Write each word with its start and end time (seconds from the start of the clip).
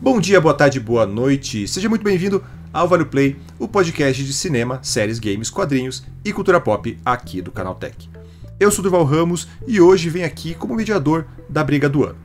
Bom 0.00 0.20
dia, 0.20 0.40
boa 0.40 0.54
tarde, 0.54 0.78
boa 0.78 1.04
noite. 1.04 1.66
Seja 1.66 1.88
muito 1.88 2.04
bem-vindo 2.04 2.44
ao 2.72 2.86
Vale 2.86 3.04
Play, 3.04 3.36
o 3.58 3.66
podcast 3.66 4.24
de 4.24 4.32
cinema, 4.32 4.78
séries, 4.80 5.18
games, 5.18 5.50
quadrinhos 5.50 6.04
e 6.24 6.32
cultura 6.32 6.60
pop 6.60 6.96
aqui 7.04 7.42
do 7.42 7.50
Canal 7.50 7.74
Tech. 7.74 8.08
Eu 8.60 8.70
sou 8.70 8.80
Durval 8.80 9.02
Ramos 9.02 9.48
e 9.66 9.80
hoje 9.80 10.08
venho 10.08 10.24
aqui 10.24 10.54
como 10.54 10.76
mediador 10.76 11.26
da 11.48 11.64
briga 11.64 11.88
do 11.88 12.04
ano. 12.04 12.16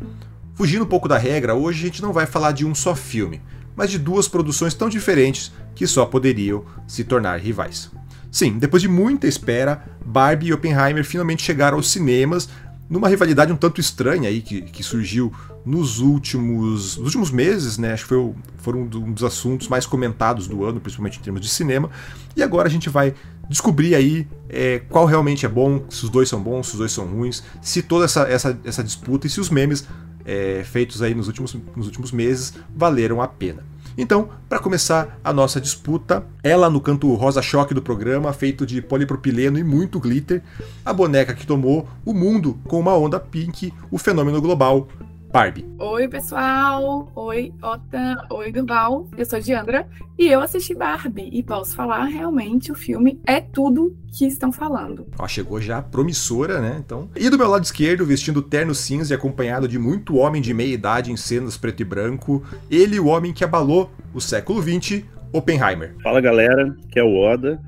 Fugindo 0.53 0.83
um 0.83 0.87
pouco 0.87 1.07
da 1.07 1.17
regra, 1.17 1.55
hoje 1.55 1.79
a 1.79 1.85
gente 1.87 2.01
não 2.03 2.13
vai 2.13 2.27
falar 2.27 2.51
de 2.51 2.63
um 2.63 2.75
só 2.75 2.93
filme, 2.93 3.41
mas 3.75 3.89
de 3.89 3.97
duas 3.97 4.27
produções 4.27 4.75
tão 4.75 4.87
diferentes 4.87 5.51
que 5.73 5.87
só 5.87 6.05
poderiam 6.05 6.63
se 6.87 7.03
tornar 7.03 7.39
rivais. 7.39 7.89
Sim, 8.31 8.59
depois 8.59 8.83
de 8.83 8.87
muita 8.87 9.27
espera, 9.27 9.83
Barbie 10.05 10.47
e 10.47 10.53
Oppenheimer 10.53 11.03
finalmente 11.03 11.43
chegaram 11.43 11.77
aos 11.77 11.91
cinemas 11.91 12.47
numa 12.89 13.07
rivalidade 13.07 13.51
um 13.51 13.55
tanto 13.55 13.79
estranha 13.79 14.29
aí 14.29 14.41
que, 14.41 14.61
que 14.61 14.83
surgiu 14.83 15.33
nos 15.65 15.99
últimos, 15.99 16.97
nos 16.97 17.05
últimos 17.05 17.31
meses, 17.31 17.77
né? 17.77 17.93
Acho 17.93 18.03
que 18.03 18.09
foi, 18.09 18.33
foram 18.57 18.81
um 18.81 19.11
dos 19.11 19.23
assuntos 19.23 19.67
mais 19.67 19.85
comentados 19.85 20.47
do 20.47 20.63
ano, 20.63 20.79
principalmente 20.79 21.19
em 21.19 21.21
termos 21.21 21.41
de 21.41 21.49
cinema. 21.49 21.89
E 22.35 22.43
agora 22.43 22.67
a 22.67 22.71
gente 22.71 22.89
vai 22.89 23.13
descobrir 23.49 23.95
aí 23.95 24.27
é, 24.49 24.79
qual 24.89 25.05
realmente 25.05 25.45
é 25.45 25.49
bom, 25.49 25.83
se 25.89 26.03
os 26.03 26.09
dois 26.09 26.29
são 26.29 26.41
bons, 26.41 26.67
se 26.67 26.73
os 26.73 26.79
dois 26.79 26.91
são 26.91 27.05
ruins, 27.05 27.43
se 27.61 27.81
toda 27.81 28.05
essa, 28.05 28.23
essa, 28.23 28.59
essa 28.63 28.83
disputa 28.83 29.27
e 29.27 29.29
se 29.29 29.39
os 29.39 29.49
memes 29.49 29.87
é, 30.25 30.63
feitos 30.63 31.01
aí 31.01 31.13
nos 31.13 31.27
últimos, 31.27 31.55
nos 31.75 31.87
últimos 31.87 32.11
meses 32.11 32.53
valeram 32.75 33.21
a 33.21 33.27
pena. 33.27 33.63
Então, 33.97 34.29
para 34.49 34.59
começar 34.59 35.19
a 35.23 35.31
nossa 35.31 35.61
disputa, 35.61 36.25
ela 36.43 36.69
no 36.69 36.81
canto 36.81 37.13
rosa-choque 37.13 37.73
do 37.73 37.81
programa, 37.81 38.33
feito 38.33 38.65
de 38.65 38.81
polipropileno 38.81 39.59
e 39.59 39.63
muito 39.63 39.99
glitter, 39.99 40.41
a 40.83 40.91
boneca 40.91 41.33
que 41.33 41.45
tomou 41.45 41.87
o 42.03 42.13
mundo 42.13 42.59
com 42.67 42.79
uma 42.79 42.95
onda 42.95 43.19
pink, 43.19 43.73
o 43.91 43.97
fenômeno 43.97 44.41
global, 44.41 44.87
Barbie. 45.33 45.65
Oi, 45.79 46.07
pessoal. 46.07 47.11
Oi, 47.15 47.51
Ota. 47.59 48.27
Oi, 48.29 48.51
Duval. 48.51 49.09
Eu 49.17 49.25
sou 49.25 49.39
Diandra 49.39 49.87
e 50.15 50.27
eu 50.27 50.39
assisti 50.39 50.75
Barbie 50.75 51.27
e 51.33 51.41
posso 51.41 51.75
falar, 51.75 52.03
realmente, 52.03 52.71
o 52.71 52.75
filme 52.75 53.19
é 53.25 53.41
tudo 53.41 53.97
que 54.15 54.27
estão 54.27 54.51
falando. 54.51 55.07
Ó, 55.17 55.27
chegou 55.27 55.59
já 55.59 55.81
promissora, 55.81 56.61
né? 56.61 56.79
Então. 56.85 57.09
E 57.15 57.31
do 57.31 57.37
meu 57.39 57.47
lado 57.47 57.63
esquerdo, 57.63 58.05
vestindo 58.05 58.43
terno 58.43 58.75
cinza 58.75 59.11
e 59.11 59.17
acompanhado 59.17 59.67
de 59.67 59.79
muito 59.79 60.17
homem 60.17 60.39
de 60.39 60.53
meia 60.53 60.71
idade 60.71 61.11
em 61.11 61.17
cenas 61.17 61.57
preto 61.57 61.81
e 61.81 61.83
branco, 61.83 62.43
ele, 62.69 62.99
o 62.99 63.07
homem 63.07 63.33
que 63.33 63.43
abalou 63.43 63.91
o 64.13 64.21
século 64.21 64.61
XX, 64.61 65.03
Oppenheimer. 65.31 65.95
Fala 66.03 66.21
galera, 66.21 66.77
que 66.91 66.99
é 66.99 67.03
o 67.03 67.15
Oda. 67.15 67.59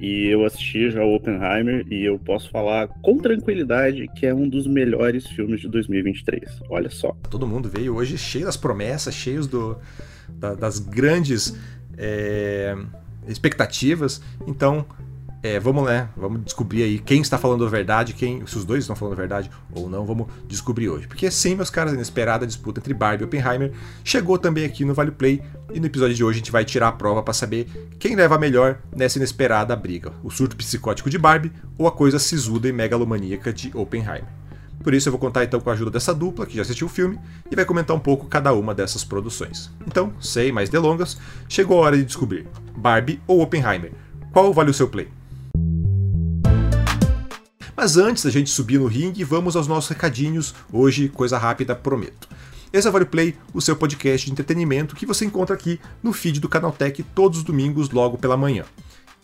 E 0.00 0.28
eu 0.28 0.44
assisti 0.44 0.90
já 0.90 1.02
o 1.02 1.14
Oppenheimer 1.14 1.84
e 1.90 2.04
eu 2.04 2.18
posso 2.18 2.48
falar 2.50 2.88
com 2.88 3.18
tranquilidade 3.18 4.08
que 4.14 4.26
é 4.26 4.34
um 4.34 4.48
dos 4.48 4.66
melhores 4.66 5.26
filmes 5.26 5.60
de 5.60 5.68
2023. 5.68 6.60
Olha 6.70 6.90
só. 6.90 7.16
Todo 7.30 7.46
mundo 7.46 7.68
veio 7.68 7.96
hoje 7.96 8.16
cheio 8.16 8.44
das 8.44 8.56
promessas, 8.56 9.14
cheios 9.14 9.46
do, 9.46 9.76
da, 10.28 10.54
das 10.54 10.78
grandes 10.78 11.58
é, 11.96 12.76
expectativas. 13.26 14.22
Então, 14.46 14.86
é, 15.42 15.60
vamos 15.60 15.84
né, 15.84 16.08
vamos 16.16 16.42
descobrir 16.42 16.82
aí 16.82 16.98
quem 16.98 17.20
está 17.20 17.38
falando 17.38 17.64
a 17.64 17.68
verdade, 17.68 18.12
quem, 18.12 18.44
se 18.46 18.56
os 18.56 18.64
dois 18.64 18.82
estão 18.82 18.96
falando 18.96 19.14
a 19.14 19.16
verdade 19.16 19.50
ou 19.72 19.88
não, 19.88 20.04
vamos 20.04 20.26
descobrir 20.46 20.88
hoje. 20.88 21.06
Porque 21.06 21.30
sim, 21.30 21.54
meus 21.54 21.70
caras, 21.70 21.92
a 21.92 21.94
inesperada 21.94 22.46
disputa 22.46 22.80
entre 22.80 22.92
Barbie 22.92 23.22
e 23.22 23.26
Oppenheimer 23.26 23.72
chegou 24.02 24.36
também 24.36 24.64
aqui 24.64 24.84
no 24.84 24.94
Vale 24.94 25.12
Play 25.12 25.40
e 25.72 25.78
no 25.78 25.86
episódio 25.86 26.14
de 26.14 26.24
hoje 26.24 26.38
a 26.38 26.40
gente 26.40 26.50
vai 26.50 26.64
tirar 26.64 26.88
a 26.88 26.92
prova 26.92 27.22
para 27.22 27.34
saber 27.34 27.68
quem 27.98 28.16
leva 28.16 28.36
melhor 28.36 28.80
nessa 28.94 29.18
inesperada 29.18 29.76
briga, 29.76 30.12
o 30.24 30.30
surto 30.30 30.56
psicótico 30.56 31.08
de 31.08 31.18
Barbie 31.18 31.52
ou 31.76 31.86
a 31.86 31.92
coisa 31.92 32.18
sisuda 32.18 32.68
e 32.68 32.72
megalomaníaca 32.72 33.52
de 33.52 33.70
Oppenheimer. 33.76 34.38
Por 34.82 34.94
isso 34.94 35.08
eu 35.08 35.12
vou 35.12 35.20
contar 35.20 35.44
então 35.44 35.60
com 35.60 35.70
a 35.70 35.72
ajuda 35.72 35.90
dessa 35.90 36.14
dupla 36.14 36.46
que 36.46 36.56
já 36.56 36.62
assistiu 36.62 36.86
o 36.86 36.90
filme 36.90 37.18
e 37.50 37.54
vai 37.54 37.64
comentar 37.64 37.96
um 37.96 38.00
pouco 38.00 38.26
cada 38.26 38.52
uma 38.52 38.74
dessas 38.74 39.04
produções. 39.04 39.70
Então, 39.86 40.12
sem 40.20 40.50
mais 40.50 40.68
delongas, 40.68 41.18
chegou 41.48 41.78
a 41.78 41.86
hora 41.86 41.96
de 41.96 42.04
descobrir 42.04 42.46
Barbie 42.76 43.20
ou 43.26 43.40
Oppenheimer. 43.40 43.92
Qual 44.32 44.52
vale 44.52 44.70
o 44.70 44.74
seu 44.74 44.88
play? 44.88 45.17
Mas 47.80 47.96
antes 47.96 48.24
da 48.24 48.30
gente 48.30 48.50
subir 48.50 48.80
no 48.80 48.88
ringue, 48.88 49.22
vamos 49.22 49.54
aos 49.54 49.68
nossos 49.68 49.88
recadinhos. 49.88 50.52
Hoje, 50.72 51.08
coisa 51.08 51.38
rápida, 51.38 51.76
prometo. 51.76 52.28
Esse 52.72 52.88
é 52.88 52.90
o 52.90 52.92
Vale 52.92 53.04
Play, 53.04 53.36
o 53.54 53.60
seu 53.60 53.76
podcast 53.76 54.26
de 54.26 54.32
entretenimento 54.32 54.96
que 54.96 55.06
você 55.06 55.24
encontra 55.24 55.54
aqui 55.54 55.78
no 56.02 56.12
feed 56.12 56.40
do 56.40 56.48
Canaltech 56.48 57.04
todos 57.14 57.38
os 57.38 57.44
domingos, 57.44 57.90
logo 57.90 58.18
pela 58.18 58.36
manhã. 58.36 58.64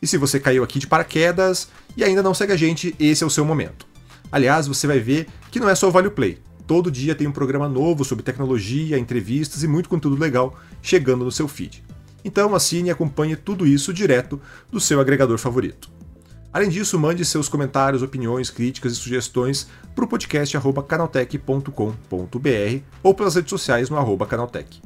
E 0.00 0.06
se 0.06 0.16
você 0.16 0.38
caiu 0.38 0.62
aqui 0.62 0.78
de 0.78 0.86
paraquedas 0.86 1.68
e 1.96 2.04
ainda 2.04 2.22
não 2.22 2.32
segue 2.32 2.52
a 2.52 2.56
gente, 2.56 2.94
esse 3.00 3.24
é 3.24 3.26
o 3.26 3.30
seu 3.30 3.44
momento. 3.44 3.88
Aliás, 4.30 4.68
você 4.68 4.86
vai 4.86 5.00
ver 5.00 5.26
que 5.50 5.58
não 5.58 5.68
é 5.68 5.74
só 5.74 5.88
o 5.88 5.90
Vale 5.90 6.10
Play. 6.10 6.38
Todo 6.64 6.92
dia 6.92 7.16
tem 7.16 7.26
um 7.26 7.32
programa 7.32 7.68
novo 7.68 8.04
sobre 8.04 8.22
tecnologia, 8.22 8.96
entrevistas 8.96 9.64
e 9.64 9.66
muito 9.66 9.88
conteúdo 9.88 10.16
legal 10.16 10.56
chegando 10.80 11.24
no 11.24 11.32
seu 11.32 11.48
feed. 11.48 11.82
Então 12.24 12.54
assine 12.54 12.88
e 12.88 12.92
acompanhe 12.92 13.34
tudo 13.34 13.66
isso 13.66 13.92
direto 13.92 14.40
do 14.70 14.78
seu 14.78 15.00
agregador 15.00 15.38
favorito. 15.38 15.93
Além 16.54 16.68
disso, 16.68 16.96
mande 17.00 17.24
seus 17.24 17.48
comentários, 17.48 18.00
opiniões, 18.00 18.48
críticas 18.48 18.92
e 18.92 18.94
sugestões 18.94 19.66
para 19.92 20.04
o 20.04 20.08
podcast 20.08 20.56
canaltech.com.br 20.86 21.68
ou 23.02 23.12
pelas 23.12 23.34
redes 23.34 23.50
sociais 23.50 23.90
no 23.90 23.98
arroba 23.98 24.24
canaltech. 24.24 24.80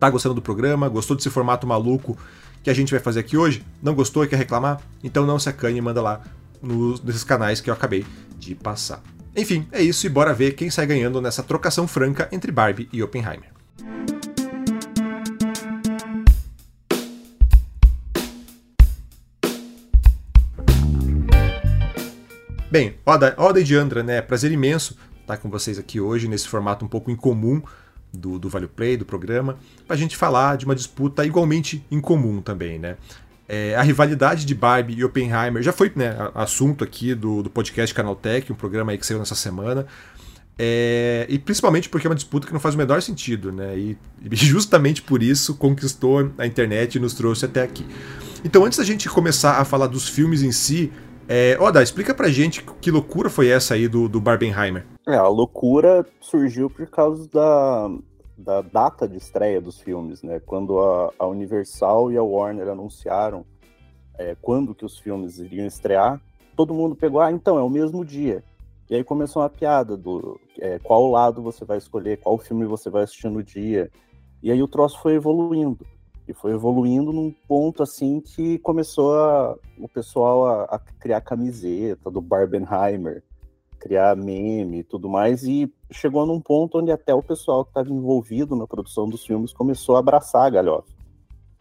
Tá 0.00 0.10
gostando 0.10 0.34
do 0.34 0.42
programa? 0.42 0.88
Gostou 0.88 1.16
desse 1.16 1.30
formato 1.30 1.64
maluco 1.64 2.18
que 2.60 2.68
a 2.68 2.74
gente 2.74 2.90
vai 2.90 2.98
fazer 2.98 3.20
aqui 3.20 3.36
hoje? 3.36 3.64
Não 3.80 3.94
gostou 3.94 4.24
e 4.24 4.26
quer 4.26 4.34
reclamar? 4.34 4.80
Então 5.04 5.24
não 5.24 5.38
se 5.38 5.48
acanhe 5.48 5.78
e 5.78 5.80
manda 5.80 6.02
lá 6.02 6.22
nos, 6.60 7.00
nesses 7.00 7.22
canais 7.22 7.60
que 7.60 7.70
eu 7.70 7.74
acabei 7.74 8.04
de 8.36 8.56
passar. 8.56 9.00
Enfim, 9.36 9.68
é 9.70 9.80
isso 9.80 10.04
e 10.06 10.10
bora 10.10 10.34
ver 10.34 10.54
quem 10.54 10.70
sai 10.70 10.86
ganhando 10.86 11.20
nessa 11.20 11.44
trocação 11.44 11.86
franca 11.86 12.28
entre 12.32 12.50
Barbie 12.50 12.88
e 12.92 13.00
Oppenheimer. 13.00 13.50
Bem, 22.70 22.94
Oda, 23.04 23.34
Oda 23.36 23.60
e 23.60 23.64
Diandra, 23.64 24.00
né? 24.00 24.22
Prazer 24.22 24.52
imenso 24.52 24.96
estar 25.22 25.38
com 25.38 25.50
vocês 25.50 25.76
aqui 25.76 26.00
hoje 26.00 26.28
nesse 26.28 26.46
formato 26.46 26.84
um 26.84 26.88
pouco 26.88 27.10
incomum 27.10 27.60
do, 28.12 28.38
do 28.38 28.48
Value 28.48 28.68
Play, 28.68 28.96
do 28.96 29.04
programa, 29.04 29.58
para 29.88 29.96
a 29.96 29.98
gente 29.98 30.16
falar 30.16 30.56
de 30.56 30.66
uma 30.66 30.74
disputa 30.76 31.26
igualmente 31.26 31.84
incomum 31.90 32.40
também, 32.40 32.78
né? 32.78 32.96
É, 33.48 33.74
a 33.74 33.82
rivalidade 33.82 34.46
de 34.46 34.54
Barbie 34.54 34.94
e 34.94 35.04
Oppenheimer 35.04 35.60
já 35.60 35.72
foi 35.72 35.90
né, 35.96 36.14
assunto 36.32 36.84
aqui 36.84 37.12
do, 37.12 37.42
do 37.42 37.50
podcast 37.50 37.92
Canaltech, 37.92 38.52
um 38.52 38.54
programa 38.54 38.96
que 38.96 39.04
saiu 39.04 39.18
nessa 39.18 39.34
semana. 39.34 39.84
É, 40.56 41.26
e 41.28 41.40
principalmente 41.40 41.88
porque 41.88 42.06
é 42.06 42.10
uma 42.10 42.14
disputa 42.14 42.46
que 42.46 42.52
não 42.52 42.60
faz 42.60 42.76
o 42.76 42.78
menor 42.78 43.02
sentido, 43.02 43.50
né? 43.50 43.76
E, 43.76 43.98
e 44.22 44.36
justamente 44.36 45.02
por 45.02 45.24
isso 45.24 45.56
conquistou 45.56 46.32
a 46.38 46.46
internet 46.46 46.94
e 46.94 47.00
nos 47.00 47.14
trouxe 47.14 47.46
até 47.46 47.62
aqui. 47.64 47.84
Então, 48.44 48.64
antes 48.64 48.78
da 48.78 48.84
gente 48.84 49.08
começar 49.08 49.58
a 49.58 49.64
falar 49.64 49.88
dos 49.88 50.08
filmes 50.08 50.42
em 50.42 50.52
si, 50.52 50.92
é, 51.32 51.56
Oda, 51.60 51.80
explica 51.80 52.12
pra 52.12 52.28
gente 52.28 52.64
que 52.80 52.90
loucura 52.90 53.30
foi 53.30 53.48
essa 53.48 53.74
aí 53.74 53.86
do, 53.86 54.08
do 54.08 54.20
Barbenheimer. 54.20 54.84
É, 55.06 55.14
a 55.14 55.28
loucura 55.28 56.04
surgiu 56.20 56.68
por 56.68 56.86
causa 56.88 57.28
da, 57.28 57.88
da 58.36 58.60
data 58.62 59.06
de 59.06 59.16
estreia 59.16 59.60
dos 59.60 59.80
filmes, 59.80 60.22
né? 60.24 60.40
Quando 60.40 60.80
a, 60.80 61.12
a 61.18 61.26
Universal 61.26 62.10
e 62.10 62.16
a 62.16 62.22
Warner 62.22 62.68
anunciaram 62.68 63.46
é, 64.18 64.36
quando 64.42 64.74
que 64.74 64.84
os 64.84 64.98
filmes 64.98 65.38
iriam 65.38 65.66
estrear, 65.66 66.20
todo 66.56 66.74
mundo 66.74 66.96
pegou, 66.96 67.20
ah, 67.20 67.30
então, 67.30 67.56
é 67.56 67.62
o 67.62 67.70
mesmo 67.70 68.04
dia. 68.04 68.42
E 68.90 68.96
aí 68.96 69.04
começou 69.04 69.40
uma 69.40 69.48
piada 69.48 69.96
do 69.96 70.38
é, 70.58 70.80
qual 70.80 71.08
lado 71.08 71.40
você 71.40 71.64
vai 71.64 71.78
escolher, 71.78 72.18
qual 72.18 72.36
filme 72.38 72.64
você 72.66 72.90
vai 72.90 73.04
assistir 73.04 73.30
no 73.30 73.40
dia. 73.40 73.88
E 74.42 74.50
aí 74.50 74.60
o 74.60 74.66
troço 74.66 75.00
foi 75.00 75.14
evoluindo. 75.14 75.86
E 76.30 76.32
foi 76.32 76.52
evoluindo 76.52 77.12
num 77.12 77.34
ponto 77.48 77.82
assim 77.82 78.20
que 78.20 78.56
começou 78.60 79.18
a, 79.18 79.56
o 79.76 79.88
pessoal 79.88 80.46
a, 80.46 80.64
a 80.64 80.78
criar 80.78 81.20
camiseta 81.22 82.08
do 82.08 82.20
Barbenheimer, 82.20 83.24
criar 83.80 84.14
meme 84.14 84.78
e 84.78 84.84
tudo 84.84 85.08
mais, 85.08 85.42
e 85.42 85.72
chegou 85.90 86.24
num 86.24 86.40
ponto 86.40 86.78
onde 86.78 86.92
até 86.92 87.12
o 87.12 87.20
pessoal 87.20 87.64
que 87.64 87.70
estava 87.70 87.90
envolvido 87.90 88.54
na 88.54 88.64
produção 88.64 89.08
dos 89.08 89.26
filmes 89.26 89.52
começou 89.52 89.96
a 89.96 89.98
abraçar 89.98 90.46
a 90.46 90.50
galhofa, 90.50 90.92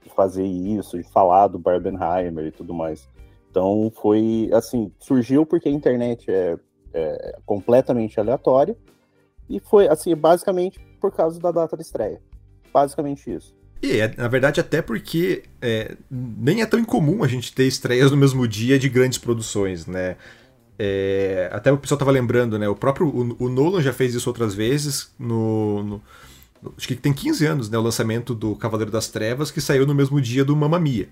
de 0.03 0.09
fazer 0.11 0.45
isso, 0.45 0.99
de 0.99 1.03
falar 1.03 1.47
do 1.47 1.57
Barbenheimer 1.57 2.45
e 2.45 2.51
tudo 2.51 2.71
mais. 2.71 3.09
Então 3.49 3.91
foi 3.95 4.51
assim, 4.53 4.91
surgiu 4.99 5.47
porque 5.47 5.67
a 5.67 5.71
internet 5.71 6.29
é, 6.29 6.59
é 6.93 7.39
completamente 7.43 8.19
aleatória, 8.19 8.77
e 9.49 9.59
foi 9.59 9.87
assim, 9.87 10.15
basicamente 10.15 10.79
por 11.01 11.11
causa 11.11 11.39
da 11.39 11.51
data 11.51 11.75
de 11.75 11.81
estreia. 11.81 12.21
Basicamente 12.71 13.33
isso. 13.33 13.57
E, 13.81 13.99
é, 13.99 14.13
na 14.17 14.27
verdade, 14.27 14.59
até 14.59 14.81
porque 14.81 15.43
é, 15.61 15.95
nem 16.11 16.61
é 16.61 16.65
tão 16.65 16.79
incomum 16.79 17.23
a 17.23 17.27
gente 17.27 17.53
ter 17.53 17.65
estreias 17.65 18.11
no 18.11 18.17
mesmo 18.17 18.47
dia 18.47 18.77
de 18.77 18.89
grandes 18.89 19.17
produções, 19.17 19.85
né? 19.85 20.17
É, 20.77 21.49
até 21.51 21.71
o 21.71 21.77
pessoal 21.77 21.97
estava 21.97 22.11
lembrando, 22.11 22.57
né? 22.57 22.67
O 22.67 22.75
próprio 22.75 23.07
o, 23.07 23.43
o, 23.45 23.49
Nolan 23.49 23.81
já 23.81 23.91
fez 23.91 24.13
isso 24.15 24.29
outras 24.29 24.53
vezes 24.53 25.13
no, 25.19 25.83
no, 25.83 26.01
Acho 26.77 26.87
que 26.87 26.95
tem 26.95 27.13
15 27.13 27.45
anos, 27.45 27.69
né? 27.69 27.77
O 27.77 27.81
lançamento 27.81 28.35
do 28.35 28.55
Cavaleiro 28.55 28.91
das 28.91 29.07
Trevas, 29.07 29.51
que 29.51 29.61
saiu 29.61 29.85
no 29.85 29.95
mesmo 29.95 30.19
dia 30.21 30.43
do 30.43 30.55
Mamma 30.55 30.79
Mia. 30.79 31.07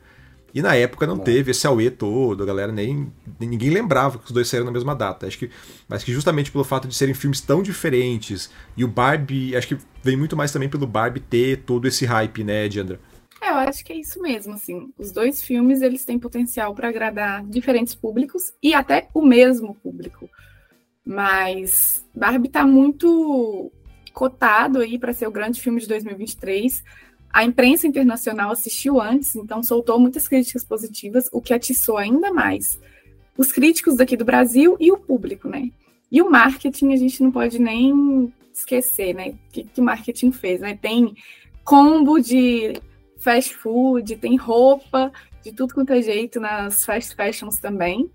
E 0.53 0.61
na 0.61 0.75
época 0.75 1.05
não, 1.05 1.17
não. 1.17 1.23
teve 1.23 1.51
esse 1.51 1.67
auê 1.67 1.89
todo, 1.89 2.43
a 2.43 2.45
galera 2.45 2.71
nem. 2.71 3.11
Ninguém 3.45 3.69
lembrava 3.69 4.17
que 4.17 4.25
os 4.25 4.31
dois 4.31 4.47
saíram 4.47 4.65
na 4.65 4.71
mesma 4.71 4.95
data. 4.95 5.27
Acho 5.27 5.37
que, 5.37 5.49
mas 5.87 6.03
que 6.03 6.11
justamente 6.11 6.51
pelo 6.51 6.63
fato 6.63 6.87
de 6.87 6.95
serem 6.95 7.13
filmes 7.13 7.41
tão 7.41 7.61
diferentes, 7.61 8.49
e 8.75 8.83
o 8.83 8.87
Barbie, 8.87 9.55
acho 9.55 9.67
que 9.67 9.77
vem 10.01 10.17
muito 10.17 10.35
mais 10.35 10.51
também 10.51 10.69
pelo 10.69 10.87
Barbie 10.87 11.19
ter 11.19 11.63
todo 11.63 11.87
esse 11.87 12.05
hype, 12.05 12.43
né, 12.43 12.67
Diandra? 12.67 12.99
É, 13.41 13.49
eu 13.49 13.55
acho 13.55 13.85
que 13.85 13.93
é 13.93 13.97
isso 13.97 14.19
mesmo, 14.21 14.53
assim. 14.53 14.91
Os 14.97 15.11
dois 15.11 15.43
filmes, 15.43 15.81
eles 15.81 16.03
têm 16.03 16.17
potencial 16.17 16.73
para 16.73 16.89
agradar 16.89 17.45
diferentes 17.45 17.93
públicos 17.93 18.53
e 18.63 18.73
até 18.73 19.07
o 19.13 19.21
mesmo 19.21 19.75
público. 19.75 20.27
Mas 21.05 22.03
Barbie 22.15 22.47
está 22.47 22.65
muito 22.65 23.71
cotado 24.13 24.79
aí 24.79 24.97
para 24.97 25.13
ser 25.13 25.27
o 25.27 25.31
grande 25.31 25.61
filme 25.61 25.79
de 25.79 25.87
2023. 25.87 26.83
A 27.31 27.43
imprensa 27.43 27.85
internacional 27.85 28.51
assistiu 28.51 28.99
antes, 28.99 29.35
então 29.35 29.61
soltou 29.61 29.99
muitas 29.99 30.27
críticas 30.27 30.63
positivas, 30.63 31.29
o 31.31 31.39
que 31.39 31.53
atiçou 31.53 31.97
ainda 31.97 32.33
mais 32.33 32.79
os 33.37 33.51
críticos 33.51 33.95
daqui 33.95 34.17
do 34.17 34.25
Brasil 34.25 34.75
e 34.79 34.91
o 34.91 34.97
público, 34.97 35.47
né? 35.47 35.69
E 36.11 36.21
o 36.21 36.29
marketing 36.29 36.93
a 36.93 36.97
gente 36.97 37.21
não 37.21 37.31
pode 37.31 37.59
nem 37.59 38.33
esquecer, 38.53 39.13
né? 39.13 39.29
O 39.29 39.51
que, 39.51 39.63
que 39.63 39.81
o 39.81 39.83
marketing 39.83 40.31
fez, 40.31 40.61
né? 40.61 40.77
Tem 40.81 41.15
combo 41.63 42.19
de 42.19 42.81
fast 43.19 43.55
food, 43.55 44.15
tem 44.15 44.35
roupa, 44.37 45.11
de 45.43 45.51
tudo 45.51 45.73
quanto 45.73 45.93
é 45.93 46.01
jeito 46.01 46.39
nas 46.39 46.83
fast 46.85 47.15
fashions 47.15 47.57
também. 47.57 48.09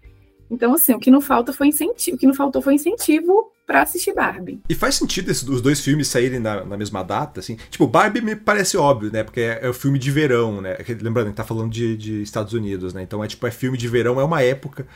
Então, 0.51 0.75
assim, 0.75 0.93
o 0.93 0.99
que 0.99 1.11
não 1.11 1.21
falta 1.21 1.53
foi 1.53 1.69
incentivo, 1.69 2.17
o 2.17 2.21
que 2.21 2.27
não 2.27 2.35
faltou 2.35 2.61
foi 2.61 2.75
incentivo 2.75 3.51
para 3.67 3.83
assistir 3.83 4.13
Barbie. 4.13 4.61
E 4.69 4.75
faz 4.75 4.97
sentido 4.97 5.31
esses, 5.31 5.49
os 5.49 5.63
dois 5.63 5.81
filmes 5.81 6.09
saírem 6.09 6.39
na, 6.39 6.63
na, 6.63 6.77
mesma 6.77 7.03
data, 7.03 7.41
assim? 7.41 7.57
Tipo, 7.71 7.87
Barbie 7.87 8.21
me 8.21 8.37
parece 8.37 8.77
óbvio, 8.77 9.11
né? 9.11 9.25
Porque 9.25 9.41
é, 9.41 9.61
é 9.63 9.69
o 9.69 9.73
filme 9.73 9.99
de 9.99 10.11
verão, 10.11 10.61
né? 10.61 10.77
Lembrando 11.01 11.31
que 11.31 11.37
tá 11.37 11.45
falando 11.45 11.71
de, 11.71 11.97
de, 11.97 12.23
Estados 12.23 12.53
Unidos, 12.53 12.93
né? 12.93 13.03
Então 13.03 13.25
é 13.25 13.29
tipo, 13.29 13.47
é 13.47 13.51
filme 13.51 13.79
de 13.79 13.89
verão, 13.89 14.21
é 14.21 14.25
uma 14.25 14.43
época 14.43 14.87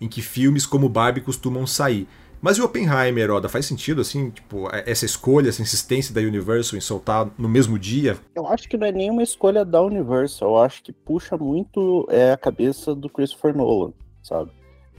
em 0.00 0.08
que 0.08 0.22
filmes 0.22 0.66
como 0.66 0.88
Barbie 0.88 1.20
costumam 1.20 1.66
sair. 1.66 2.06
Mas 2.44 2.58
o 2.58 2.64
Oppenheimer, 2.66 3.30
Oda, 3.30 3.48
faz 3.48 3.64
sentido, 3.64 4.02
assim, 4.02 4.28
tipo, 4.28 4.68
é, 4.68 4.84
essa 4.86 5.06
escolha, 5.06 5.48
essa 5.48 5.62
insistência 5.62 6.14
da 6.14 6.20
Universal 6.20 6.76
em 6.76 6.80
soltar 6.80 7.30
no 7.38 7.48
mesmo 7.48 7.78
dia? 7.78 8.18
Eu 8.34 8.46
acho 8.46 8.68
que 8.68 8.76
não 8.76 8.86
é 8.86 8.92
nenhuma 8.92 9.22
escolha 9.22 9.64
da 9.64 9.80
Universal, 9.80 10.50
eu 10.50 10.58
acho 10.58 10.82
que 10.82 10.92
puxa 10.92 11.38
muito 11.38 12.06
é, 12.10 12.32
a 12.32 12.36
cabeça 12.36 12.94
do 12.94 13.08
Christopher 13.08 13.56
Nolan, 13.56 13.94
sabe? 14.22 14.50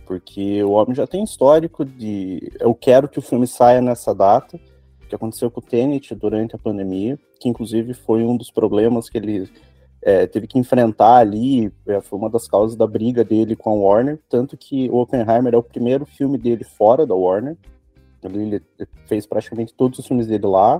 Porque 0.07 0.63
o 0.63 0.71
homem 0.71 0.95
já 0.95 1.05
tem 1.05 1.23
histórico 1.23 1.85
de 1.85 2.51
eu 2.59 2.73
quero 2.73 3.07
que 3.07 3.19
o 3.19 3.21
filme 3.21 3.45
saia 3.45 3.79
nessa 3.79 4.11
data, 4.15 4.59
que 5.07 5.13
aconteceu 5.13 5.51
com 5.51 5.59
o 5.59 5.63
Tenet 5.63 6.15
durante 6.15 6.55
a 6.55 6.57
pandemia, 6.59 7.19
que 7.39 7.47
inclusive 7.47 7.93
foi 7.93 8.23
um 8.23 8.35
dos 8.35 8.49
problemas 8.49 9.07
que 9.07 9.19
ele 9.19 9.47
é, 10.05 10.27
teve 10.27 10.45
que 10.45 10.59
enfrentar 10.59 11.15
ali, 11.15 11.73
é, 11.87 11.99
foi 11.99 12.19
uma 12.19 12.29
das 12.29 12.47
causas 12.47 12.77
da 12.77 12.85
briga 12.85 13.23
dele 13.23 13.55
com 13.55 13.71
a 13.71 13.73
Warner, 13.73 14.19
tanto 14.29 14.55
que 14.55 14.87
o 14.91 14.97
Oppenheimer 14.97 15.55
é 15.55 15.57
o 15.57 15.63
primeiro 15.63 16.05
filme 16.05 16.37
dele 16.37 16.63
fora 16.63 17.07
da 17.07 17.15
Warner, 17.15 17.57
ele, 18.23 18.61
fez 19.07 19.25
praticamente 19.25 19.73
todos 19.73 19.97
os 19.97 20.05
filmes 20.05 20.27
dele 20.27 20.45
lá, 20.45 20.79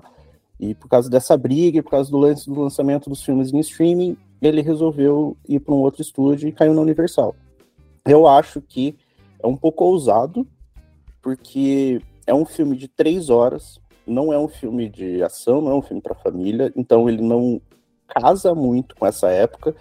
e 0.59 0.75
por 0.75 0.87
causa 0.87 1.09
dessa 1.09 1.35
briga, 1.35 1.79
e 1.79 1.81
por 1.81 1.89
causa 1.89 2.11
do, 2.11 2.19
lance, 2.19 2.47
do 2.47 2.61
lançamento 2.61 3.09
dos 3.09 3.23
filmes 3.23 3.51
em 3.51 3.59
streaming, 3.59 4.15
ele 4.39 4.61
resolveu 4.61 5.35
ir 5.49 5.59
para 5.59 5.73
um 5.73 5.79
outro 5.79 6.03
estúdio 6.03 6.47
e 6.47 6.51
caiu 6.51 6.75
na 6.75 6.81
Universal. 6.81 7.35
Eu 8.05 8.27
acho 8.27 8.61
que 8.61 8.95
é 9.39 9.47
um 9.47 9.57
pouco 9.57 9.85
ousado, 9.85 10.47
porque 11.19 11.99
é 12.27 12.33
um 12.33 12.45
filme 12.45 12.77
de 12.77 12.87
três 12.87 13.31
horas, 13.31 13.79
não 14.05 14.31
é 14.31 14.37
um 14.37 14.47
filme 14.47 14.87
de 14.87 15.23
ação, 15.23 15.61
não 15.61 15.71
é 15.71 15.75
um 15.75 15.81
filme 15.81 16.01
para 16.01 16.13
família, 16.13 16.71
então 16.75 17.09
ele 17.09 17.23
não 17.23 17.59
casa 18.07 18.53
muito 18.53 18.95
com 18.95 19.05
essa 19.05 19.29
época 19.29 19.75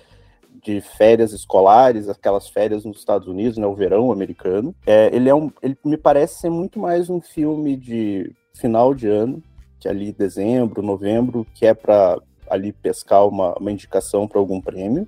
de 0.62 0.80
férias 0.80 1.32
escolares, 1.32 2.08
aquelas 2.08 2.48
férias 2.48 2.84
nos 2.84 2.98
Estados 2.98 3.28
Unidos, 3.28 3.58
né, 3.58 3.66
o 3.66 3.74
verão 3.74 4.10
americano. 4.10 4.74
É, 4.86 5.14
ele 5.14 5.28
é 5.28 5.34
um, 5.34 5.50
ele 5.62 5.76
me 5.84 5.98
parece 5.98 6.40
ser 6.40 6.50
muito 6.50 6.78
mais 6.78 7.10
um 7.10 7.20
filme 7.20 7.76
de 7.76 8.34
final 8.54 8.94
de 8.94 9.06
ano, 9.06 9.42
que 9.78 9.86
é 9.86 9.90
ali 9.90 10.10
dezembro, 10.12 10.80
novembro, 10.80 11.46
que 11.54 11.66
é 11.66 11.74
para 11.74 12.18
ali 12.48 12.72
pescar 12.72 13.26
uma, 13.28 13.54
uma 13.58 13.70
indicação 13.70 14.26
para 14.26 14.38
algum 14.38 14.60
prêmio. 14.60 15.06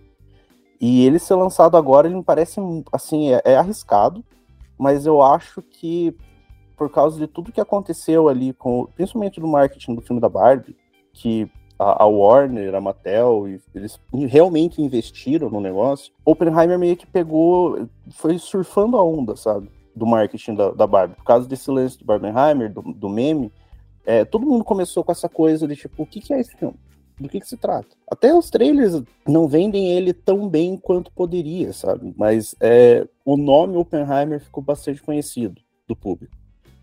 E 0.79 1.07
ele 1.07 1.19
ser 1.19 1.35
lançado 1.35 1.77
agora, 1.77 2.07
ele 2.07 2.17
me 2.17 2.25
parece 2.25 2.61
assim, 2.93 3.33
é, 3.33 3.41
é 3.45 3.57
arriscado, 3.57 4.23
mas 4.77 5.07
eu 5.07 5.23
acho 5.23 5.63
que 5.63 6.15
por 6.77 6.91
causa 6.91 7.19
de 7.19 7.27
tudo 7.27 7.51
que 7.51 7.61
aconteceu 7.61 8.29
ali, 8.29 8.53
com, 8.53 8.87
principalmente 8.95 9.41
do 9.41 9.49
marketing 9.49 9.95
do 9.95 10.03
filme 10.03 10.21
da 10.21 10.29
Barbie, 10.29 10.77
que 11.15 11.51
a, 11.79 12.05
a 12.05 12.07
Warner, 12.07 12.75
a 12.75 12.81
Mattel, 12.81 13.47
eles 13.75 13.99
realmente 14.13 14.81
investiram 14.81 15.51
no 15.51 15.61
negócio, 15.61 16.13
Oppenheimer 16.25 16.79
meio 16.79 16.97
que 16.97 17.07
pegou, 17.07 17.89
foi 18.11 18.39
surfando 18.39 18.97
a 18.97 19.05
onda, 19.05 19.37
sabe? 19.37 19.71
Do 19.95 20.07
marketing 20.07 20.55
da, 20.55 20.71
da 20.71 20.87
Barbie. 20.87 21.17
Por 21.17 21.25
causa 21.25 21.49
desse 21.49 21.71
lance 21.71 21.99
do 21.99 22.05
Barbenheimer, 22.05 22.73
do, 22.73 22.83
do 22.83 23.09
meme, 23.09 23.53
é, 24.05 24.25
todo 24.25 24.47
mundo 24.47 24.65
começou 24.65 25.03
com 25.03 25.13
essa 25.13 25.29
coisa 25.29 25.67
de 25.67 25.77
tipo, 25.77 26.03
o 26.03 26.07
que, 26.07 26.21
que 26.21 26.33
é 26.33 26.41
esse 26.41 26.57
filme? 26.57 26.77
Do 27.19 27.29
que, 27.29 27.41
que 27.41 27.49
se 27.49 27.57
trata? 27.57 27.89
Até 28.11 28.35
os 28.35 28.51
trailers 28.51 29.03
não 29.27 29.49
vendem 29.49 29.93
ele 29.93 30.13
tão 30.13 30.49
bem 30.49 30.77
quanto 30.77 31.11
poderia, 31.11 31.73
sabe? 31.73 32.15
Mas 32.17 32.55
é, 32.61 33.09
o 33.25 33.37
nome 33.39 33.77
Oppenheimer 33.77 34.39
ficou 34.39 34.63
bastante 34.63 35.03
conhecido 35.03 35.61
do 35.89 35.97
público. 35.97 36.37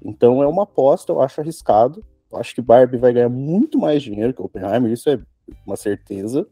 Então 0.04 0.42
é 0.42 0.48
uma 0.48 0.64
aposta, 0.64 1.12
eu 1.12 1.22
acho 1.22 1.40
arriscado, 1.40 2.04
acho 2.36 2.56
que 2.56 2.62
Barbie 2.62 2.98
vai 2.98 3.14
ganhar 3.14 3.30
muito 3.30 3.78
mais 3.78 4.02
dinheiro 4.02 4.34
que 4.34 4.42
Oppenheimer, 4.42 4.92
isso 4.92 5.10
é 5.10 5.20
uma 5.66 5.76
certeza. 5.76 6.48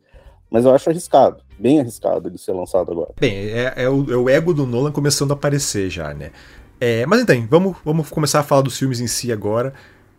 Mas 0.49 0.65
eu 0.65 0.75
acho 0.75 0.89
arriscado, 0.89 1.41
bem 1.57 1.79
arriscado 1.79 2.29
de 2.29 2.37
ser 2.37 2.51
lançado 2.51 2.91
agora. 2.91 3.13
Bem, 3.19 3.33
é, 3.33 3.73
é, 3.77 3.89
o, 3.89 4.11
é 4.11 4.17
o, 4.17 4.29
ego 4.29 4.53
do 4.53 4.65
Nolan 4.65 4.91
começando 4.91 5.31
a 5.31 5.33
aparecer 5.33 5.89
já, 5.89 6.13
né? 6.13 6.31
É, 6.79 7.05
mas 7.05 7.21
então, 7.21 7.47
vamos, 7.49 7.77
vamos 7.85 8.09
começar 8.09 8.41
a 8.41 8.43
falar 8.43 8.61
dos 8.61 8.77
filmes 8.77 8.99
em 8.99 9.07
si 9.07 9.31
agora. 9.31 9.73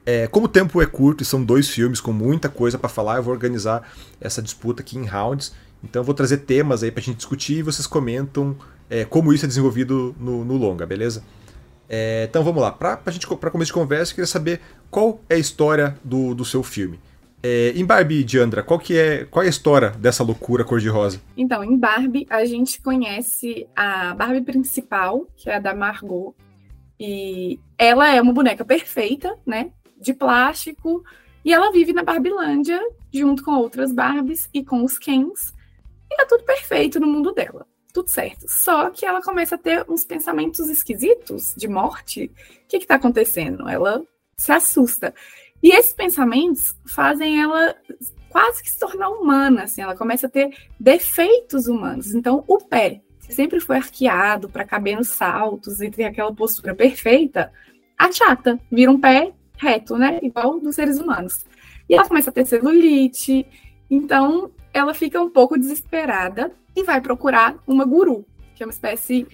É, 0.06 0.26
como 0.26 0.46
o 0.46 0.48
tempo 0.48 0.80
é 0.80 0.86
curto 0.86 1.22
e 1.22 1.26
são 1.26 1.44
dois 1.44 1.68
filmes 1.68 2.00
com 2.00 2.12
muita 2.12 2.48
coisa 2.48 2.78
para 2.78 2.88
falar, 2.88 3.16
eu 3.16 3.22
vou 3.22 3.34
organizar 3.34 3.86
essa 4.20 4.40
disputa 4.40 4.80
aqui 4.80 4.96
em 4.96 5.04
rounds. 5.04 5.52
Então 5.84 6.00
eu 6.00 6.04
vou 6.04 6.14
trazer 6.14 6.38
temas 6.38 6.82
aí 6.82 6.90
pra 6.90 7.02
gente 7.02 7.16
discutir 7.16 7.58
e 7.58 7.62
vocês 7.62 7.86
comentam 7.86 8.56
é, 8.88 9.04
como 9.04 9.32
isso 9.32 9.44
é 9.44 9.48
desenvolvido 9.48 10.14
no, 10.18 10.44
no 10.44 10.56
longa, 10.56 10.86
beleza? 10.86 11.22
É, 11.94 12.24
então 12.24 12.42
vamos 12.42 12.62
lá, 12.62 12.72
para 12.72 12.98
gente 13.10 13.26
para 13.36 13.50
começo 13.50 13.68
de 13.68 13.74
conversa, 13.74 14.12
eu 14.12 14.14
queria 14.14 14.26
saber 14.26 14.62
qual 14.90 15.20
é 15.28 15.34
a 15.34 15.38
história 15.38 15.94
do, 16.02 16.34
do 16.34 16.42
seu 16.42 16.62
filme. 16.62 16.98
É, 17.42 17.72
em 17.76 17.84
Barbie, 17.84 18.24
Diandra, 18.24 18.62
qual 18.62 18.78
que 18.78 18.96
é 18.96 19.26
qual 19.26 19.42
é 19.42 19.46
a 19.46 19.50
história 19.50 19.90
dessa 19.90 20.24
loucura 20.24 20.64
cor-de-rosa? 20.64 21.20
Então, 21.36 21.62
em 21.62 21.76
Barbie 21.76 22.26
a 22.30 22.46
gente 22.46 22.80
conhece 22.80 23.68
a 23.76 24.14
Barbie 24.14 24.40
principal, 24.40 25.26
que 25.36 25.50
é 25.50 25.56
a 25.56 25.60
da 25.60 25.74
Margot, 25.74 26.34
e 26.98 27.60
ela 27.76 28.08
é 28.08 28.22
uma 28.22 28.32
boneca 28.32 28.64
perfeita, 28.64 29.36
né, 29.44 29.70
de 30.00 30.14
plástico, 30.14 31.04
e 31.44 31.52
ela 31.52 31.70
vive 31.72 31.92
na 31.92 32.02
Barbilândia 32.02 32.80
junto 33.12 33.44
com 33.44 33.50
outras 33.50 33.92
Barbies 33.92 34.48
e 34.54 34.64
com 34.64 34.82
os 34.82 34.96
Kens, 34.96 35.52
e 36.10 36.16
tá 36.16 36.24
tudo 36.26 36.44
perfeito 36.44 36.98
no 36.98 37.06
mundo 37.06 37.34
dela 37.34 37.66
tudo 37.92 38.08
certo. 38.08 38.46
Só 38.48 38.90
que 38.90 39.04
ela 39.04 39.22
começa 39.22 39.54
a 39.54 39.58
ter 39.58 39.84
uns 39.88 40.04
pensamentos 40.04 40.68
esquisitos 40.68 41.54
de 41.56 41.68
morte. 41.68 42.30
O 42.64 42.68
que 42.68 42.76
está 42.78 42.94
acontecendo? 42.94 43.68
Ela 43.68 44.02
se 44.36 44.50
assusta. 44.50 45.14
E 45.62 45.70
esses 45.70 45.92
pensamentos 45.92 46.74
fazem 46.86 47.40
ela 47.40 47.76
quase 48.28 48.62
que 48.62 48.70
se 48.70 48.78
tornar 48.78 49.10
humana, 49.10 49.64
assim, 49.64 49.82
ela 49.82 49.94
começa 49.94 50.26
a 50.26 50.30
ter 50.30 50.56
defeitos 50.80 51.68
humanos. 51.68 52.14
Então, 52.14 52.42
o 52.48 52.58
pé, 52.58 53.02
sempre 53.28 53.60
foi 53.60 53.76
arqueado 53.76 54.48
para 54.48 54.64
caber 54.64 54.96
nos 54.96 55.08
saltos 55.08 55.80
e 55.80 55.90
ter 55.90 56.04
aquela 56.04 56.34
postura 56.34 56.74
perfeita, 56.74 57.52
achata, 57.96 58.58
vira 58.70 58.90
um 58.90 58.98
pé 58.98 59.32
reto, 59.56 59.96
né? 59.96 60.18
Igual 60.22 60.58
dos 60.58 60.74
seres 60.74 60.98
humanos. 60.98 61.44
E 61.88 61.94
ela 61.94 62.08
começa 62.08 62.30
a 62.30 62.32
ter 62.32 62.46
celulite. 62.46 63.46
Então, 63.90 64.50
ela 64.72 64.94
fica 64.94 65.20
um 65.20 65.28
pouco 65.30 65.58
desesperada 65.58 66.50
e 66.74 66.82
vai 66.82 67.00
procurar 67.00 67.56
uma 67.66 67.84
guru, 67.84 68.26
que 68.54 68.62
é 68.62 68.66
uma 68.66 68.72
espécie 68.72 69.26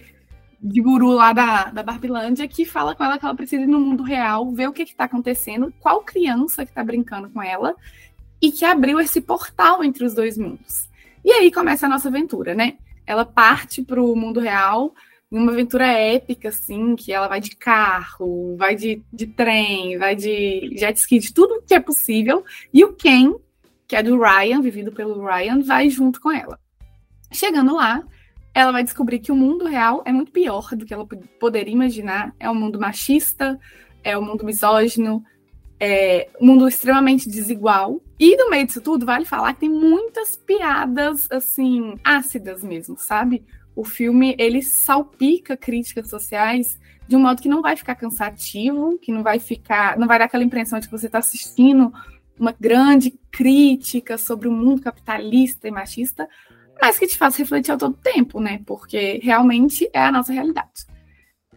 de 0.61 0.81
guru 0.81 1.11
lá 1.11 1.31
da, 1.31 1.65
da 1.65 1.83
Barbilândia, 1.83 2.47
que 2.47 2.65
fala 2.65 2.93
com 2.93 3.03
ela 3.03 3.17
que 3.17 3.25
ela 3.25 3.35
precisa 3.35 3.63
ir 3.63 3.67
no 3.67 3.79
mundo 3.79 4.03
real, 4.03 4.51
ver 4.51 4.67
o 4.67 4.73
que 4.73 4.83
está 4.83 5.05
acontecendo, 5.05 5.73
qual 5.79 6.01
criança 6.01 6.65
que 6.65 6.71
está 6.71 6.83
brincando 6.83 7.29
com 7.29 7.41
ela, 7.41 7.75
e 8.41 8.51
que 8.51 8.65
abriu 8.65 8.99
esse 8.99 9.21
portal 9.21 9.83
entre 9.83 10.05
os 10.05 10.13
dois 10.13 10.37
mundos. 10.37 10.87
E 11.23 11.31
aí 11.31 11.51
começa 11.51 11.85
a 11.85 11.89
nossa 11.89 12.09
aventura, 12.09 12.53
né? 12.53 12.77
Ela 13.05 13.25
parte 13.25 13.81
para 13.81 14.01
o 14.01 14.15
mundo 14.15 14.39
real, 14.39 14.93
numa 15.29 15.51
aventura 15.51 15.85
épica, 15.87 16.49
assim, 16.49 16.95
que 16.95 17.11
ela 17.11 17.27
vai 17.27 17.39
de 17.39 17.55
carro, 17.55 18.55
vai 18.57 18.75
de, 18.75 19.01
de 19.11 19.27
trem, 19.27 19.97
vai 19.97 20.15
de 20.15 20.71
jet 20.75 20.97
ski, 20.97 21.19
de 21.19 21.33
tudo 21.33 21.61
que 21.65 21.73
é 21.73 21.79
possível, 21.79 22.43
e 22.73 22.83
o 22.83 22.93
Ken, 22.93 23.35
que 23.87 23.95
é 23.95 24.03
do 24.03 24.19
Ryan, 24.19 24.61
vivido 24.61 24.91
pelo 24.91 25.23
Ryan, 25.25 25.61
vai 25.61 25.89
junto 25.89 26.19
com 26.19 26.31
ela. 26.31 26.59
Chegando 27.31 27.75
lá, 27.75 28.03
ela 28.53 28.71
vai 28.71 28.83
descobrir 28.83 29.19
que 29.19 29.31
o 29.31 29.35
mundo 29.35 29.65
real 29.65 30.01
é 30.05 30.11
muito 30.11 30.31
pior 30.31 30.75
do 30.75 30.85
que 30.85 30.93
ela 30.93 31.07
poderia 31.39 31.73
imaginar. 31.73 32.33
É 32.39 32.49
um 32.49 32.55
mundo 32.55 32.79
machista, 32.79 33.59
é 34.03 34.17
um 34.17 34.21
mundo 34.21 34.45
misógino, 34.45 35.23
é, 35.79 36.27
um 36.41 36.47
mundo 36.47 36.67
extremamente 36.67 37.29
desigual. 37.29 38.01
E 38.19 38.35
no 38.35 38.49
meio 38.49 38.65
disso 38.65 38.81
tudo, 38.81 39.05
vale 39.05 39.25
falar 39.25 39.53
que 39.53 39.61
tem 39.61 39.69
muitas 39.69 40.35
piadas, 40.35 41.27
assim, 41.31 41.95
ácidas 42.03 42.63
mesmo, 42.63 42.97
sabe? 42.97 43.45
O 43.75 43.83
filme, 43.83 44.35
ele 44.37 44.61
salpica 44.61 45.55
críticas 45.55 46.09
sociais 46.09 46.77
de 47.07 47.15
um 47.15 47.21
modo 47.21 47.41
que 47.41 47.49
não 47.49 47.61
vai 47.61 47.75
ficar 47.75 47.95
cansativo, 47.95 48.99
que 48.99 49.11
não 49.11 49.23
vai 49.23 49.39
ficar, 49.39 49.97
não 49.97 50.05
vai 50.05 50.19
dar 50.19 50.25
aquela 50.25 50.43
impressão 50.43 50.79
de 50.79 50.87
que 50.87 50.91
você 50.91 51.07
está 51.07 51.19
assistindo 51.19 51.91
uma 52.39 52.55
grande 52.57 53.17
crítica 53.31 54.17
sobre 54.17 54.47
o 54.47 54.51
mundo 54.51 54.81
capitalista 54.81 55.67
e 55.67 55.71
machista, 55.71 56.29
mas 56.81 56.97
que 56.97 57.07
te 57.07 57.17
faz 57.17 57.35
refletir 57.35 57.71
ao 57.71 57.77
todo 57.77 57.97
tempo, 58.01 58.39
né? 58.39 58.61
Porque 58.65 59.19
realmente 59.23 59.89
é 59.93 60.01
a 60.01 60.11
nossa 60.11 60.33
realidade. 60.33 60.87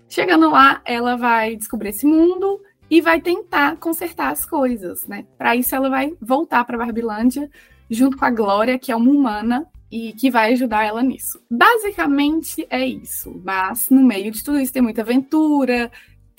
Chegando 0.08 0.50
lá, 0.50 0.80
ela 0.84 1.16
vai 1.16 1.56
descobrir 1.56 1.90
esse 1.90 2.06
mundo, 2.06 2.60
e 2.92 3.00
vai 3.00 3.22
tentar 3.22 3.78
consertar 3.78 4.30
as 4.30 4.44
coisas, 4.44 5.06
né? 5.06 5.24
Para 5.38 5.56
isso 5.56 5.74
ela 5.74 5.88
vai 5.88 6.12
voltar 6.20 6.62
para 6.66 6.76
Barbilândia 6.76 7.50
junto 7.88 8.18
com 8.18 8.26
a 8.26 8.30
Glória, 8.30 8.78
que 8.78 8.92
é 8.92 8.96
uma 8.96 9.10
humana 9.10 9.66
e 9.90 10.12
que 10.12 10.30
vai 10.30 10.52
ajudar 10.52 10.84
ela 10.84 11.02
nisso. 11.02 11.42
Basicamente 11.50 12.66
é 12.68 12.86
isso, 12.86 13.40
mas 13.42 13.88
no 13.88 14.02
meio 14.02 14.30
de 14.30 14.44
tudo 14.44 14.60
isso 14.60 14.74
tem 14.74 14.82
muita 14.82 15.00
aventura, 15.00 15.90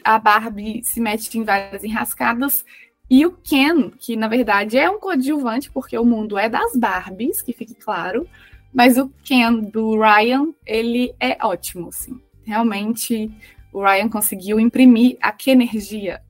a 0.04 0.20
Barbie 0.20 0.84
se 0.84 1.02
mete 1.02 1.36
em 1.40 1.44
várias 1.44 1.84
enrascadas 1.84 2.64
e 3.10 3.26
o 3.26 3.32
Ken, 3.32 3.90
que 3.90 4.16
na 4.16 4.28
verdade 4.28 4.78
é 4.78 4.88
um 4.88 5.00
coadjuvante 5.00 5.72
porque 5.72 5.98
o 5.98 6.06
mundo 6.06 6.38
é 6.38 6.48
das 6.48 6.76
Barbies, 6.76 7.42
que 7.42 7.52
fique 7.52 7.74
claro, 7.74 8.28
mas 8.74 8.98
o 8.98 9.12
Ken 9.24 9.60
do 9.60 10.00
Ryan, 10.00 10.48
ele 10.66 11.14
é 11.20 11.38
ótimo, 11.46 11.90
assim. 11.90 12.20
Realmente 12.44 13.32
o 13.72 13.82
Ryan 13.82 14.10
conseguiu 14.10 14.60
imprimir 14.60 15.18
a 15.22 15.32
que 15.32 15.52
energia 15.52 16.22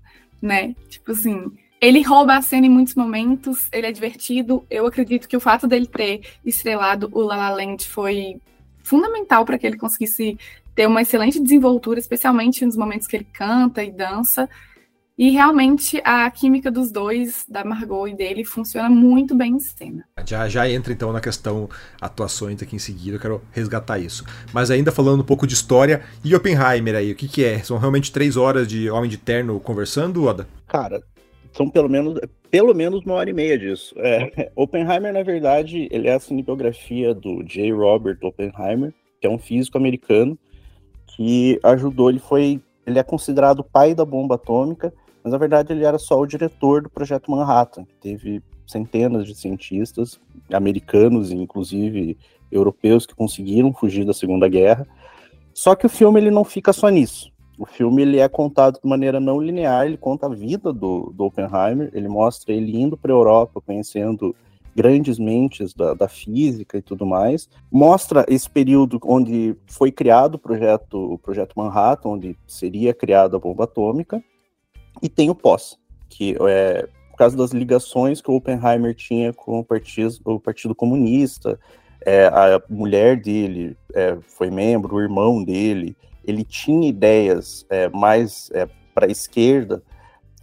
né? 0.44 0.76
Tipo 0.90 1.14
assim, 1.14 1.46
ele 1.80 2.02
rouba 2.02 2.36
a 2.36 2.42
cena 2.42 2.68
em 2.68 2.70
muitos 2.70 2.96
momentos, 2.96 3.70
ele 3.72 3.88
é 3.88 3.92
divertido. 3.94 4.66
Eu 4.70 4.86
acredito 4.86 5.28
que 5.28 5.38
o 5.38 5.40
fato 5.40 5.66
dele 5.66 5.88
ter 5.88 6.22
estrelado 6.46 7.10
o 7.14 7.22
La 7.22 7.38
La 7.38 7.50
Land 7.52 7.88
foi 7.88 8.42
fundamental 8.84 9.46
para 9.46 9.58
que 9.58 9.66
ele 9.66 9.78
conseguisse 9.78 10.38
ter 10.76 10.86
uma 10.86 11.02
excelente 11.02 11.40
desenvoltura, 11.40 11.98
especialmente 11.98 12.66
nos 12.66 12.76
momentos 12.76 13.08
que 13.08 13.16
ele 13.16 13.28
canta 13.32 13.82
e 13.82 13.90
dança. 13.90 14.50
E 15.24 15.30
realmente 15.30 16.02
a 16.04 16.30
química 16.30 16.70
dos 16.70 16.92
dois, 16.92 17.46
da 17.48 17.64
Margot 17.64 18.10
e 18.10 18.14
dele, 18.14 18.44
funciona 18.44 18.90
muito 18.90 19.34
bem 19.34 19.54
em 19.54 19.60
cena. 19.62 20.04
Já, 20.28 20.50
já 20.50 20.70
entra 20.70 20.92
então 20.92 21.14
na 21.14 21.22
questão 21.22 21.70
atuações 22.02 22.62
aqui 22.62 22.76
em 22.76 22.80
seguida, 22.80 23.16
eu 23.16 23.22
quero 23.22 23.42
resgatar 23.54 23.98
isso. 24.00 24.26
Mas 24.54 24.70
ainda 24.70 24.92
falando 24.92 25.22
um 25.22 25.26
pouco 25.26 25.48
de 25.48 25.54
história, 25.54 26.04
e 26.26 26.36
Oppenheimer 26.36 26.96
aí, 26.96 27.14
o 27.14 27.16
que, 27.16 27.30
que 27.30 27.42
é? 27.42 27.60
São 27.60 27.78
realmente 27.78 28.12
três 28.12 28.36
horas 28.36 28.68
de 28.68 28.90
Homem 28.90 29.10
de 29.10 29.16
Terno 29.16 29.62
conversando, 29.62 30.26
Oda? 30.26 30.46
Cara, 30.68 31.02
são 31.54 31.70
pelo 31.70 31.88
menos, 31.88 32.20
pelo 32.52 32.74
menos 32.74 33.06
uma 33.06 33.16
hora 33.16 33.30
e 33.30 33.34
meia 33.34 33.58
disso. 33.58 33.96
É, 34.00 34.52
Oppenheimer, 34.58 35.14
na 35.14 35.24
verdade, 35.24 35.88
ele 35.90 36.10
é 36.10 36.16
a 36.16 36.20
cinebiografia 36.20 37.14
do 37.16 37.42
J. 37.44 37.72
Robert 37.72 38.18
Oppenheimer, 38.22 38.94
que 39.22 39.28
é 39.28 39.30
um 39.30 39.40
físico 39.40 39.78
americano 39.78 40.38
que 41.16 41.58
ajudou, 41.64 42.10
ele 42.10 42.20
foi, 42.20 42.60
ele 42.86 43.00
é 43.00 43.04
considerado 43.04 43.60
o 43.60 43.64
pai 43.64 43.96
da 43.96 44.04
bomba 44.04 44.36
atômica, 44.36 44.94
mas 45.24 45.32
na 45.32 45.38
verdade 45.38 45.72
ele 45.72 45.86
era 45.86 45.98
só 45.98 46.20
o 46.20 46.28
diretor 46.28 46.82
do 46.82 46.90
projeto 46.90 47.32
Manhattan, 47.32 47.86
que 47.86 47.96
teve 47.96 48.42
centenas 48.68 49.26
de 49.26 49.36
cientistas 49.36 50.20
americanos 50.52 51.32
e 51.32 51.36
inclusive 51.36 52.18
europeus 52.52 53.06
que 53.06 53.16
conseguiram 53.16 53.74
fugir 53.74 54.06
da 54.06 54.14
Segunda 54.14 54.48
Guerra. 54.48 54.88
Só 55.54 55.76
que 55.76 55.86
o 55.86 55.90
filme 55.90 56.20
ele 56.20 56.32
não 56.32 56.44
fica 56.44 56.74
só 56.74 56.90
nisso. 56.90 57.32
O 57.58 57.66
filme 57.66 58.02
ele 58.02 58.20
é 58.20 58.28
contado 58.28 58.80
de 58.82 58.90
maneira 58.90 59.20
não 59.20 59.40
linear, 59.40 59.86
ele 59.86 59.98
conta 59.98 60.26
a 60.26 60.30
vida 60.30 60.74
do, 60.74 61.14
do 61.16 61.26
Oppenheimer, 61.26 61.90
ele 61.94 62.08
mostra 62.08 62.52
ele 62.54 62.76
indo 62.76 62.98
para 62.98 63.12
a 63.12 63.16
Europa, 63.16 63.62
conhecendo 63.62 64.36
grandes 64.76 65.20
mentes 65.20 65.72
da, 65.74 65.94
da, 65.94 66.08
física 66.08 66.78
e 66.80 66.82
tudo 66.82 67.06
mais. 67.06 67.48
Mostra 67.72 68.26
esse 68.28 68.50
período 68.50 69.00
onde 69.04 69.56
foi 69.68 69.92
criado 69.92 70.36
o 70.36 70.40
projeto, 70.40 71.14
o 71.14 71.18
projeto 71.18 71.54
Manhattan, 71.56 72.10
onde 72.10 72.38
seria 72.48 72.92
criada 72.92 73.38
a 73.38 73.40
bomba 73.40 73.66
atômica, 73.66 74.24
e 75.04 75.10
tem 75.10 75.30
o 75.30 75.36
pós, 75.36 75.78
que 76.10 76.36
é 76.48 76.88
por 77.12 77.18
causa 77.18 77.38
das 77.38 77.52
ligações 77.52 78.22
que 78.22 78.32
o 78.32 78.36
Oppenheimer 78.36 78.96
tinha 78.96 79.32
com 79.32 79.60
o 79.60 79.64
Partido, 79.64 80.16
o 80.26 80.40
partido 80.40 80.74
Comunista, 80.74 81.60
é, 82.04 82.26
a 82.26 82.60
mulher 82.68 83.22
dele 83.22 83.78
é, 83.94 84.18
foi 84.22 84.50
membro, 84.50 84.96
o 84.96 85.02
irmão 85.02 85.44
dele, 85.44 85.96
ele 86.26 86.44
tinha 86.44 86.90
ideias 86.90 87.66
é, 87.70 87.88
mais 87.90 88.50
é, 88.52 88.68
para 88.96 89.06
a 89.06 89.12
esquerda. 89.12 89.84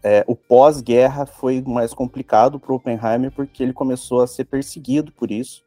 É, 0.03 0.25
o 0.29 0.37
pós-guerra 0.37 1.27
foi 1.27 1.61
mais 1.67 1.93
complicado 1.93 2.61
para 2.61 2.73
Oppenheimer 2.73 3.33
porque 3.33 3.63
ele 3.63 3.73
começou 3.73 4.23
a 4.23 4.27
ser 4.27 4.45
perseguido 4.45 5.11
por 5.11 5.31
isso. 5.31 5.65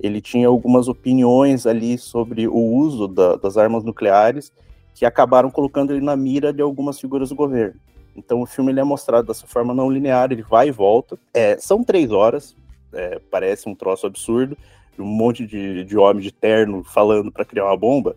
Ele 0.00 0.20
tinha 0.20 0.46
algumas 0.46 0.86
opiniões 0.86 1.66
ali 1.66 1.98
sobre 1.98 2.46
o 2.46 2.58
uso 2.58 3.08
da, 3.08 3.36
das 3.36 3.56
armas 3.56 3.82
nucleares 3.82 4.52
que 4.94 5.04
acabaram 5.04 5.50
colocando 5.50 5.92
ele 5.92 6.04
na 6.04 6.16
mira 6.16 6.52
de 6.52 6.62
algumas 6.62 7.00
figuras 7.00 7.30
do 7.30 7.34
governo. 7.34 7.80
Então 8.16 8.40
o 8.42 8.46
filme 8.46 8.72
ele 8.72 8.80
é 8.80 8.84
mostrado 8.84 9.26
dessa 9.26 9.46
forma 9.46 9.74
não 9.74 9.90
linear, 9.90 10.30
ele 10.30 10.42
vai 10.42 10.68
e 10.68 10.72
volta. 10.72 11.18
É, 11.32 11.56
são 11.58 11.82
três 11.82 12.10
horas, 12.10 12.56
é, 12.92 13.20
parece 13.30 13.68
um 13.68 13.74
troço 13.74 14.06
absurdo, 14.06 14.56
um 14.98 15.04
monte 15.04 15.46
de, 15.46 15.84
de 15.84 15.96
homem 15.96 16.22
de 16.22 16.32
terno 16.32 16.84
falando 16.84 17.32
para 17.32 17.44
criar 17.44 17.66
uma 17.66 17.76
bomba, 17.76 18.16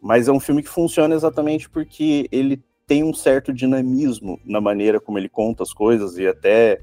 mas 0.00 0.28
é 0.28 0.32
um 0.32 0.40
filme 0.40 0.62
que 0.62 0.68
funciona 0.68 1.14
exatamente 1.14 1.68
porque 1.68 2.28
ele 2.32 2.62
tem 2.86 3.04
um 3.04 3.14
certo 3.14 3.52
dinamismo 3.52 4.40
na 4.44 4.60
maneira 4.60 4.98
como 4.98 5.16
ele 5.16 5.28
conta 5.28 5.62
as 5.62 5.72
coisas 5.72 6.18
e 6.18 6.26
até 6.26 6.80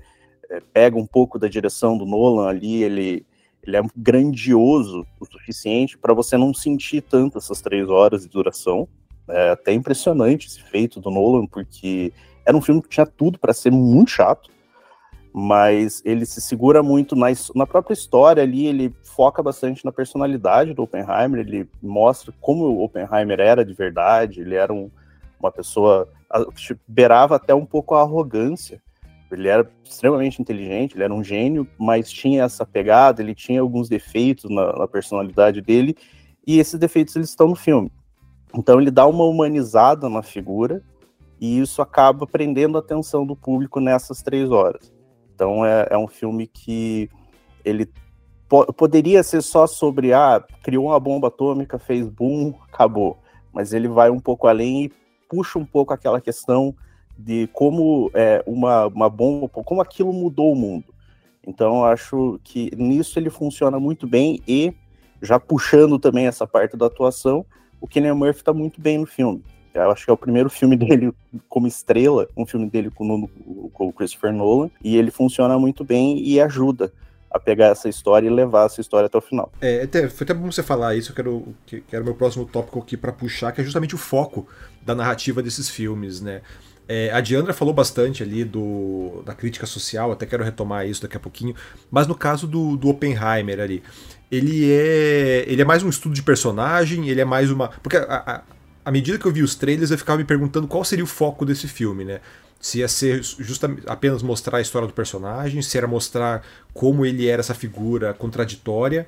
é, 0.49 0.61
pega 0.73 0.97
um 0.97 1.05
pouco 1.05 1.37
da 1.37 1.47
direção 1.47 1.97
do 1.97 2.05
Nolan 2.05 2.47
ali, 2.47 2.81
ele, 2.81 3.25
ele 3.61 3.75
é 3.75 3.81
grandioso 3.95 5.05
o 5.19 5.25
suficiente 5.25 5.97
para 5.97 6.13
você 6.13 6.37
não 6.37 6.53
sentir 6.53 7.01
tanto 7.01 7.37
essas 7.37 7.61
três 7.61 7.89
horas 7.89 8.21
de 8.21 8.29
duração. 8.29 8.87
É 9.27 9.49
até 9.49 9.73
impressionante 9.73 10.47
esse 10.47 10.63
feito 10.63 11.01
do 11.01 11.11
Nolan, 11.11 11.45
porque 11.45 12.13
era 12.47 12.55
um 12.55 12.61
filme 12.61 12.81
que 12.81 12.87
tinha 12.87 13.05
tudo 13.05 13.37
para 13.37 13.53
ser 13.53 13.71
muito 13.73 14.11
chato, 14.11 14.49
mas 15.33 16.01
ele 16.05 16.25
se 16.25 16.39
segura 16.39 16.81
muito 16.81 17.13
na, 17.13 17.27
na 17.53 17.67
própria 17.67 17.93
história 17.93 18.41
ali, 18.41 18.65
ele 18.65 18.95
foca 19.03 19.43
bastante 19.43 19.83
na 19.83 19.91
personalidade 19.91 20.73
do 20.73 20.81
Oppenheimer, 20.81 21.41
ele 21.41 21.69
mostra 21.83 22.33
como 22.39 22.63
o 22.63 22.83
Oppenheimer 22.85 23.41
era 23.41 23.65
de 23.65 23.73
verdade, 23.73 24.39
ele 24.39 24.55
era 24.55 24.73
um, 24.73 24.89
uma 25.37 25.51
pessoa 25.51 26.07
que 26.55 26.77
beirava 26.87 27.35
até 27.35 27.53
um 27.53 27.65
pouco 27.65 27.95
a 27.95 28.01
arrogância. 28.01 28.81
Ele 29.29 29.49
era 29.49 29.69
extremamente 29.83 30.41
inteligente, 30.41 30.95
ele 30.95 31.03
era 31.03 31.13
um 31.13 31.21
gênio, 31.21 31.67
mas 31.77 32.09
tinha 32.09 32.45
essa 32.45 32.65
pegada, 32.65 33.21
ele 33.21 33.35
tinha 33.35 33.59
alguns 33.59 33.89
defeitos 33.89 34.49
na, 34.49 34.71
na 34.71 34.87
personalidade 34.87 35.59
dele, 35.59 35.97
e 36.45 36.59
esses 36.59 36.79
defeitos 36.79 37.13
eles 37.17 37.29
estão 37.29 37.49
no 37.49 37.55
filme. 37.55 37.91
Então 38.55 38.79
ele 38.79 38.89
dá 38.89 39.05
uma 39.05 39.25
humanizada 39.25 40.07
na 40.07 40.23
figura, 40.23 40.81
e 41.39 41.59
isso 41.59 41.81
acaba 41.81 42.25
prendendo 42.25 42.77
a 42.77 42.81
atenção 42.81 43.25
do 43.25 43.35
público 43.35 43.79
nessas 43.79 44.21
três 44.21 44.51
horas. 44.51 44.91
Então 45.33 45.65
é, 45.65 45.87
é 45.91 45.97
um 45.97 46.07
filme 46.07 46.47
que 46.47 47.09
ele 47.63 47.91
po 48.49 48.65
poderia 48.73 49.21
ser 49.23 49.41
só 49.41 49.67
sobre 49.67 50.13
ah, 50.13 50.43
criou 50.63 50.87
uma 50.87 50.99
bomba 50.99 51.27
atômica, 51.27 51.77
fez 51.77 52.07
boom, 52.07 52.53
acabou. 52.71 53.17
Mas 53.53 53.73
ele 53.73 53.87
vai 53.87 54.09
um 54.09 54.19
pouco 54.19 54.47
além 54.47 54.85
e 54.85 54.91
puxa 55.29 55.59
um 55.59 55.65
pouco 55.65 55.93
aquela 55.93 56.21
questão 56.21 56.73
de 57.17 57.47
como 57.53 58.09
é, 58.13 58.43
uma, 58.45 58.87
uma 58.87 59.09
bomba, 59.09 59.49
como 59.49 59.81
aquilo 59.81 60.13
mudou 60.13 60.51
o 60.51 60.55
mundo. 60.55 60.85
Então 61.45 61.83
acho 61.85 62.39
que 62.43 62.71
nisso 62.75 63.17
ele 63.17 63.29
funciona 63.29 63.79
muito 63.79 64.07
bem 64.07 64.41
e 64.47 64.73
já 65.21 65.39
puxando 65.39 65.97
também 65.97 66.27
essa 66.27 66.45
parte 66.45 66.77
da 66.77 66.85
atuação, 66.85 67.45
o 67.81 67.87
Kenny 67.87 68.11
Murphy 68.11 68.39
está 68.39 68.53
muito 68.53 68.79
bem 68.79 68.97
no 68.97 69.05
filme. 69.05 69.43
Eu 69.73 69.91
acho 69.91 70.05
que 70.05 70.11
é 70.11 70.13
o 70.13 70.17
primeiro 70.17 70.49
filme 70.49 70.75
dele 70.75 71.13
como 71.47 71.67
estrela, 71.67 72.27
um 72.35 72.45
filme 72.45 72.69
dele 72.69 72.89
com, 72.89 73.27
com 73.73 73.87
o 73.87 73.93
Christopher 73.93 74.33
Nolan, 74.33 74.69
e 74.83 74.97
ele 74.97 75.11
funciona 75.11 75.57
muito 75.57 75.83
bem 75.83 76.19
e 76.19 76.39
ajuda 76.39 76.91
a 77.29 77.39
pegar 77.39 77.67
essa 77.67 77.87
história 77.87 78.27
e 78.27 78.29
levar 78.29 78.65
essa 78.65 78.81
história 78.81 79.07
até 79.07 79.17
o 79.17 79.21
final. 79.21 79.51
É, 79.61 79.83
até, 79.83 80.09
foi 80.09 80.25
até 80.25 80.33
bom 80.33 80.51
você 80.51 80.63
falar 80.63 80.95
isso, 80.95 81.11
eu 81.11 81.15
quero, 81.15 81.55
que, 81.65 81.81
que 81.81 81.95
era 81.95 82.01
o 82.01 82.05
meu 82.05 82.15
próximo 82.15 82.45
tópico 82.45 82.79
aqui 82.79 82.97
para 82.97 83.11
puxar, 83.11 83.51
que 83.51 83.61
é 83.61 83.63
justamente 83.63 83.95
o 83.95 83.97
foco 83.97 84.47
da 84.81 84.95
narrativa 84.95 85.43
desses 85.43 85.69
filmes, 85.69 86.21
né? 86.21 86.41
É, 86.89 87.11
a 87.11 87.19
Diandra 87.19 87.53
falou 87.53 87.73
bastante 87.73 88.23
ali 88.23 88.45
do, 88.45 89.21
da 89.25 89.33
crítica 89.33 89.65
social, 89.65 90.09
até 90.13 90.25
quero 90.25 90.43
retomar 90.43 90.87
isso 90.87 91.01
daqui 91.01 91.17
a 91.17 91.19
pouquinho, 91.19 91.53
mas 91.91 92.07
no 92.07 92.15
caso 92.15 92.47
do, 92.47 92.77
do 92.77 92.87
Oppenheimer 92.87 93.59
ali, 93.59 93.83
ele 94.31 94.71
é, 94.71 95.43
ele 95.47 95.61
é 95.61 95.65
mais 95.65 95.83
um 95.83 95.89
estudo 95.89 96.15
de 96.15 96.23
personagem, 96.23 97.09
ele 97.09 97.19
é 97.19 97.25
mais 97.25 97.51
uma. 97.51 97.69
Porque 97.83 97.97
a, 97.97 98.41
à 98.87 98.91
medida 98.91 99.17
que 99.17 99.25
eu 99.25 99.33
vi 99.33 99.43
os 99.43 99.53
trailers, 99.53 99.91
eu 99.91 99.97
ficava 99.97 100.17
me 100.17 100.23
perguntando 100.23 100.65
qual 100.65 100.81
seria 100.81 101.03
o 101.03 101.07
foco 101.07 101.45
desse 101.45 101.67
filme, 101.67 102.05
né? 102.05 102.21
Se 102.57 102.79
ia 102.79 102.87
ser 102.87 103.21
justamente 103.21 103.83
apenas 103.85 104.23
mostrar 104.23 104.59
a 104.59 104.61
história 104.61 104.87
do 104.87 104.93
personagem, 104.93 105.61
se 105.61 105.77
era 105.77 105.85
mostrar 105.85 106.41
como 106.73 107.05
ele 107.05 107.27
era 107.27 107.41
essa 107.41 107.53
figura 107.53 108.13
contraditória, 108.13 109.05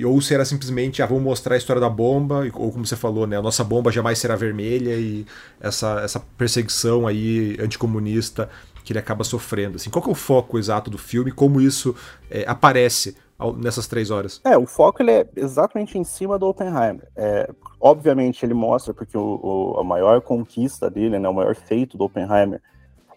ou 0.00 0.20
se 0.20 0.32
era 0.32 0.44
simplesmente, 0.44 1.02
ah, 1.02 1.06
vamos 1.06 1.24
mostrar 1.24 1.56
a 1.56 1.58
história 1.58 1.80
da 1.80 1.90
bomba, 1.90 2.48
ou 2.54 2.70
como 2.70 2.86
você 2.86 2.94
falou, 2.94 3.26
né, 3.26 3.36
a 3.36 3.42
nossa 3.42 3.64
bomba 3.64 3.90
jamais 3.90 4.16
será 4.20 4.36
vermelha 4.36 4.94
e 4.94 5.26
essa, 5.60 6.02
essa 6.04 6.20
perseguição 6.38 7.04
aí 7.04 7.56
anticomunista 7.60 8.48
que 8.84 8.92
ele 8.92 9.00
acaba 9.00 9.24
sofrendo. 9.24 9.74
Assim. 9.74 9.90
Qual 9.90 10.04
que 10.04 10.08
é 10.08 10.12
o 10.12 10.14
foco 10.14 10.56
exato 10.56 10.88
do 10.88 10.98
filme? 10.98 11.32
Como 11.32 11.60
isso 11.60 11.96
é, 12.30 12.44
aparece 12.46 13.16
nessas 13.56 13.86
três 13.86 14.10
horas? 14.10 14.40
É, 14.44 14.56
o 14.56 14.66
foco 14.66 15.02
ele 15.02 15.10
é 15.10 15.28
exatamente 15.36 15.98
em 15.98 16.04
cima 16.04 16.38
do 16.38 16.46
Oppenheimer. 16.46 17.08
É, 17.14 17.48
obviamente 17.80 18.44
ele 18.44 18.54
mostra 18.54 18.94
porque 18.94 19.16
o, 19.16 19.40
o, 19.42 19.80
a 19.80 19.84
maior 19.84 20.20
conquista 20.20 20.90
dele, 20.90 21.18
né, 21.18 21.28
o 21.28 21.34
maior 21.34 21.54
feito 21.54 21.98
do 21.98 22.04
Oppenheimer 22.04 22.62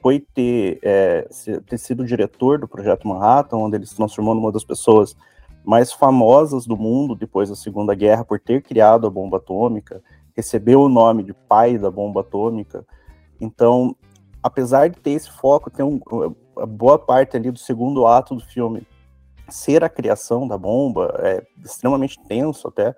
foi 0.01 0.19
ter, 0.19 0.79
é, 0.81 1.27
ter 1.67 1.77
sido 1.77 2.05
diretor 2.05 2.59
do 2.59 2.67
Projeto 2.67 3.07
Manhattan, 3.07 3.57
onde 3.57 3.77
ele 3.77 3.85
se 3.85 3.95
transformou 3.95 4.35
numa 4.35 4.51
das 4.51 4.63
pessoas 4.63 5.15
mais 5.63 5.91
famosas 5.91 6.65
do 6.65 6.77
mundo 6.77 7.15
depois 7.15 7.49
da 7.49 7.55
Segunda 7.55 7.93
Guerra 7.93 8.23
por 8.23 8.39
ter 8.39 8.61
criado 8.61 9.05
a 9.07 9.09
bomba 9.09 9.37
atômica, 9.37 10.01
recebeu 10.35 10.81
o 10.81 10.89
nome 10.89 11.23
de 11.23 11.33
pai 11.33 11.77
da 11.77 11.91
bomba 11.91 12.21
atômica. 12.21 12.85
Então, 13.41 13.95
apesar 14.41 14.89
de 14.89 14.97
ter 14.99 15.11
esse 15.11 15.29
foco, 15.29 15.69
tem 15.69 15.85
um, 15.85 15.99
boa 16.65 16.97
parte 16.97 17.35
ali 17.35 17.51
do 17.51 17.59
segundo 17.59 18.07
ato 18.07 18.35
do 18.35 18.41
filme 18.41 18.87
ser 19.49 19.83
a 19.83 19.89
criação 19.89 20.47
da 20.47 20.57
bomba, 20.57 21.13
é 21.19 21.43
extremamente 21.63 22.19
tenso 22.27 22.67
até. 22.67 22.95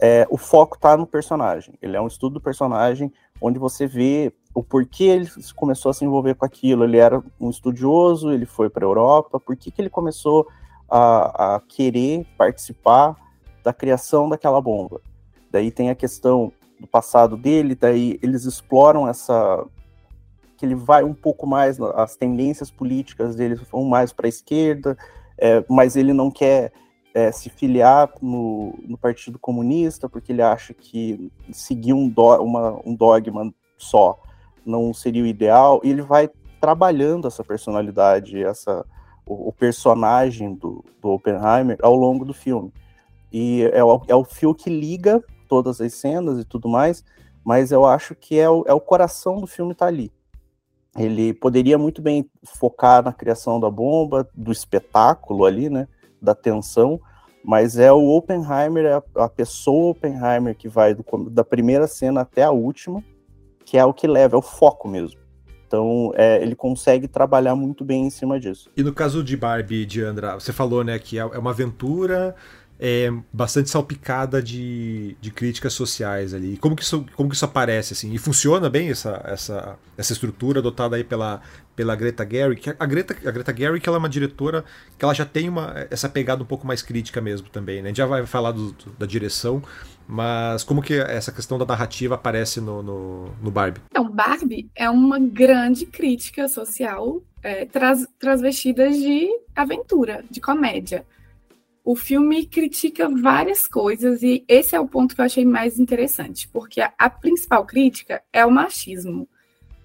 É, 0.00 0.26
o 0.30 0.36
foco 0.36 0.76
está 0.76 0.96
no 0.96 1.06
personagem. 1.06 1.74
Ele 1.82 1.96
é 1.96 2.00
um 2.00 2.06
estudo 2.06 2.34
do 2.34 2.40
personagem 2.40 3.12
onde 3.40 3.58
você 3.58 3.86
vê 3.86 4.32
o 4.54 4.62
porquê 4.62 5.04
ele 5.04 5.28
começou 5.54 5.90
a 5.90 5.94
se 5.94 6.04
envolver 6.04 6.34
com 6.34 6.44
aquilo. 6.44 6.84
Ele 6.84 6.98
era 6.98 7.22
um 7.40 7.50
estudioso, 7.50 8.32
ele 8.32 8.46
foi 8.46 8.68
para 8.68 8.84
a 8.84 8.88
Europa, 8.88 9.38
por 9.38 9.56
que, 9.56 9.70
que 9.70 9.80
ele 9.80 9.90
começou 9.90 10.46
a, 10.88 11.56
a, 11.56 11.60
querer 11.60 12.26
participar 12.36 13.16
da 13.62 13.72
criação 13.72 14.28
daquela 14.28 14.60
bomba. 14.60 15.00
Daí 15.50 15.70
tem 15.70 15.90
a 15.90 15.94
questão 15.94 16.52
do 16.80 16.86
passado 16.86 17.36
dele, 17.36 17.74
daí 17.74 18.18
eles 18.22 18.44
exploram 18.44 19.08
essa 19.08 19.64
que 20.56 20.66
ele 20.66 20.74
vai 20.74 21.04
um 21.04 21.14
pouco 21.14 21.46
mais 21.46 21.80
as 21.80 22.16
tendências 22.16 22.68
políticas 22.68 23.36
dele 23.36 23.54
vão 23.70 23.84
mais 23.84 24.12
para 24.12 24.26
a 24.26 24.28
esquerda, 24.28 24.98
é, 25.38 25.64
mas 25.68 25.96
ele 25.96 26.12
não 26.12 26.30
quer 26.30 26.72
é, 27.14 27.32
se 27.32 27.48
filiar 27.48 28.12
no, 28.20 28.74
no, 28.86 28.98
Partido 28.98 29.38
Comunista 29.38 30.08
porque 30.08 30.32
ele 30.32 30.42
acha 30.42 30.74
que 30.74 31.32
seguir 31.52 31.92
um, 31.92 32.08
do, 32.08 32.42
uma, 32.42 32.80
um 32.84 32.94
dogma 32.94 33.52
só 33.76 34.20
não 34.64 34.92
seria 34.92 35.22
o 35.22 35.26
ideal. 35.26 35.80
E 35.82 35.90
ele 35.90 36.02
vai 36.02 36.28
trabalhando 36.60 37.26
essa 37.26 37.42
personalidade, 37.42 38.42
essa 38.42 38.84
o, 39.24 39.48
o 39.48 39.52
personagem 39.52 40.54
do, 40.54 40.84
do, 41.00 41.10
Oppenheimer 41.10 41.78
ao 41.82 41.94
longo 41.94 42.24
do 42.24 42.34
filme. 42.34 42.72
E 43.32 43.62
é 43.72 43.82
o, 43.82 44.02
é 44.08 44.14
o 44.14 44.24
fio 44.24 44.54
que 44.54 44.70
liga 44.70 45.22
todas 45.48 45.80
as 45.80 45.94
cenas 45.94 46.38
e 46.38 46.44
tudo 46.44 46.68
mais, 46.68 47.04
mas 47.44 47.72
eu 47.72 47.86
acho 47.86 48.14
que 48.14 48.38
é 48.38 48.48
o, 48.48 48.64
é 48.66 48.72
o 48.72 48.80
coração 48.80 49.40
do 49.40 49.46
filme 49.46 49.74
tá 49.74 49.86
ali. 49.86 50.12
Ele 50.98 51.32
poderia 51.32 51.78
muito 51.78 52.02
bem 52.02 52.28
focar 52.44 53.02
na 53.02 53.12
criação 53.12 53.60
da 53.60 53.70
bomba, 53.70 54.28
do 54.34 54.50
espetáculo 54.50 55.44
ali, 55.44 55.70
né, 55.70 55.86
da 56.20 56.34
tensão, 56.34 57.00
mas 57.44 57.78
é 57.78 57.92
o 57.92 58.08
Oppenheimer, 58.08 58.84
é 58.84 59.02
a, 59.22 59.28
pessoa 59.28 59.92
Oppenheimer 59.92 60.56
que 60.56 60.68
vai 60.68 60.94
do, 60.94 61.04
da 61.30 61.44
primeira 61.44 61.86
cena 61.86 62.22
até 62.22 62.42
a 62.42 62.50
última, 62.50 63.02
que 63.64 63.78
é 63.78 63.84
o 63.84 63.94
que 63.94 64.06
leva, 64.06 64.36
é 64.36 64.38
o 64.38 64.42
foco 64.42 64.88
mesmo. 64.88 65.20
Então, 65.66 66.12
é, 66.14 66.42
ele 66.42 66.54
consegue 66.54 67.06
trabalhar 67.06 67.54
muito 67.54 67.84
bem 67.84 68.06
em 68.06 68.10
cima 68.10 68.40
disso. 68.40 68.70
E 68.74 68.82
no 68.82 68.92
caso 68.92 69.22
de 69.22 69.36
Barbie, 69.36 69.84
de 69.84 70.02
Andra, 70.02 70.34
você 70.34 70.50
falou, 70.50 70.82
né, 70.82 70.98
que 70.98 71.18
é, 71.18 71.20
é 71.20 71.38
uma 71.38 71.50
aventura 71.50 72.34
é, 72.78 73.12
bastante 73.32 73.68
salpicada 73.70 74.40
de, 74.40 75.16
de 75.20 75.30
críticas 75.30 75.72
sociais 75.72 76.32
ali. 76.32 76.56
Como 76.58 76.76
que, 76.76 76.82
isso, 76.82 77.04
como 77.16 77.28
que 77.28 77.34
isso 77.34 77.44
aparece, 77.44 77.92
assim? 77.92 78.12
E 78.12 78.18
funciona 78.18 78.70
bem 78.70 78.90
essa, 78.90 79.20
essa, 79.24 79.76
essa 79.96 80.12
estrutura 80.12 80.60
adotada 80.60 80.94
aí 80.94 81.02
pela, 81.02 81.40
pela 81.74 81.96
Greta 81.96 82.26
Gerwig? 82.28 82.62
A 82.78 82.86
Greta, 82.86 83.16
a 83.26 83.30
Greta 83.30 83.54
Gerwig, 83.56 83.86
ela 83.86 83.96
é 83.96 83.98
uma 83.98 84.08
diretora 84.08 84.64
que 84.96 85.04
ela 85.04 85.14
já 85.14 85.24
tem 85.24 85.48
uma, 85.48 85.74
essa 85.90 86.08
pegada 86.08 86.42
um 86.42 86.46
pouco 86.46 86.66
mais 86.66 86.80
crítica 86.80 87.20
mesmo 87.20 87.48
também, 87.48 87.82
né? 87.82 87.84
A 87.84 87.88
gente 87.88 87.98
já 87.98 88.06
vai 88.06 88.24
falar 88.26 88.52
do, 88.52 88.70
do, 88.70 88.90
da 88.92 89.06
direção, 89.06 89.60
mas 90.06 90.62
como 90.62 90.80
que 90.80 90.94
essa 90.94 91.32
questão 91.32 91.58
da 91.58 91.66
narrativa 91.66 92.14
aparece 92.14 92.60
no, 92.60 92.80
no, 92.82 93.34
no 93.42 93.50
Barbie? 93.50 93.80
Então, 93.90 94.08
Barbie 94.08 94.70
é 94.76 94.88
uma 94.88 95.18
grande 95.18 95.84
crítica 95.84 96.46
social 96.46 97.20
é, 97.42 97.66
tras, 97.66 98.06
transvestida 98.20 98.88
de 98.88 99.28
aventura, 99.54 100.24
de 100.30 100.40
comédia. 100.40 101.04
O 101.88 101.96
filme 101.96 102.44
critica 102.44 103.08
várias 103.08 103.66
coisas 103.66 104.22
e 104.22 104.44
esse 104.46 104.76
é 104.76 104.78
o 104.78 104.86
ponto 104.86 105.14
que 105.14 105.22
eu 105.22 105.24
achei 105.24 105.42
mais 105.42 105.78
interessante, 105.78 106.46
porque 106.46 106.82
a, 106.82 106.92
a 106.98 107.08
principal 107.08 107.64
crítica 107.64 108.22
é 108.30 108.44
o 108.44 108.50
machismo 108.50 109.26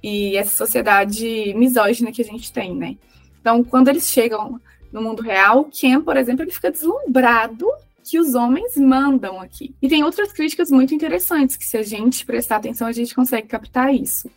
e 0.04 0.36
essa 0.36 0.54
sociedade 0.54 1.54
misógina 1.56 2.12
que 2.12 2.22
a 2.22 2.26
gente 2.26 2.52
tem, 2.52 2.76
né? 2.76 2.98
Então, 3.40 3.64
quando 3.64 3.88
eles 3.88 4.10
chegam 4.10 4.60
no 4.92 5.02
mundo 5.02 5.22
real, 5.22 5.64
Ken, 5.72 6.02
por 6.02 6.18
exemplo, 6.18 6.44
ele 6.44 6.52
fica 6.52 6.70
deslumbrado 6.70 7.66
que 8.04 8.20
os 8.20 8.36
homens 8.36 8.76
mandam 8.76 9.40
aqui. 9.40 9.74
E 9.82 9.88
tem 9.88 10.04
outras 10.04 10.34
críticas 10.34 10.70
muito 10.70 10.94
interessantes, 10.94 11.56
que 11.56 11.64
se 11.64 11.78
a 11.78 11.84
gente 11.84 12.26
prestar 12.26 12.58
atenção, 12.58 12.86
a 12.86 12.92
gente 12.92 13.16
consegue 13.16 13.48
captar 13.48 13.96
isso. 13.96 14.30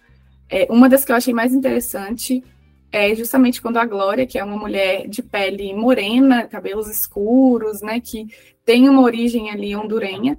É, 0.49 0.69
uma 0.71 0.89
das 0.89 1.05
que 1.05 1.11
eu 1.11 1.17
achei 1.17 1.35
mais 1.35 1.53
interessante 1.53 2.45
é 2.91 3.15
justamente 3.15 3.61
quando 3.61 3.79
a 3.79 3.85
Glória, 3.85 4.27
que 4.27 4.39
é 4.39 4.45
uma 4.45 4.57
mulher 4.57 5.09
de 5.09 5.23
pele 5.23 5.75
morena, 5.75 6.47
cabelos 6.47 6.89
escuros, 6.89 7.83
né, 7.83 8.01
que 8.01 8.27
tem 8.65 8.89
uma 8.89 9.03
origem 9.03 9.51
ali 9.51 9.75
hondurenha, 9.77 10.37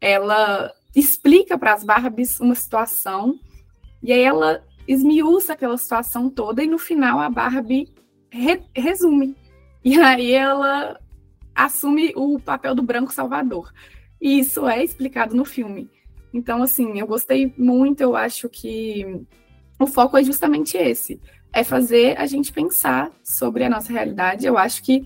ela 0.00 0.72
explica 0.94 1.58
para 1.58 1.74
as 1.74 1.84
Barbies 1.84 2.40
uma 2.40 2.54
situação 2.54 3.38
e 4.02 4.12
aí 4.12 4.22
ela 4.22 4.64
esmiuça 4.86 5.52
aquela 5.52 5.76
situação 5.76 6.30
toda 6.30 6.62
e 6.62 6.66
no 6.66 6.78
final 6.78 7.18
a 7.18 7.28
Barbie 7.28 7.92
re 8.30 8.62
resume. 8.74 9.36
E 9.84 9.98
aí 10.00 10.32
ela 10.32 10.98
assume 11.54 12.12
o 12.14 12.38
papel 12.38 12.74
do 12.74 12.82
branco 12.82 13.12
salvador. 13.12 13.72
E 14.20 14.38
isso 14.38 14.66
é 14.68 14.82
explicado 14.84 15.34
no 15.34 15.44
filme. 15.44 15.90
Então, 16.32 16.62
assim, 16.62 16.98
eu 16.98 17.06
gostei 17.06 17.54
muito, 17.56 18.00
eu 18.00 18.14
acho 18.14 18.48
que 18.48 19.24
o 19.78 19.86
foco 19.86 20.16
é 20.16 20.24
justamente 20.24 20.76
esse. 20.76 21.20
É 21.52 21.64
fazer 21.64 22.18
a 22.18 22.26
gente 22.26 22.52
pensar 22.52 23.10
sobre 23.24 23.64
a 23.64 23.70
nossa 23.70 23.92
realidade. 23.92 24.46
Eu 24.46 24.58
acho 24.58 24.82
que 24.82 25.04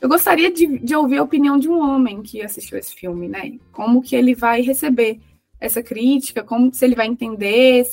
eu 0.00 0.08
gostaria 0.08 0.50
de, 0.52 0.78
de, 0.78 0.94
ouvir 0.94 1.18
a 1.18 1.22
opinião 1.22 1.58
de 1.58 1.68
um 1.68 1.80
homem 1.80 2.22
que 2.22 2.42
assistiu 2.42 2.78
esse 2.78 2.94
filme, 2.94 3.28
né? 3.28 3.58
Como 3.72 4.02
que 4.02 4.14
ele 4.14 4.34
vai 4.34 4.60
receber 4.60 5.18
essa 5.60 5.82
crítica, 5.82 6.44
como 6.44 6.72
se 6.72 6.84
ele 6.84 6.94
vai 6.94 7.06
entender, 7.06 7.84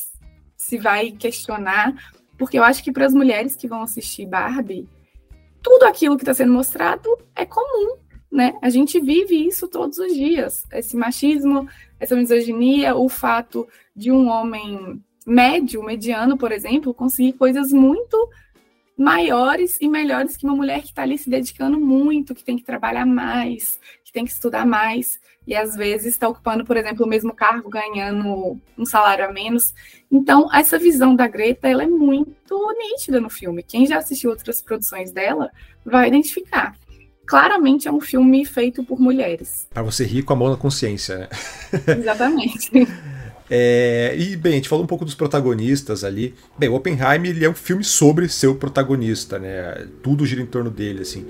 se 0.56 0.78
vai 0.78 1.12
questionar, 1.12 1.96
porque 2.38 2.60
eu 2.60 2.64
acho 2.64 2.84
que 2.84 2.92
para 2.92 3.06
as 3.06 3.14
mulheres 3.14 3.56
que 3.56 3.68
vão 3.68 3.82
assistir 3.82 4.28
Barbie, 4.28 4.88
tudo 5.64 5.84
aquilo 5.86 6.16
que 6.16 6.22
está 6.22 6.34
sendo 6.34 6.54
mostrado 6.54 7.10
é 7.36 7.44
comum, 7.44 7.98
né? 8.32 8.54
A 8.62 8.70
gente 8.70 9.00
vive 9.00 9.48
isso 9.48 9.68
todos 9.68 9.98
os 9.98 10.14
dias. 10.14 10.64
Esse 10.72 10.96
machismo, 10.96 11.68
essa 12.00 12.16
misoginia, 12.16 12.96
o 12.96 13.10
fato 13.10 13.68
de 13.96 14.12
um 14.12 14.28
homem 14.28 15.04
médio, 15.26 15.84
mediano, 15.84 16.38
por 16.38 16.52
exemplo, 16.52 16.94
conseguir 16.94 17.34
coisas 17.34 17.72
muito 17.72 18.30
maiores 18.98 19.78
e 19.82 19.90
melhores 19.90 20.38
que 20.38 20.46
uma 20.46 20.56
mulher 20.56 20.82
que 20.82 20.88
está 20.88 21.02
ali 21.02 21.18
se 21.18 21.30
dedicando 21.30 21.80
muito, 21.80 22.34
que 22.34 22.44
tem 22.44 22.58
que 22.58 22.64
trabalhar 22.64 23.06
mais, 23.06 23.80
que 24.04 24.12
tem 24.14 24.24
que 24.24 24.32
estudar 24.32 24.66
mais 24.66 25.20
e 25.48 25.56
às 25.56 25.76
vezes 25.76 26.08
está 26.08 26.28
ocupando, 26.28 26.66
por 26.66 26.76
exemplo, 26.76 27.06
o 27.06 27.10
mesmo 27.10 27.34
cargo, 27.34 27.70
ganhando 27.70 28.60
um 28.78 28.86
salário 28.86 29.26
a 29.26 29.32
menos. 29.32 29.74
Então, 30.12 30.50
essa 30.54 30.80
visão 30.80 31.16
da 31.16 31.28
Greta 31.28 31.68
ela 31.68 31.84
é 31.84 31.88
muito 31.88 32.74
nítida 32.78 33.20
no 33.20 33.30
filme. 33.30 33.62
Quem 33.62 33.86
já 33.86 33.98
assistiu 33.98 34.32
outras 34.32 34.62
produções 34.62 35.12
dela 35.12 35.52
vai 35.86 36.08
identificar. 36.08 36.76
Claramente 37.28 37.88
é 37.88 37.92
um 37.92 38.02
filme 38.02 38.46
feito 38.46 38.84
por 38.84 39.00
mulheres. 39.00 39.68
Para 39.72 39.84
você 39.84 40.04
rir 40.04 40.24
com 40.24 40.34
a 40.34 40.36
mão 40.36 40.50
na 40.50 40.58
consciência, 40.58 41.18
né? 41.18 41.30
Exatamente. 42.00 42.72
É, 43.50 44.16
e, 44.18 44.36
bem, 44.36 44.54
a 44.54 44.56
gente 44.56 44.70
falou 44.70 44.84
um 44.84 44.88
pouco 44.88 45.06
dos 45.06 45.16
protagonistas 45.16 46.04
ali. 46.04 46.34
Bem, 46.58 46.70
o 46.70 46.76
Oppenheimer 46.76 47.30
ele 47.32 47.46
é 47.46 47.50
um 47.50 47.54
filme 47.54 47.84
sobre 47.84 48.28
seu 48.28 48.56
protagonista, 48.56 49.38
né? 49.38 49.88
Tudo 50.02 50.26
gira 50.26 50.42
em 50.42 50.46
torno 50.46 50.70
dele, 50.70 51.02
assim. 51.02 51.26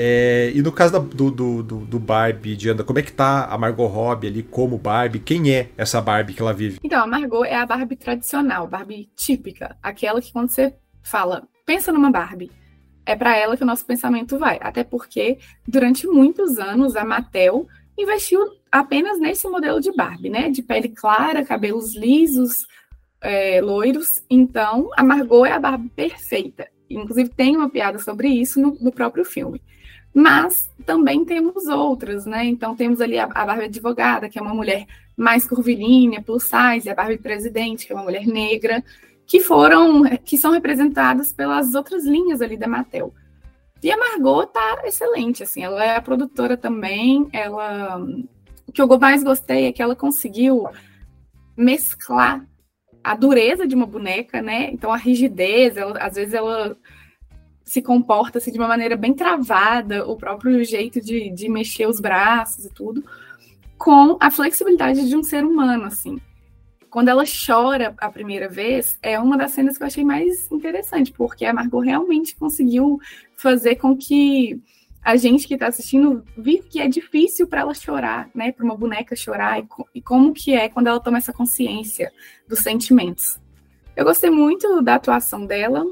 É, 0.00 0.52
e 0.54 0.62
no 0.62 0.70
caso 0.70 0.92
da, 0.92 1.00
do, 1.00 1.28
do, 1.30 1.62
do, 1.62 1.98
Barbie, 1.98 2.54
Diana, 2.54 2.84
como 2.84 3.00
é 3.00 3.02
que 3.02 3.10
tá 3.10 3.46
a 3.46 3.58
Margot 3.58 3.86
Robbie 3.86 4.28
ali 4.28 4.42
como 4.44 4.78
Barbie? 4.78 5.18
Quem 5.18 5.52
é 5.52 5.70
essa 5.76 6.00
Barbie 6.00 6.34
que 6.34 6.40
ela 6.40 6.54
vive? 6.54 6.78
Então, 6.84 7.02
a 7.02 7.06
Margot 7.06 7.44
é 7.44 7.56
a 7.56 7.66
Barbie 7.66 7.96
tradicional, 7.96 8.68
Barbie 8.68 9.10
típica. 9.16 9.76
Aquela 9.82 10.22
que 10.22 10.32
quando 10.32 10.50
você 10.50 10.72
fala, 11.02 11.48
pensa 11.66 11.90
numa 11.90 12.12
Barbie, 12.12 12.52
é 13.04 13.16
para 13.16 13.36
ela 13.36 13.56
que 13.56 13.64
o 13.64 13.66
nosso 13.66 13.84
pensamento 13.84 14.38
vai. 14.38 14.58
Até 14.62 14.84
porque, 14.84 15.38
durante 15.66 16.06
muitos 16.06 16.58
anos, 16.58 16.94
a 16.94 17.04
Mattel 17.04 17.66
investiu 17.98 18.38
apenas 18.70 19.18
nesse 19.18 19.48
modelo 19.48 19.80
de 19.80 19.92
Barbie, 19.92 20.30
né? 20.30 20.50
De 20.50 20.62
pele 20.62 20.88
clara, 20.88 21.44
cabelos 21.44 21.94
lisos, 21.94 22.66
é, 23.20 23.60
loiros. 23.60 24.22
Então, 24.30 24.90
a 24.96 25.02
Margot 25.02 25.46
é 25.46 25.52
a 25.52 25.58
Barbie 25.60 25.90
perfeita. 25.90 26.68
Inclusive, 26.88 27.28
tem 27.30 27.56
uma 27.56 27.68
piada 27.68 27.98
sobre 27.98 28.28
isso 28.28 28.60
no, 28.60 28.76
no 28.80 28.92
próprio 28.92 29.24
filme. 29.24 29.60
Mas 30.14 30.70
também 30.86 31.24
temos 31.24 31.66
outras, 31.66 32.24
né? 32.26 32.44
Então 32.46 32.74
temos 32.74 33.00
ali 33.00 33.18
a, 33.18 33.24
a 33.24 33.46
Barbie 33.46 33.66
advogada, 33.66 34.28
que 34.28 34.38
é 34.38 34.42
uma 34.42 34.54
mulher 34.54 34.86
mais 35.16 35.46
curvilínea, 35.46 36.22
plus 36.22 36.44
size, 36.44 36.88
a 36.88 36.94
Barbie 36.94 37.18
presidente, 37.18 37.86
que 37.86 37.92
é 37.92 37.94
uma 37.94 38.04
mulher 38.04 38.26
negra. 38.26 38.82
que 39.28 39.40
foram, 39.40 40.04
que 40.24 40.38
são 40.38 40.50
representadas 40.50 41.32
pelas 41.32 41.74
outras 41.74 42.04
linhas 42.04 42.40
ali 42.40 42.56
da 42.56 42.66
Mattel. 42.66 43.12
E 43.82 43.90
a 43.92 43.96
Margot 43.96 44.46
tá 44.46 44.80
excelente, 44.84 45.42
assim, 45.42 45.62
ela 45.62 45.84
é 45.84 45.96
a 45.96 46.02
produtora 46.02 46.56
também, 46.56 47.28
ela... 47.32 48.00
O 48.68 48.72
que 48.72 48.80
eu 48.80 48.98
mais 48.98 49.24
gostei 49.24 49.64
é 49.64 49.72
que 49.72 49.82
ela 49.82 49.96
conseguiu 49.96 50.68
mesclar 51.56 52.46
a 53.02 53.14
dureza 53.14 53.66
de 53.66 53.74
uma 53.74 53.86
boneca, 53.86 54.42
né? 54.42 54.70
Então 54.70 54.92
a 54.92 54.96
rigidez, 54.96 55.76
ela, 55.76 55.98
às 55.98 56.14
vezes 56.14 56.34
ela 56.34 56.76
se 57.64 57.82
comporta 57.82 58.38
assim, 58.38 58.52
de 58.52 58.58
uma 58.58 58.68
maneira 58.68 58.96
bem 58.96 59.14
travada, 59.14 60.06
o 60.06 60.16
próprio 60.16 60.62
jeito 60.64 61.00
de, 61.00 61.30
de 61.30 61.48
mexer 61.48 61.86
os 61.86 62.00
braços 62.00 62.64
e 62.64 62.72
tudo, 62.72 63.04
com 63.76 64.16
a 64.20 64.30
flexibilidade 64.30 65.08
de 65.08 65.16
um 65.16 65.22
ser 65.22 65.44
humano, 65.44 65.84
assim 65.84 66.20
quando 66.90 67.08
ela 67.08 67.24
chora 67.24 67.94
a 67.98 68.10
primeira 68.10 68.48
vez, 68.48 68.98
é 69.02 69.18
uma 69.18 69.36
das 69.36 69.52
cenas 69.52 69.76
que 69.76 69.82
eu 69.82 69.86
achei 69.86 70.04
mais 70.04 70.50
interessante, 70.50 71.12
porque 71.12 71.44
a 71.44 71.52
Margot 71.52 71.80
realmente 71.80 72.34
conseguiu 72.36 72.98
fazer 73.36 73.76
com 73.76 73.96
que 73.96 74.60
a 75.08 75.16
gente 75.16 75.48
que 75.48 75.54
está 75.54 75.68
assistindo 75.68 76.22
vive 76.36 76.64
que 76.64 76.82
é 76.82 76.86
difícil 76.86 77.46
para 77.46 77.62
ela 77.62 77.72
chorar, 77.72 78.28
né? 78.34 78.52
Para 78.52 78.62
uma 78.62 78.76
boneca 78.76 79.16
chorar, 79.16 79.58
e, 79.58 79.66
e, 79.94 80.02
como 80.02 80.34
que 80.34 80.52
é 80.52 80.68
quando 80.68 80.88
ela 80.88 81.00
toma 81.00 81.16
essa 81.16 81.32
consciência 81.32 82.12
dos 82.46 82.58
sentimentos. 82.58 83.40
Eu 83.96 84.04
gostei 84.04 84.28
muito 84.28 84.82
da 84.82 84.96
atuação 84.96 85.46
dela, 85.46 85.82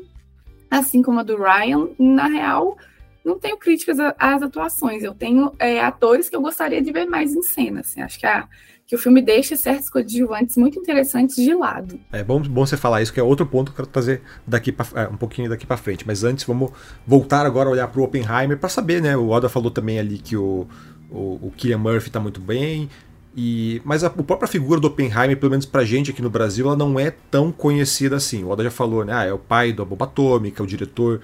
assim 0.70 1.00
como 1.00 1.20
a 1.20 1.22
do 1.22 1.35
Ryan. 1.35 1.88
Na 1.98 2.26
real, 2.26 2.76
não 3.24 3.38
tenho 3.38 3.57
críticas 3.57 3.96
às 4.18 4.42
atuações, 4.42 5.02
eu 5.02 5.14
tenho 5.14 5.50
é, 5.59 5.81
atores 5.81 6.29
que 6.29 6.37
eu 6.37 6.42
gostaria 6.42 6.83
de 6.83 6.92
ver 6.92 7.07
mais 7.07 7.35
em 7.35 7.40
cena. 7.40 7.81
Assim, 7.81 8.02
acho 8.02 8.20
que 8.20 8.26
a 8.26 8.46
que 8.87 8.94
o 8.94 8.99
filme 8.99 9.20
deixa 9.20 9.57
certos 9.57 9.90
coadjuvantes 9.90 10.57
muito 10.57 10.79
interessantes 10.79 11.37
de 11.37 11.53
lado. 11.53 11.99
É 12.12 12.22
bom, 12.22 12.40
bom 12.40 12.64
você 12.64 12.77
falar 12.77 13.03
isso, 13.03 13.12
que 13.12 13.18
é 13.18 13.22
outro 13.22 13.44
ponto 13.44 13.72
que 13.72 13.81
eu 13.81 13.85
quero 13.85 13.88
trazer 13.88 14.22
daqui 14.46 14.70
pra, 14.70 14.87
é, 14.94 15.09
um 15.09 15.16
pouquinho 15.16 15.49
daqui 15.49 15.66
para 15.66 15.77
frente. 15.77 16.07
Mas 16.07 16.22
antes, 16.22 16.44
vamos 16.44 16.70
voltar 17.05 17.44
agora 17.44 17.68
a 17.68 17.72
olhar 17.72 17.88
para 17.88 18.01
o 18.01 18.05
Oppenheimer 18.05 18.57
para 18.57 18.68
saber, 18.68 19.03
né? 19.03 19.16
O 19.16 19.29
Oda 19.31 19.49
falou 19.49 19.72
também 19.72 19.99
ali 19.99 20.18
que 20.18 20.37
o, 20.37 20.68
o, 21.11 21.49
o 21.49 21.53
Killian 21.57 21.79
Murphy 21.79 22.09
está 22.09 22.20
muito 22.20 22.40
bem. 22.40 22.88
E, 23.37 23.83
mas 23.85 24.05
a, 24.05 24.07
a, 24.07 24.11
própria 24.11 24.49
figura 24.49 24.81
do 24.81 24.87
Oppenheimer, 24.87 25.37
pelo 25.37 25.51
menos 25.51 25.66
pra 25.66 25.85
gente 25.85 26.12
aqui 26.12 26.22
no 26.22 26.31
Brasil, 26.31 26.66
ela 26.66 26.77
não 26.77 26.99
é 26.99 27.11
tão 27.11 27.51
conhecida 27.51 28.16
assim. 28.16 28.44
O 28.44 28.51
Oda 28.51 28.62
já 28.62 28.70
falou, 28.70 29.05
né? 29.05 29.12
Ah, 29.12 29.25
é 29.25 29.33
o 29.33 29.38
pai 29.38 29.72
da 29.72 29.85
bomba 29.85 30.05
atômica, 30.05 30.62
o 30.62 30.66
diretor 30.66 31.20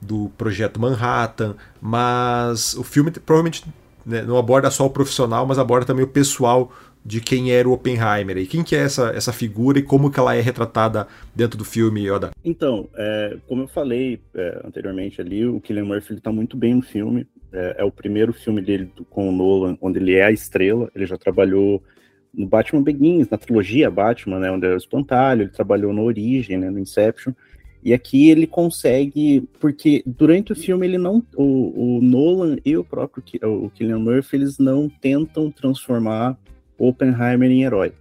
do 0.00 0.30
projeto 0.36 0.80
Manhattan, 0.80 1.54
mas 1.80 2.74
o 2.74 2.82
filme 2.82 3.10
provavelmente 3.12 3.64
né, 4.04 4.22
não 4.22 4.36
aborda 4.36 4.70
só 4.70 4.84
o 4.84 4.90
profissional, 4.90 5.46
mas 5.46 5.58
aborda 5.58 5.86
também 5.86 6.04
o 6.04 6.08
pessoal 6.08 6.70
de 7.04 7.20
quem 7.20 7.52
era 7.52 7.68
o 7.68 7.72
Oppenheimer 7.72 8.38
e 8.38 8.46
quem 8.46 8.64
que 8.64 8.74
é 8.74 8.80
essa, 8.80 9.10
essa 9.10 9.32
figura 9.32 9.78
e 9.78 9.82
como 9.82 10.10
que 10.10 10.18
ela 10.18 10.34
é 10.34 10.40
retratada 10.40 11.06
dentro 11.34 11.58
do 11.58 11.64
filme, 11.64 12.08
Yoda? 12.08 12.30
Então, 12.42 12.88
é, 12.96 13.36
como 13.46 13.62
eu 13.62 13.68
falei 13.68 14.20
é, 14.34 14.62
anteriormente 14.64 15.20
ali, 15.20 15.44
o 15.44 15.60
Killian 15.60 15.84
Murphy 15.84 16.14
está 16.14 16.32
muito 16.32 16.56
bem 16.56 16.74
no 16.74 16.82
filme. 16.82 17.26
É, 17.52 17.76
é, 17.80 17.84
o 17.84 17.90
primeiro 17.90 18.32
filme 18.32 18.62
dele 18.62 18.90
com 19.10 19.28
o 19.28 19.32
Nolan, 19.32 19.76
onde 19.82 19.98
ele 19.98 20.14
é 20.14 20.24
a 20.24 20.32
estrela. 20.32 20.90
Ele 20.94 21.04
já 21.04 21.18
trabalhou 21.18 21.82
no 22.32 22.46
Batman 22.46 22.82
Begins, 22.82 23.28
na 23.28 23.36
trilogia 23.36 23.90
Batman, 23.90 24.40
né, 24.40 24.50
onde 24.50 24.66
é 24.66 24.72
o 24.72 24.76
Espantalho. 24.76 25.42
Ele 25.42 25.50
trabalhou 25.50 25.92
no 25.92 26.04
Origem, 26.04 26.56
né, 26.56 26.70
no 26.70 26.78
Inception. 26.78 27.34
E 27.84 27.92
aqui 27.92 28.30
ele 28.30 28.46
consegue, 28.46 29.46
porque 29.60 30.02
durante 30.06 30.52
o 30.52 30.56
filme 30.56 30.86
ele 30.86 30.96
não, 30.96 31.22
o, 31.36 31.98
o 31.98 32.00
Nolan 32.00 32.56
e 32.64 32.74
o 32.78 32.82
próprio 32.82 33.22
o 33.42 33.68
Killian 33.68 33.98
Murphy, 33.98 34.36
eles 34.36 34.58
não 34.58 34.88
tentam 34.88 35.50
transformar 35.50 36.38
Oppenheimer 36.78 37.50
em 37.50 37.64
herói. 37.64 37.92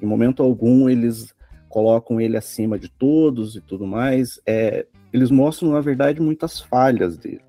Em 0.00 0.06
momento 0.06 0.42
algum 0.42 0.88
eles 0.88 1.34
colocam 1.68 2.20
ele 2.20 2.36
acima 2.36 2.78
de 2.78 2.88
todos 2.88 3.56
e 3.56 3.60
tudo 3.60 3.86
mais. 3.86 4.40
É, 4.46 4.86
eles 5.12 5.30
mostram, 5.30 5.70
na 5.70 5.80
verdade, 5.80 6.20
muitas 6.20 6.60
falhas 6.60 7.16
dele. 7.16 7.40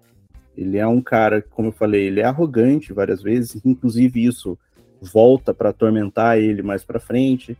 Ele 0.55 0.77
é 0.77 0.85
um 0.85 1.01
cara, 1.01 1.41
como 1.41 1.69
eu 1.69 1.71
falei, 1.71 2.07
ele 2.07 2.19
é 2.19 2.25
arrogante 2.25 2.91
várias 2.91 3.21
vezes, 3.21 3.61
inclusive 3.63 4.23
isso 4.23 4.57
volta 5.01 5.53
para 5.53 5.69
atormentar 5.69 6.37
ele 6.37 6.61
mais 6.61 6.83
para 6.83 6.99
frente. 6.99 7.57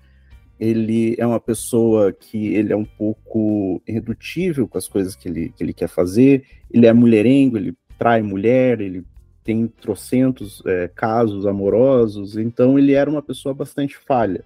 Ele 0.60 1.16
é 1.18 1.26
uma 1.26 1.40
pessoa 1.40 2.12
que 2.12 2.54
ele 2.54 2.74
é 2.74 2.76
um 2.76 2.84
pouco 2.84 3.82
irredutível 3.88 4.68
com 4.68 4.78
as 4.78 4.88
coisas 4.88 5.16
que 5.16 5.30
ele, 5.30 5.54
que 5.56 5.64
ele 5.64 5.74
quer 5.74 5.88
fazer. 5.88 6.44
Ele 6.70 6.86
é 6.86 6.92
mulherengo, 6.92 7.58
ele 7.58 7.74
trai 7.98 8.22
mulher, 8.22 8.82
ele 8.82 9.06
tem 9.44 9.68
trocentos 9.68 10.62
é, 10.66 10.88
casos 10.88 11.46
amorosos, 11.46 12.38
então 12.38 12.78
ele 12.78 12.94
era 12.94 13.10
uma 13.10 13.22
pessoa 13.22 13.54
bastante 13.54 13.98
falha. 13.98 14.44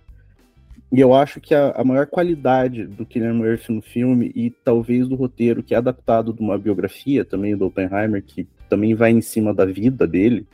E 0.92 1.00
eu 1.00 1.14
acho 1.14 1.42
que 1.42 1.56
a, 1.56 1.72
a, 1.72 1.84
maior 1.84 2.06
qualidade 2.06 2.86
do 2.86 3.04
Killian 3.04 3.34
Murphy 3.34 3.74
no 3.74 3.82
filme, 3.82 4.32
e 4.36 4.52
talvez 4.52 5.08
do 5.08 5.16
roteiro, 5.16 5.64
que 5.64 5.74
é 5.74 5.78
adaptado 5.78 6.32
de 6.32 6.40
uma 6.40 6.58
biografia 6.58 7.26
também 7.26 7.58
do 7.58 7.66
Oppenheimer, 7.66 8.22
que 8.22 8.48
também 8.70 8.94
vai 8.94 9.12
em 9.12 9.22
cima 9.22 9.54
da 9.54 9.66
vida 9.66 10.06
dele, 10.06 10.46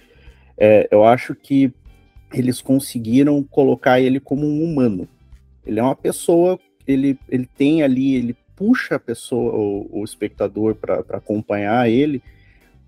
é, 0.58 0.88
eu 0.92 1.04
acho 1.04 1.36
que 1.36 1.74
eles 2.34 2.62
conseguiram 2.62 3.44
colocar 3.44 4.00
ele 4.00 4.20
como 4.20 4.46
um 4.46 4.64
humano. 4.64 5.08
Ele 5.66 5.80
é 5.80 5.84
uma 5.84 5.96
pessoa, 5.96 6.58
ele, 6.88 7.20
ele 7.28 7.46
tem 7.58 7.84
ali, 7.84 8.16
ele 8.16 8.36
puxa 8.56 8.96
a 8.96 9.00
pessoa, 9.00 9.54
o, 9.54 10.02
o 10.02 10.04
espectador, 10.06 10.76
para 10.76 11.04
acompanhar 11.10 11.90
ele, 11.90 12.22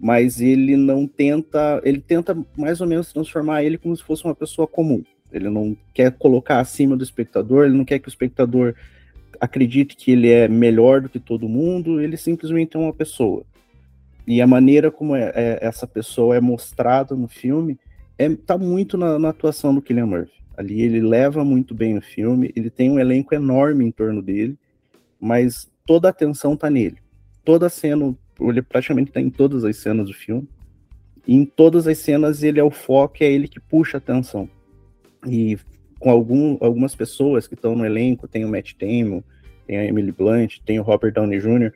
mas 0.02 0.42
ele 0.42 0.76
não 0.76 1.06
tenta, 1.06 1.80
ele 1.84 2.02
tenta 2.02 2.36
mais 2.58 2.82
ou 2.82 2.88
menos 2.88 3.14
transformar 3.14 3.64
ele 3.64 3.78
como 3.78 3.96
se 3.96 4.04
fosse 4.04 4.26
uma 4.26 4.34
pessoa 4.34 4.68
comum. 4.68 5.04
Ele 5.32 5.48
não 5.48 5.78
quer 5.94 6.12
colocar 6.12 6.60
acima 6.60 6.98
do 6.98 7.04
espectador, 7.04 7.66
ele 7.66 7.78
não 7.78 7.86
quer 7.86 8.00
que 8.00 8.08
o 8.08 8.10
espectador 8.10 8.74
acredite 9.40 9.96
que 9.96 10.12
ele 10.12 10.30
é 10.30 10.48
melhor 10.48 11.02
do 11.02 11.10
que 11.10 11.20
todo 11.20 11.48
mundo, 11.48 12.02
ele 12.02 12.18
simplesmente 12.18 12.76
é 12.76 12.80
uma 12.80 12.92
pessoa. 12.92 13.44
E 14.26 14.42
a 14.42 14.48
maneira 14.48 14.90
como 14.90 15.16
é, 15.16 15.32
é, 15.36 15.60
essa 15.62 15.86
pessoa 15.86 16.36
é 16.36 16.42
mostrada 16.42 17.16
no 17.16 17.28
filme 17.28 17.80
é, 18.18 18.28
tá 18.36 18.58
muito 18.58 18.98
na, 18.98 19.20
na 19.20 19.30
atuação 19.30 19.74
do 19.74 19.82
Killian 19.82 20.08
Murphy. 20.08 20.42
Ali 20.58 20.82
ele 20.82 21.00
leva 21.00 21.46
muito 21.46 21.76
bem 21.76 21.96
o 21.98 22.02
filme, 22.02 22.52
ele 22.56 22.70
tem 22.70 22.90
um 22.90 23.00
elenco 23.00 23.36
enorme 23.36 23.86
em 23.86 23.92
torno 23.92 24.22
dele, 24.22 24.58
mas 25.20 25.72
toda 25.86 26.08
a 26.08 26.12
atenção 26.12 26.58
tá 26.58 26.70
nele. 26.70 26.98
Toda 27.44 27.70
cena, 27.70 28.16
ele 28.50 28.62
praticamente 28.62 29.10
está 29.10 29.22
em 29.22 29.30
todas 29.30 29.64
as 29.64 29.78
cenas 29.78 30.08
do 30.08 30.14
filme. 30.14 30.48
E 31.28 31.36
em 31.36 31.46
todas 31.46 31.88
as 31.88 31.98
cenas 31.98 32.42
ele 32.44 32.60
é 32.60 32.64
o 32.64 32.72
foco, 32.72 33.18
é 33.22 33.32
ele 33.32 33.48
que 33.48 33.60
puxa 33.60 33.98
a 33.98 34.00
atenção. 34.00 34.50
E 35.28 35.58
com 36.00 36.10
algum, 36.10 36.58
algumas 36.62 36.96
pessoas 36.96 37.48
que 37.48 37.54
estão 37.54 37.76
no 37.76 37.86
elenco, 37.86 38.28
tem 38.28 38.44
o 38.44 38.50
Matt 38.50 38.74
Damon, 38.80 39.22
tem 39.68 39.78
a 39.78 39.86
Emily 39.86 40.12
Blunt, 40.12 40.58
tem 40.66 40.80
o 40.80 40.84
Robert 40.84 41.14
Downey 41.14 41.40
Jr., 41.40 41.72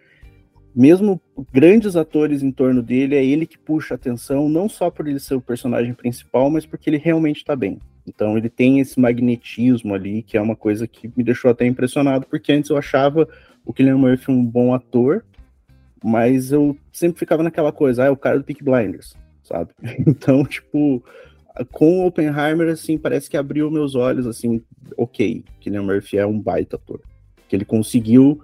mesmo 0.75 1.21
grandes 1.54 1.95
atores 1.95 2.43
em 2.43 2.51
torno 2.51 2.82
dele, 2.82 3.15
é 3.15 3.23
ele 3.23 3.45
que 3.45 3.58
puxa 3.58 3.93
a 3.93 3.95
atenção, 3.95 4.49
não 4.49 4.67
só 4.67 4.91
por 4.91 5.08
ele 5.08 5.19
ser 5.19 5.36
o 5.36 5.41
personagem 5.41 5.93
principal, 5.93 6.49
mas 6.49 6.65
porque 6.65 6.89
ele 6.89 6.97
realmente 6.97 7.38
está 7.38 7.56
bem. 7.56 7.80
Então 8.06 8.38
ele 8.38 8.49
tem 8.49 8.82
esse 8.82 8.99
magnetismo 8.99 9.93
ali, 9.93 10.21
que 10.21 10.38
é 10.38 10.41
uma 10.41 10.56
coisa 10.56 10.86
que 10.86 11.10
me 11.15 11.23
deixou 11.23 11.49
até 11.49 11.65
impressionado, 11.65 12.28
porque 12.30 12.51
antes 12.51 12.69
eu 12.69 12.78
achava 12.78 13.25
o 13.65 13.71
Killian 13.71 13.97
Murphy 13.97 14.32
um 14.32 14.43
bom 14.43 14.73
ator, 14.73 15.23
mas 16.06 16.52
eu 16.52 16.78
sempre 16.94 17.18
ficava 17.18 17.41
naquela 17.41 17.72
coisa, 17.72 18.04
ah, 18.04 18.06
é 18.06 18.10
o 18.12 18.15
cara 18.15 18.38
do 18.38 18.44
Peak 18.44 18.63
Blinders, 18.63 19.15
sabe? 19.44 19.72
Então, 20.06 20.46
tipo, 20.46 21.04
com 21.72 22.00
o 22.00 22.06
Oppenheimer, 22.06 22.70
assim, 22.70 22.96
parece 22.96 23.28
que 23.28 23.36
abriu 23.36 23.72
meus 23.72 23.96
olhos, 23.96 24.28
assim, 24.28 24.62
ok, 24.96 25.44
Killian 25.60 25.82
Murphy 25.82 26.20
é 26.20 26.26
um 26.26 26.39
baita 26.39 26.76
ator. 26.76 27.02
Que 27.50 27.56
ele 27.56 27.65
conseguiu 27.65 28.39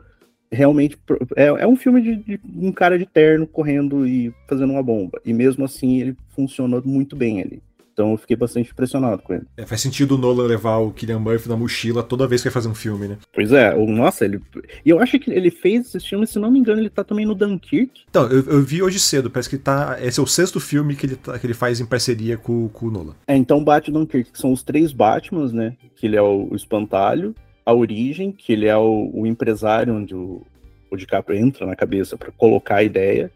realmente. 0.51 0.97
É, 1.35 1.45
é 1.45 1.67
um 1.67 1.75
filme 1.75 2.01
de, 2.01 2.15
de, 2.15 2.39
um 2.55 2.71
cara 2.71 2.97
de 2.97 3.05
terno 3.05 3.45
correndo 3.45 4.07
e 4.07 4.33
fazendo 4.47 4.73
uma 4.73 4.81
bomba. 4.81 5.21
E 5.23 5.31
mesmo 5.31 5.63
assim, 5.63 6.01
ele 6.01 6.17
funcionou 6.29 6.81
muito 6.83 7.15
bem 7.15 7.41
ali. 7.41 7.61
Então 7.93 8.11
eu 8.11 8.17
fiquei 8.17 8.35
bastante 8.35 8.71
impressionado 8.71 9.21
com 9.21 9.33
ele. 9.33 9.43
É, 9.57 9.65
faz 9.65 9.81
sentido 9.81 10.15
o 10.15 10.17
Nolan 10.17 10.47
levar 10.47 10.77
o 10.77 10.91
Killian 10.91 11.19
Murphy 11.19 11.49
na 11.49 11.57
mochila 11.57 12.01
toda 12.01 12.27
vez 12.27 12.41
que 12.41 12.49
vai 12.49 12.53
fazer 12.53 12.69
um 12.69 12.75
filme, 12.75 13.07
né? 13.07 13.17
Pois 13.33 13.51
é, 13.51 13.75
o, 13.75 13.85
nossa, 13.85 14.25
ele. 14.25 14.41
E 14.85 14.89
eu 14.89 14.99
acho 14.99 15.19
que 15.19 15.31
ele 15.31 15.51
fez 15.51 15.93
esse 15.93 16.07
filme, 16.07 16.25
se 16.25 16.39
não 16.39 16.51
me 16.51 16.59
engano, 16.59 16.81
ele 16.81 16.89
tá 16.89 17.03
também 17.03 17.25
no 17.25 17.35
Dunkirk. 17.35 18.03
Então, 18.09 18.27
eu, 18.27 18.43
eu 18.45 18.61
vi 18.61 18.81
hoje 18.81 18.99
cedo, 18.99 19.29
parece 19.29 19.49
que 19.49 19.57
tá. 19.57 19.97
Esse 20.01 20.19
é 20.19 20.23
o 20.23 20.27
sexto 20.27 20.59
filme 20.59 20.95
que 20.95 21.05
ele, 21.05 21.15
tá, 21.15 21.37
que 21.37 21.45
ele 21.45 21.53
faz 21.53 21.79
em 21.79 21.85
parceria 21.85 22.37
com, 22.37 22.69
com 22.69 22.87
o 22.87 22.91
Nolan. 22.91 23.15
É, 23.27 23.35
então 23.35 23.63
bate 23.63 23.91
Dunkirk, 23.91 24.31
que 24.31 24.39
são 24.39 24.51
os 24.51 24.63
três 24.63 24.91
Batmans, 24.91 25.51
né? 25.51 25.75
Que 25.95 26.07
ele 26.07 26.15
é 26.15 26.21
o, 26.21 26.47
o 26.51 26.55
espantalho, 26.55 27.35
a 27.65 27.73
origem, 27.73 28.31
que 28.31 28.53
ele 28.53 28.67
é 28.67 28.77
o, 28.77 29.11
o 29.13 29.27
empresário 29.27 29.95
onde 29.95 30.15
o, 30.15 30.41
o 30.89 30.97
DiCaprio 30.97 31.37
entra 31.37 31.65
na 31.65 31.75
cabeça 31.75 32.17
para 32.17 32.31
colocar 32.31 32.77
a 32.77 32.83
ideia. 32.83 33.31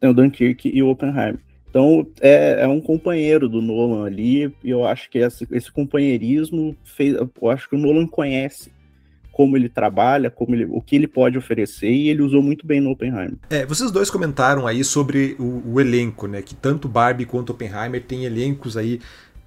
Tem 0.00 0.08
o 0.08 0.14
Dunkirk 0.14 0.70
e 0.72 0.82
o 0.82 0.88
Oppenheimer. 0.88 1.38
Então 1.70 2.06
é, 2.20 2.64
é, 2.64 2.68
um 2.68 2.80
companheiro 2.80 3.48
do 3.48 3.62
Nolan 3.62 4.04
ali, 4.04 4.52
e 4.62 4.70
eu 4.70 4.84
acho 4.84 5.08
que 5.08 5.18
esse, 5.18 5.46
esse 5.52 5.70
companheirismo 5.70 6.76
fez. 6.84 7.14
Eu 7.14 7.50
acho 7.50 7.68
que 7.68 7.76
o 7.76 7.78
Nolan 7.78 8.06
conhece 8.06 8.72
como 9.32 9.56
ele 9.56 9.68
trabalha, 9.68 10.30
como 10.30 10.54
ele, 10.54 10.66
o 10.68 10.82
que 10.82 10.96
ele 10.96 11.06
pode 11.06 11.38
oferecer, 11.38 11.90
e 11.90 12.08
ele 12.10 12.20
usou 12.20 12.42
muito 12.42 12.66
bem 12.66 12.80
no 12.80 12.90
Oppenheimer. 12.90 13.36
É, 13.48 13.64
vocês 13.64 13.90
dois 13.90 14.10
comentaram 14.10 14.66
aí 14.66 14.84
sobre 14.84 15.36
o, 15.38 15.62
o 15.64 15.80
elenco, 15.80 16.26
né? 16.26 16.42
Que 16.42 16.54
tanto 16.54 16.88
Barbie 16.88 17.24
quanto 17.24 17.50
Oppenheimer 17.50 18.02
têm 18.02 18.24
elencos 18.24 18.76
aí 18.76 19.00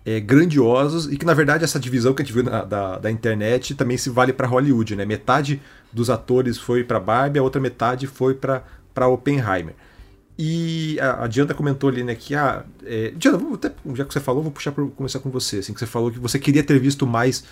é, 0.05 0.19
grandiosos 0.19 1.11
e 1.11 1.17
que 1.17 1.25
na 1.25 1.33
verdade 1.33 1.63
essa 1.63 1.79
divisão 1.79 2.13
que 2.13 2.21
a 2.21 2.25
gente 2.25 2.33
viu 2.33 2.43
na, 2.43 2.63
da, 2.63 2.97
da 2.99 3.11
internet 3.11 3.75
também 3.75 3.97
se 3.97 4.09
vale 4.09 4.33
para 4.33 4.47
Hollywood, 4.47 4.95
né? 4.95 5.05
Metade 5.05 5.61
dos 5.91 6.09
atores 6.09 6.57
foi 6.57 6.83
para 6.83 6.99
Barbie, 6.99 7.39
a 7.39 7.43
outra 7.43 7.61
metade 7.61 8.07
foi 8.07 8.33
para 8.33 9.07
Oppenheimer. 9.07 9.75
E 10.37 10.97
a, 10.99 11.25
a 11.25 11.53
comentou 11.53 11.89
ali, 11.89 12.03
né, 12.03 12.15
que 12.15 12.33
a. 12.33 12.59
Ah, 12.59 12.63
é, 12.83 13.11
Diana, 13.15 13.39
até, 13.53 13.71
já 13.93 14.03
que 14.03 14.13
você 14.13 14.19
falou, 14.19 14.41
vou 14.41 14.51
puxar 14.51 14.71
para 14.71 14.85
começar 14.85 15.19
com 15.19 15.29
você. 15.29 15.57
Assim, 15.57 15.73
que 15.73 15.79
você 15.79 15.85
falou 15.85 16.11
que 16.11 16.19
você 16.19 16.39
queria 16.39 16.63
ter 16.63 16.79
visto 16.79 17.05
mais 17.05 17.43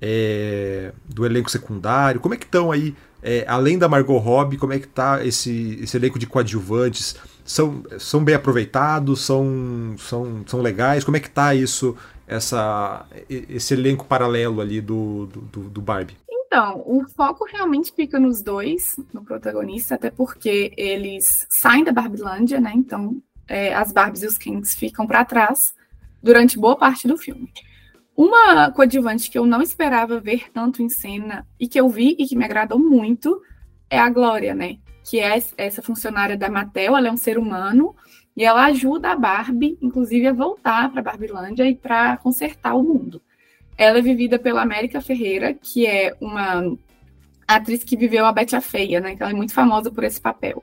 é, 0.00 0.92
do 1.08 1.24
elenco 1.24 1.50
secundário. 1.50 2.20
Como 2.20 2.34
é 2.34 2.36
que 2.36 2.44
estão 2.44 2.70
aí, 2.70 2.94
é, 3.22 3.44
além 3.48 3.78
da 3.78 3.88
Margot 3.88 4.18
Robbie, 4.18 4.58
como 4.58 4.72
é 4.74 4.78
que 4.78 4.86
tá 4.86 5.24
esse, 5.24 5.78
esse 5.82 5.96
elenco 5.96 6.18
de 6.18 6.26
coadjuvantes? 6.26 7.16
São, 7.44 7.82
são 7.98 8.22
bem 8.22 8.34
aproveitados? 8.34 9.22
São, 9.22 9.94
são, 9.98 10.44
são 10.46 10.60
legais? 10.60 11.04
Como 11.04 11.16
é 11.16 11.20
que 11.20 11.30
tá 11.30 11.54
isso, 11.54 11.96
essa, 12.26 13.06
esse 13.28 13.72
elenco 13.72 14.04
paralelo 14.04 14.60
ali 14.60 14.82
do, 14.82 15.26
do, 15.26 15.62
do 15.62 15.80
Barbie? 15.80 16.16
Então, 16.48 16.82
o 16.86 17.06
foco 17.06 17.44
realmente 17.44 17.92
fica 17.92 18.18
nos 18.18 18.40
dois, 18.40 18.96
no 19.12 19.22
protagonista, 19.22 19.96
até 19.96 20.10
porque 20.10 20.72
eles 20.78 21.46
saem 21.50 21.84
da 21.84 21.92
Barbilândia, 21.92 22.58
né? 22.58 22.72
Então, 22.74 23.22
é, 23.46 23.74
as 23.74 23.92
Barbies 23.92 24.22
e 24.22 24.26
os 24.26 24.38
Kings 24.38 24.74
ficam 24.74 25.06
para 25.06 25.26
trás 25.26 25.74
durante 26.22 26.58
boa 26.58 26.74
parte 26.74 27.06
do 27.06 27.18
filme. 27.18 27.52
Uma 28.16 28.72
coadjuvante 28.72 29.30
que 29.30 29.38
eu 29.38 29.44
não 29.44 29.60
esperava 29.60 30.20
ver 30.20 30.50
tanto 30.50 30.82
em 30.82 30.88
cena 30.88 31.46
e 31.60 31.68
que 31.68 31.78
eu 31.78 31.86
vi 31.86 32.16
e 32.18 32.26
que 32.26 32.34
me 32.34 32.46
agradou 32.46 32.78
muito 32.78 33.42
é 33.90 33.98
a 33.98 34.08
Glória, 34.08 34.54
né? 34.54 34.78
Que 35.04 35.20
é 35.20 35.38
essa 35.58 35.82
funcionária 35.82 36.36
da 36.36 36.48
Mattel, 36.48 36.96
ela 36.96 37.08
é 37.08 37.12
um 37.12 37.16
ser 37.18 37.36
humano 37.36 37.94
e 38.34 38.42
ela 38.42 38.64
ajuda 38.64 39.10
a 39.10 39.16
Barbie, 39.16 39.76
inclusive, 39.82 40.26
a 40.26 40.32
voltar 40.32 40.90
para 40.90 41.00
a 41.00 41.04
Barbilândia 41.04 41.66
e 41.68 41.76
para 41.76 42.16
consertar 42.16 42.74
o 42.74 42.82
mundo. 42.82 43.20
Ela 43.78 43.98
é 43.98 44.02
vivida 44.02 44.38
pela 44.38 44.60
América 44.60 45.00
Ferreira, 45.00 45.54
que 45.54 45.86
é 45.86 46.14
uma 46.20 46.76
atriz 47.46 47.84
que 47.84 47.96
viveu 47.96 48.26
a 48.26 48.32
Betty 48.32 48.56
a 48.56 48.60
Feia, 48.60 49.00
né? 49.00 49.16
Ela 49.18 49.30
é 49.30 49.34
muito 49.34 49.54
famosa 49.54 49.90
por 49.90 50.02
esse 50.04 50.20
papel. 50.20 50.62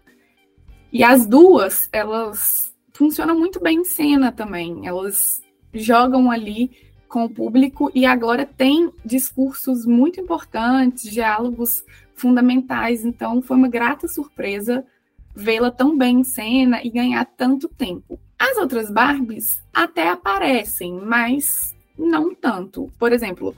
E 0.91 1.03
as 1.03 1.25
duas, 1.25 1.89
elas 1.91 2.75
funcionam 2.93 3.37
muito 3.37 3.61
bem 3.61 3.79
em 3.79 3.85
cena 3.85 4.31
também. 4.31 4.85
Elas 4.85 5.41
jogam 5.73 6.29
ali 6.29 6.71
com 7.07 7.25
o 7.25 7.29
público 7.29 7.91
e 7.93 8.05
a 8.05 8.15
Glória 8.15 8.45
tem 8.45 8.91
discursos 9.03 9.85
muito 9.85 10.19
importantes, 10.19 11.09
diálogos 11.09 11.83
fundamentais. 12.13 13.03
Então, 13.03 13.41
foi 13.41 13.57
uma 13.57 13.67
grata 13.67 14.07
surpresa 14.07 14.85
vê-la 15.35 15.69
tão 15.69 15.97
bem 15.97 16.19
em 16.19 16.23
cena 16.23 16.81
e 16.83 16.89
ganhar 16.89 17.25
tanto 17.25 17.67
tempo. 17.67 18.17
As 18.39 18.57
outras 18.57 18.89
Barbies 18.89 19.61
até 19.73 20.09
aparecem, 20.09 20.93
mas 20.93 21.74
não 21.97 22.33
tanto. 22.33 22.91
Por 22.99 23.11
exemplo, 23.11 23.55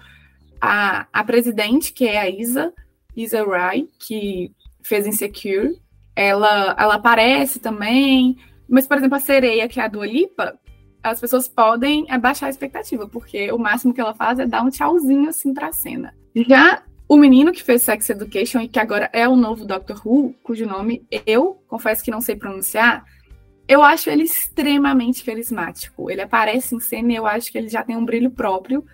a, 0.62 1.08
a 1.12 1.23
presidente, 1.23 1.93
que 1.93 2.08
é 2.08 2.19
a 2.19 2.30
Isa, 2.30 2.73
Isa 3.15 3.45
Rai, 3.45 3.88
que 4.00 4.52
fez 4.84 5.06
Insecure, 5.06 5.80
ela, 6.15 6.76
ela 6.78 6.95
aparece 6.95 7.60
também. 7.60 8.38
Mas, 8.67 8.88
por 8.88 8.97
exemplo, 8.97 9.15
a 9.15 9.19
sereia, 9.19 9.67
que 9.67 9.80
é 9.80 9.84
a 9.84 9.88
do 9.88 10.04
Lipa, 10.04 10.58
as 11.02 11.19
pessoas 11.19 11.47
podem 11.47 12.06
abaixar 12.10 12.47
a 12.47 12.50
expectativa, 12.50 13.08
porque 13.08 13.52
o 13.52 13.58
máximo 13.58 13.93
que 13.93 14.02
ela 14.02 14.13
faz 14.13 14.39
é 14.39 14.45
dar 14.45 14.63
um 14.63 14.69
tchauzinho 14.69 15.30
assim 15.30 15.54
pra 15.54 15.71
cena. 15.71 16.13
Já 16.36 16.84
o 17.08 17.15
menino 17.15 17.54
que 17.54 17.63
fez 17.63 17.84
Sex 17.84 18.10
Education 18.10 18.62
e 18.62 18.67
que 18.67 18.80
agora 18.80 19.10
é 19.13 19.28
o 19.28 19.36
novo 19.36 19.65
Doctor 19.65 20.02
Who, 20.06 20.36
cujo 20.43 20.65
nome 20.65 21.06
eu 21.26 21.62
confesso 21.67 22.04
que 22.04 22.12
não 22.12 22.19
sei 22.19 22.36
pronunciar, 22.36 23.06
eu 23.67 23.84
acho 23.84 24.10
ele 24.10 24.23
extremamente 24.23 25.23
carismático. 25.23 26.10
Ele 26.10 26.21
aparece 26.21 26.75
em 26.75 26.80
cena 26.80 27.12
e 27.12 27.15
eu 27.15 27.25
acho 27.25 27.51
que 27.51 27.58
ele 27.58 27.69
já 27.69 27.84
tem 27.84 27.97
um 27.97 28.06
brilho 28.06 28.32
próprio. 28.32 28.86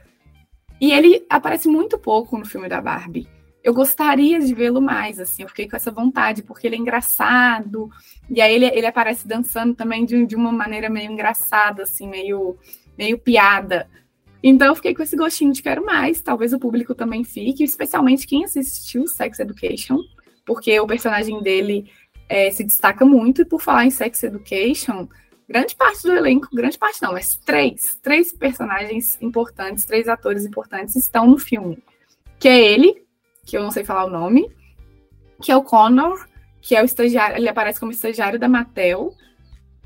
E 0.81 0.91
ele 0.91 1.25
aparece 1.29 1.67
muito 1.67 1.97
pouco 1.97 2.38
no 2.38 2.45
filme 2.45 2.67
da 2.67 2.81
Barbie. 2.81 3.27
Eu 3.63 3.73
gostaria 3.73 4.39
de 4.39 4.53
vê-lo 4.53 4.81
mais, 4.81 5.19
assim, 5.19 5.43
eu 5.43 5.47
fiquei 5.47 5.69
com 5.69 5.77
essa 5.77 5.89
vontade, 5.89 6.43
porque 6.43 6.67
ele 6.67 6.75
é 6.75 6.79
engraçado, 6.79 7.89
e 8.29 8.41
aí 8.41 8.53
ele, 8.53 8.65
ele 8.65 8.86
aparece 8.86 9.25
dançando 9.25 9.73
também 9.73 10.03
de, 10.03 10.25
de 10.25 10.36
uma 10.36 10.51
maneira 10.51 10.89
meio 10.89 11.09
engraçada, 11.09 11.83
assim, 11.83 12.05
meio, 12.05 12.57
meio 12.97 13.17
piada. 13.17 13.89
Então 14.43 14.67
eu 14.67 14.75
fiquei 14.75 14.93
com 14.93 15.01
esse 15.01 15.15
gostinho 15.15 15.53
de 15.53 15.63
quero 15.63 15.86
mais, 15.86 16.19
talvez 16.19 16.51
o 16.51 16.59
público 16.59 16.93
também 16.93 17.23
fique, 17.23 17.63
especialmente 17.63 18.27
quem 18.27 18.43
assistiu 18.43 19.07
Sex 19.07 19.39
Education, 19.39 19.97
porque 20.45 20.77
o 20.77 20.86
personagem 20.86 21.41
dele 21.41 21.89
é, 22.33 22.49
se 22.49 22.63
destaca 22.63 23.05
muito. 23.05 23.43
E 23.43 23.45
por 23.45 23.61
falar 23.61 23.85
em 23.85 23.91
Sex 23.91 24.23
Education, 24.23 25.07
grande 25.47 25.75
parte 25.75 26.01
do 26.01 26.13
elenco, 26.13 26.47
grande 26.51 26.79
parte 26.79 26.99
não, 26.99 27.13
mas 27.13 27.35
três, 27.35 27.95
três 28.01 28.33
personagens 28.33 29.21
importantes, 29.21 29.85
três 29.85 30.07
atores 30.07 30.43
importantes 30.43 30.95
estão 30.95 31.27
no 31.27 31.37
filme. 31.37 31.77
Que 32.39 32.47
é 32.47 32.59
ele, 32.59 33.05
que 33.45 33.55
eu 33.55 33.61
não 33.61 33.69
sei 33.69 33.83
falar 33.83 34.05
o 34.05 34.09
nome, 34.09 34.51
que 35.39 35.51
é 35.51 35.55
o 35.55 35.61
Connor, 35.61 36.25
que 36.59 36.75
é 36.75 36.81
o 36.81 36.85
estagiário, 36.85 37.37
ele 37.37 37.47
aparece 37.47 37.79
como 37.79 37.91
estagiário 37.91 38.39
da 38.39 38.49
Mattel. 38.49 39.13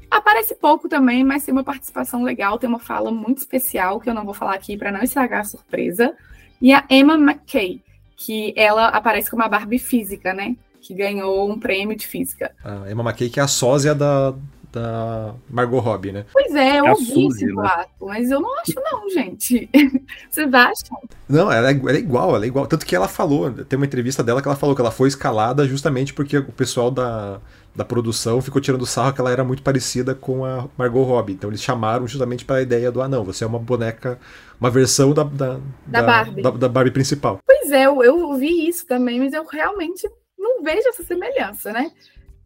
Aparece 0.09 0.55
pouco 0.55 0.87
também, 0.87 1.25
mas 1.25 1.43
tem 1.43 1.51
uma 1.51 1.65
participação 1.65 2.23
legal, 2.23 2.57
tem 2.57 2.69
uma 2.69 2.79
fala 2.79 3.11
muito 3.11 3.39
especial 3.39 3.99
que 3.99 4.09
eu 4.09 4.13
não 4.13 4.23
vou 4.23 4.33
falar 4.33 4.53
aqui 4.53 4.77
para 4.77 4.89
não 4.89 5.01
estragar 5.01 5.41
a 5.41 5.43
surpresa. 5.43 6.15
E 6.61 6.73
a 6.73 6.85
Emma 6.89 7.15
McKay, 7.15 7.83
que 8.15 8.53
ela 8.55 8.87
aparece 8.87 9.29
como 9.29 9.43
a 9.43 9.49
Barbie 9.49 9.79
física, 9.79 10.33
né? 10.33 10.55
Que 10.87 10.93
ganhou 10.93 11.51
um 11.51 11.59
prêmio 11.59 11.97
de 11.97 12.07
física. 12.07 12.51
A 12.63 12.89
Emma 12.89 13.03
McKay, 13.03 13.29
que 13.29 13.41
é 13.41 13.43
a 13.43 13.47
sósia 13.47 13.93
da, 13.93 14.33
da 14.71 15.35
Margot 15.49 15.79
Robbie, 15.79 16.13
né? 16.13 16.25
Pois 16.31 16.55
é, 16.55 16.79
eu 16.79 16.85
é 16.85 16.91
ouvi 16.91 17.27
esse 17.27 17.45
né? 17.45 17.51
boato, 17.51 17.89
mas 17.99 18.31
eu 18.31 18.39
não 18.39 18.57
acho 18.61 18.73
não, 18.75 19.09
gente. 19.09 19.69
Vocês 20.31 20.53
acham? 20.53 20.97
Não, 21.27 21.51
ela 21.51 21.71
é, 21.71 21.73
ela 21.73 21.91
é, 21.91 21.95
igual, 21.95 22.33
ela 22.33 22.45
é 22.45 22.47
igual. 22.47 22.65
Tanto 22.67 22.85
que 22.85 22.95
ela 22.95 23.09
falou, 23.09 23.51
tem 23.65 23.75
uma 23.75 23.85
entrevista 23.85 24.23
dela 24.23 24.41
que 24.41 24.47
ela 24.47 24.55
falou 24.55 24.73
que 24.73 24.81
ela 24.81 24.89
foi 24.89 25.09
escalada 25.09 25.67
justamente 25.67 26.13
porque 26.13 26.37
o 26.37 26.53
pessoal 26.53 26.89
da, 26.89 27.41
da 27.75 27.83
produção 27.83 28.41
ficou 28.41 28.61
tirando 28.61 28.85
sarro 28.85 29.11
que 29.11 29.19
ela 29.19 29.31
era 29.31 29.43
muito 29.43 29.61
parecida 29.61 30.15
com 30.15 30.45
a 30.45 30.69
Margot 30.77 31.03
Robbie. 31.03 31.33
Então 31.33 31.49
eles 31.49 31.61
chamaram 31.61 32.07
justamente 32.07 32.45
para 32.45 32.55
a 32.55 32.61
ideia 32.61 32.89
do, 32.89 33.01
ah 33.01 33.09
não, 33.09 33.25
você 33.25 33.43
é 33.43 33.47
uma 33.47 33.59
boneca, 33.59 34.17
uma 34.57 34.71
versão 34.71 35.13
da, 35.13 35.23
da, 35.23 35.55
da, 35.55 35.59
da 35.85 36.01
Barbie. 36.01 36.41
Da, 36.41 36.51
da 36.51 36.69
Barbie 36.69 36.91
principal. 36.91 37.39
Pois 37.45 37.71
é, 37.71 37.85
eu, 37.85 38.01
eu 38.01 38.33
vi 38.35 38.69
isso 38.69 38.87
também, 38.87 39.19
mas 39.19 39.33
eu 39.33 39.45
realmente 39.45 40.09
não 40.55 40.63
vejo 40.63 40.87
essa 40.89 41.03
semelhança, 41.03 41.71
né? 41.71 41.91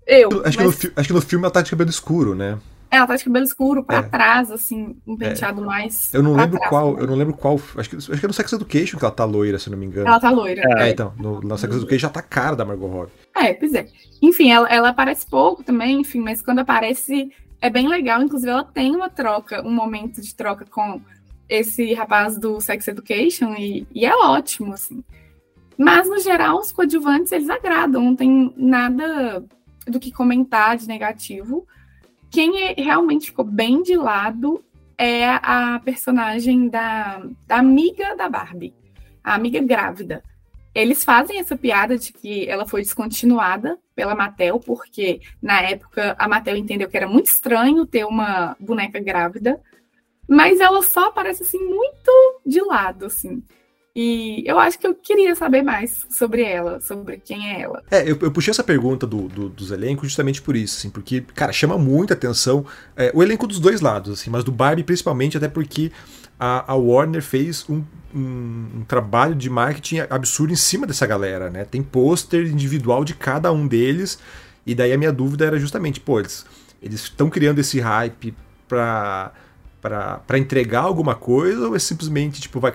Eu. 0.06 0.30
Acho, 0.46 0.60
mas... 0.60 0.76
que 0.76 0.88
no, 0.88 0.94
acho 0.96 1.08
que 1.08 1.14
no 1.14 1.22
filme 1.22 1.46
ela 1.46 1.52
tá 1.54 1.62
de 1.62 1.70
cabelo 1.70 1.90
escuro, 1.90 2.36
né? 2.36 2.60
É, 2.90 2.98
ela 2.98 3.08
tá 3.08 3.16
de 3.16 3.24
cabelo 3.24 3.46
escuro 3.46 3.84
pra 3.84 4.00
é. 4.00 4.02
trás, 4.02 4.52
assim, 4.52 4.98
um 5.08 5.16
penteado 5.16 5.62
é. 5.62 5.66
mais. 5.66 6.14
Eu 6.14 6.22
não 6.22 6.36
lembro 6.36 6.58
trás, 6.58 6.70
qual, 6.70 6.94
né? 6.96 7.02
eu 7.02 7.08
não 7.08 7.16
lembro 7.16 7.34
qual. 7.34 7.60
Acho 7.78 7.90
que, 7.90 7.96
acho 7.96 8.12
que 8.12 8.26
é 8.26 8.28
no 8.28 8.34
Sex 8.34 8.52
Education 8.52 8.98
que 8.98 9.06
ela 9.06 9.14
tá 9.14 9.24
loira, 9.24 9.58
se 9.58 9.70
não 9.70 9.78
me 9.78 9.86
engano. 9.86 10.08
Ela 10.08 10.20
tá 10.20 10.30
loira. 10.30 10.62
É, 10.62 10.90
é 10.90 10.90
então, 10.90 11.14
no, 11.18 11.40
no 11.40 11.58
Sex 11.58 11.74
Education 11.74 12.00
já 12.00 12.10
tá 12.10 12.22
cara 12.22 12.56
da 12.56 12.66
Margot 12.66 12.88
Robbie. 12.88 13.12
É, 13.36 13.54
pois 13.54 13.74
é. 13.74 13.88
Enfim, 14.22 14.52
ela, 14.52 14.68
ela 14.68 14.90
aparece 14.90 15.26
pouco 15.26 15.64
também, 15.64 16.02
enfim, 16.02 16.20
mas 16.20 16.42
quando 16.42 16.60
aparece 16.60 17.32
é 17.62 17.70
bem 17.70 17.88
legal. 17.88 18.22
Inclusive, 18.22 18.52
ela 18.52 18.66
tem 18.66 18.94
uma 18.94 19.10
troca, 19.10 19.66
um 19.66 19.72
momento 19.72 20.22
de 20.22 20.36
troca 20.36 20.66
com 20.66 21.00
esse 21.48 21.94
rapaz 21.94 22.38
do 22.38 22.60
Sex 22.60 22.88
Education 22.90 23.54
e, 23.56 23.88
e 23.94 24.06
é 24.06 24.14
ótimo, 24.14 24.74
assim. 24.74 25.02
Mas, 25.78 26.08
no 26.08 26.20
geral, 26.20 26.60
os 26.60 26.72
coadjuvantes, 26.72 27.32
eles 27.32 27.50
agradam, 27.50 28.04
não 28.04 28.16
tem 28.16 28.54
nada 28.56 29.44
do 29.88 30.00
que 30.00 30.12
comentar 30.12 30.78
de 30.78 30.88
negativo. 30.88 31.68
Quem 32.30 32.64
é, 32.64 32.74
realmente 32.78 33.28
ficou 33.28 33.46
bem 33.46 33.82
de 33.82 33.96
lado 33.96 34.64
é 34.98 35.28
a 35.28 35.82
personagem 35.84 36.70
da, 36.70 37.24
da 37.48 37.58
amiga 37.58 38.16
da 38.16 38.30
Barbie, 38.30 38.74
a 39.24 39.34
amiga 39.34 39.60
grávida. 39.62 40.24
Eles 40.74 41.04
fazem 41.04 41.40
essa 41.40 41.58
piada 41.58 41.98
de 41.98 42.14
que 42.14 42.48
ela 42.48 42.66
foi 42.66 42.82
descontinuada 42.82 43.78
pela 43.94 44.16
Mattel, 44.16 44.60
porque 44.60 45.20
na 45.42 45.62
época 45.62 46.16
a 46.18 46.28
Mattel 46.28 46.56
entendeu 46.56 46.88
que 46.88 46.96
era 46.96 47.08
muito 47.08 47.26
estranho 47.26 47.86
ter 47.86 48.06
uma 48.06 48.56
boneca 48.60 49.00
grávida, 49.00 49.60
mas 50.28 50.62
ela 50.62 50.82
só 50.82 51.08
aparece 51.08 51.44
assim 51.44 51.60
muito 51.60 52.42
de 52.46 52.62
lado, 52.62 53.06
assim. 53.06 53.44
E 53.94 54.44
eu 54.46 54.58
acho 54.58 54.80
que 54.80 54.88
eu 54.88 54.96
queria 54.96 55.36
saber 55.36 55.62
mais 55.62 56.06
sobre 56.10 56.44
ela, 56.44 56.80
sobre 56.80 57.18
quem 57.18 57.52
é 57.52 57.62
ela. 57.62 57.84
É, 57.92 58.04
eu, 58.04 58.18
eu 58.22 58.32
puxei 58.32 58.52
essa 58.52 58.64
pergunta 58.64 59.06
do, 59.06 59.28
do, 59.28 59.50
dos 59.50 59.70
elencos 59.70 60.08
justamente 60.08 60.42
por 60.42 60.56
isso, 60.56 60.78
assim, 60.78 60.90
porque, 60.90 61.22
cara, 61.36 61.52
chama 61.52 61.78
muita 61.78 62.14
atenção 62.14 62.66
é, 62.96 63.12
o 63.14 63.22
elenco 63.22 63.46
dos 63.46 63.60
dois 63.60 63.82
lados, 63.82 64.20
assim, 64.20 64.30
mas 64.30 64.46
do 64.46 64.52
Barbie 64.52 64.84
principalmente, 64.84 65.36
até 65.36 65.50
porque 65.50 65.92
a, 66.40 66.72
a 66.72 66.76
Warner 66.76 67.22
fez 67.22 67.66
um, 67.70 67.84
um, 68.16 68.68
um, 68.78 68.86
trabalho 68.88 69.36
de 69.36 69.50
marketing 69.50 70.00
absurdo 70.10 70.54
em 70.54 70.56
cima 70.56 70.88
dessa 70.88 71.06
galera, 71.06 71.50
né? 71.50 71.66
Tem 71.66 71.84
pôster 71.84 72.48
individual 72.48 73.04
de 73.04 73.14
cada 73.14 73.52
um 73.52 73.68
deles, 73.68 74.18
e 74.66 74.74
daí 74.74 74.94
a 74.94 74.98
minha 74.98 75.12
dúvida 75.12 75.46
era 75.46 75.60
justamente, 75.60 76.00
pô, 76.00 76.18
eles 76.20 76.46
estão 76.82 77.30
criando 77.30 77.60
esse 77.60 77.82
hype 77.82 78.34
pra 78.70 79.34
para 79.82 80.38
entregar 80.38 80.82
alguma 80.82 81.16
coisa 81.16 81.68
ou 81.68 81.76
é 81.76 81.80
simplesmente 81.80 82.40
tipo 82.40 82.60
vai 82.60 82.74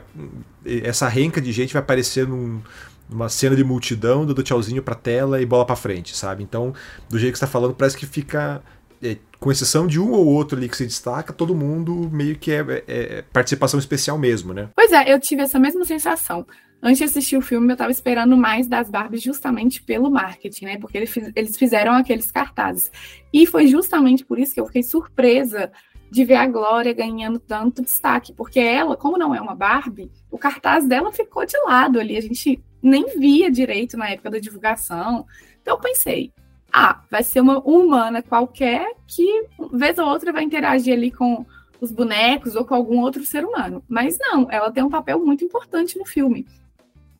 essa 0.82 1.08
renca 1.08 1.40
de 1.40 1.52
gente 1.52 1.72
vai 1.72 1.80
aparecer 1.80 2.26
num, 2.26 2.60
numa 3.08 3.28
cena 3.28 3.54
de 3.54 3.62
multidão 3.62 4.26
dando 4.26 4.42
tchauzinho 4.42 4.82
para 4.82 4.94
tela 4.94 5.40
e 5.40 5.46
bola 5.46 5.64
para 5.64 5.76
frente, 5.76 6.16
sabe? 6.16 6.42
Então, 6.42 6.74
do 7.08 7.18
jeito 7.18 7.32
que 7.32 7.36
está 7.36 7.46
falando, 7.46 7.74
parece 7.74 7.96
que 7.96 8.06
fica 8.06 8.62
é, 9.02 9.16
com 9.38 9.52
exceção 9.52 9.86
de 9.86 10.00
um 10.00 10.10
ou 10.10 10.26
outro 10.26 10.58
ali 10.58 10.68
que 10.68 10.76
se 10.76 10.86
destaca, 10.86 11.32
todo 11.32 11.54
mundo 11.54 12.10
meio 12.12 12.36
que 12.36 12.50
é, 12.50 12.60
é, 12.60 12.84
é 12.88 13.24
participação 13.32 13.78
especial 13.78 14.18
mesmo, 14.18 14.52
né? 14.52 14.68
Pois 14.74 14.90
é, 14.92 15.12
eu 15.12 15.20
tive 15.20 15.42
essa 15.42 15.58
mesma 15.58 15.84
sensação. 15.84 16.46
Antes 16.82 16.98
de 16.98 17.04
assistir 17.04 17.36
o 17.36 17.42
filme, 17.42 17.68
eu 17.68 17.72
estava 17.72 17.90
esperando 17.90 18.36
mais 18.36 18.66
das 18.66 18.90
Barbies 18.90 19.22
justamente 19.22 19.82
pelo 19.82 20.10
marketing, 20.10 20.64
né? 20.66 20.78
Porque 20.78 20.98
eles 21.34 21.56
fizeram 21.56 21.92
aqueles 21.94 22.30
cartazes. 22.30 22.90
E 23.32 23.46
foi 23.46 23.66
justamente 23.66 24.24
por 24.24 24.38
isso 24.38 24.52
que 24.52 24.60
eu 24.60 24.66
fiquei 24.66 24.82
surpresa 24.82 25.70
de 26.16 26.24
ver 26.24 26.36
a 26.36 26.46
Glória 26.46 26.94
ganhando 26.94 27.38
tanto 27.38 27.82
destaque, 27.82 28.32
porque 28.32 28.58
ela, 28.58 28.96
como 28.96 29.18
não 29.18 29.34
é 29.34 29.40
uma 29.40 29.54
Barbie, 29.54 30.10
o 30.30 30.38
cartaz 30.38 30.86
dela 30.86 31.12
ficou 31.12 31.44
de 31.44 31.58
lado 31.58 32.00
ali, 32.00 32.16
a 32.16 32.22
gente 32.22 32.58
nem 32.82 33.18
via 33.18 33.50
direito 33.50 33.98
na 33.98 34.08
época 34.08 34.30
da 34.30 34.38
divulgação. 34.38 35.26
Então 35.60 35.74
eu 35.74 35.78
pensei, 35.78 36.32
ah, 36.72 37.02
vai 37.10 37.22
ser 37.22 37.40
uma 37.40 37.58
humana 37.58 38.22
qualquer 38.22 38.94
que, 39.06 39.44
vez 39.74 39.98
ou 39.98 40.08
outra, 40.08 40.32
vai 40.32 40.42
interagir 40.42 40.94
ali 40.94 41.10
com 41.10 41.44
os 41.82 41.92
bonecos 41.92 42.56
ou 42.56 42.64
com 42.64 42.74
algum 42.74 43.00
outro 43.00 43.22
ser 43.22 43.44
humano. 43.44 43.84
Mas 43.86 44.16
não, 44.18 44.50
ela 44.50 44.72
tem 44.72 44.82
um 44.82 44.88
papel 44.88 45.22
muito 45.22 45.44
importante 45.44 45.98
no 45.98 46.06
filme. 46.06 46.46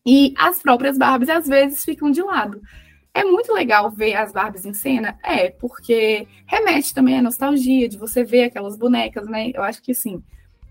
E 0.07 0.33
as 0.39 0.63
próprias 0.63 0.97
Barbies 0.97 1.29
às 1.29 1.47
vezes 1.47 1.85
ficam 1.85 2.11
de 2.11 2.23
lado. 2.23 2.63
É 3.17 3.25
muito 3.25 3.51
legal 3.51 3.91
ver 3.91 4.15
as 4.15 4.31
Barbies 4.31 4.67
em 4.67 4.75
cena? 4.75 5.19
É, 5.23 5.49
porque 5.49 6.29
remete 6.45 6.93
também 6.93 7.19
à 7.19 7.23
nostalgia 7.23 7.89
de 7.89 7.97
você 7.97 8.23
ver 8.23 8.45
aquelas 8.45 8.77
bonecas, 8.77 9.27
né? 9.27 9.53
Eu 9.55 9.63
acho 9.63 9.81
que 9.81 9.95
sim. 9.95 10.23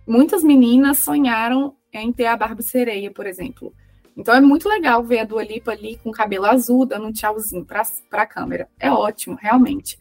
Muitas 0.05 0.43
meninas 0.43 0.99
sonharam 0.99 1.75
em 1.91 2.13
ter 2.13 2.27
a 2.27 2.37
Barbie 2.37 2.61
sereia, 2.61 3.09
por 3.09 3.25
exemplo. 3.25 3.73
Então 4.15 4.35
é 4.35 4.39
muito 4.39 4.69
legal 4.69 5.03
ver 5.03 5.21
a 5.21 5.23
Dua 5.23 5.43
Lipa 5.43 5.71
ali 5.71 5.97
com 6.03 6.11
cabelo 6.11 6.45
azul, 6.45 6.85
dando 6.85 7.07
um 7.07 7.11
tchauzinho 7.11 7.65
para 7.65 7.81
a 8.11 8.27
câmera. 8.27 8.69
É 8.79 8.91
ótimo, 8.91 9.35
realmente. 9.41 9.97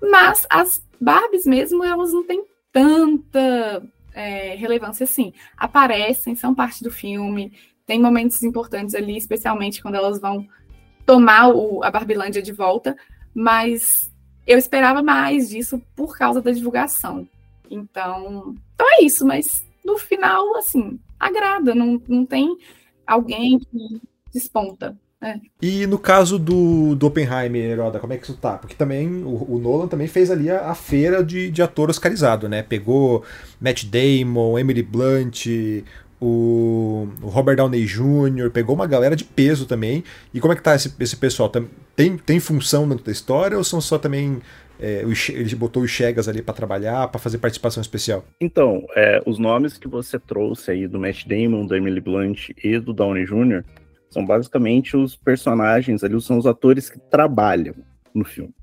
Mas 0.00 0.46
as 0.48 0.82
Barbies 0.98 1.44
mesmo, 1.44 1.84
elas 1.84 2.10
não 2.10 2.24
têm 2.24 2.42
tanta 2.72 3.82
é, 4.14 4.54
relevância 4.54 5.04
assim. 5.04 5.30
Aparecem, 5.58 6.34
são 6.36 6.54
parte 6.54 6.82
do 6.82 6.90
filme, 6.90 7.52
tem 7.84 8.00
momentos 8.00 8.42
importantes 8.42 8.94
ali, 8.94 9.18
especialmente 9.18 9.82
quando 9.82 9.96
elas 9.96 10.18
vão 10.18 10.48
tomar 11.06 11.48
o, 11.48 11.82
a 11.82 11.90
Barbilândia 11.90 12.42
de 12.42 12.52
volta, 12.52 12.96
mas 13.32 14.12
eu 14.46 14.58
esperava 14.58 15.02
mais 15.02 15.48
disso 15.48 15.80
por 15.94 16.18
causa 16.18 16.42
da 16.42 16.50
divulgação. 16.50 17.26
Então, 17.70 18.54
então 18.74 18.86
é 18.98 19.04
isso, 19.04 19.24
mas 19.24 19.64
no 19.84 19.96
final, 19.96 20.56
assim, 20.56 20.98
agrada, 21.18 21.74
não, 21.74 22.02
não 22.08 22.26
tem 22.26 22.58
alguém 23.06 23.58
que 23.58 24.02
desponta. 24.34 24.96
É. 25.20 25.40
E 25.62 25.86
no 25.86 25.98
caso 25.98 26.38
do, 26.38 26.94
do 26.94 27.06
Oppenheimer, 27.06 27.78
como 28.00 28.12
é 28.12 28.18
que 28.18 28.24
isso 28.24 28.36
tá? 28.36 28.58
Porque 28.58 28.74
também 28.74 29.24
o, 29.24 29.54
o 29.54 29.58
Nolan 29.58 29.88
também 29.88 30.06
fez 30.06 30.30
ali 30.30 30.50
a, 30.50 30.70
a, 30.70 30.74
feira 30.74 31.24
de, 31.24 31.50
de 31.50 31.62
ator 31.62 31.88
oscarizado, 31.88 32.48
né? 32.48 32.62
Pegou 32.62 33.24
Matt 33.58 33.84
Damon, 33.84 34.58
Emily 34.58 34.82
Blunt, 34.82 35.46
o, 36.20 37.08
Robert 37.22 37.56
Downey 37.56 37.84
Jr., 37.84 38.50
pegou 38.52 38.74
uma 38.74 38.86
galera 38.86 39.14
de 39.14 39.24
peso 39.24 39.66
também. 39.66 40.02
E 40.32 40.40
como 40.40 40.52
é 40.52 40.56
que 40.56 40.62
tá 40.62 40.74
esse, 40.74 40.94
esse 40.98 41.16
pessoal? 41.16 41.50
Tem, 41.94 42.16
tem 42.16 42.40
função 42.40 42.88
dentro 42.88 43.04
da 43.04 43.12
história 43.12 43.56
ou 43.56 43.64
são 43.64 43.80
só 43.80 43.98
também. 43.98 44.40
É, 44.78 45.02
ele 45.30 45.54
botou 45.54 45.82
os 45.82 45.90
Chegas 45.90 46.28
ali 46.28 46.42
para 46.42 46.52
trabalhar, 46.52 47.08
para 47.08 47.18
fazer 47.18 47.38
participação 47.38 47.80
especial? 47.80 48.22
Então, 48.38 48.86
é, 48.94 49.22
os 49.24 49.38
nomes 49.38 49.78
que 49.78 49.88
você 49.88 50.18
trouxe 50.18 50.70
aí 50.70 50.86
do 50.86 51.00
Matt 51.00 51.26
Damon, 51.26 51.66
da 51.66 51.78
Emily 51.78 52.00
Blunt 52.00 52.50
e 52.62 52.78
do 52.78 52.92
Downey 52.92 53.24
Jr. 53.24 53.64
são 54.10 54.24
basicamente 54.26 54.94
os 54.94 55.16
personagens 55.16 56.04
ali, 56.04 56.20
são 56.20 56.36
os 56.36 56.46
atores 56.46 56.90
que 56.90 56.98
trabalham 57.10 57.74
no 58.14 58.22
filme. 58.22 58.54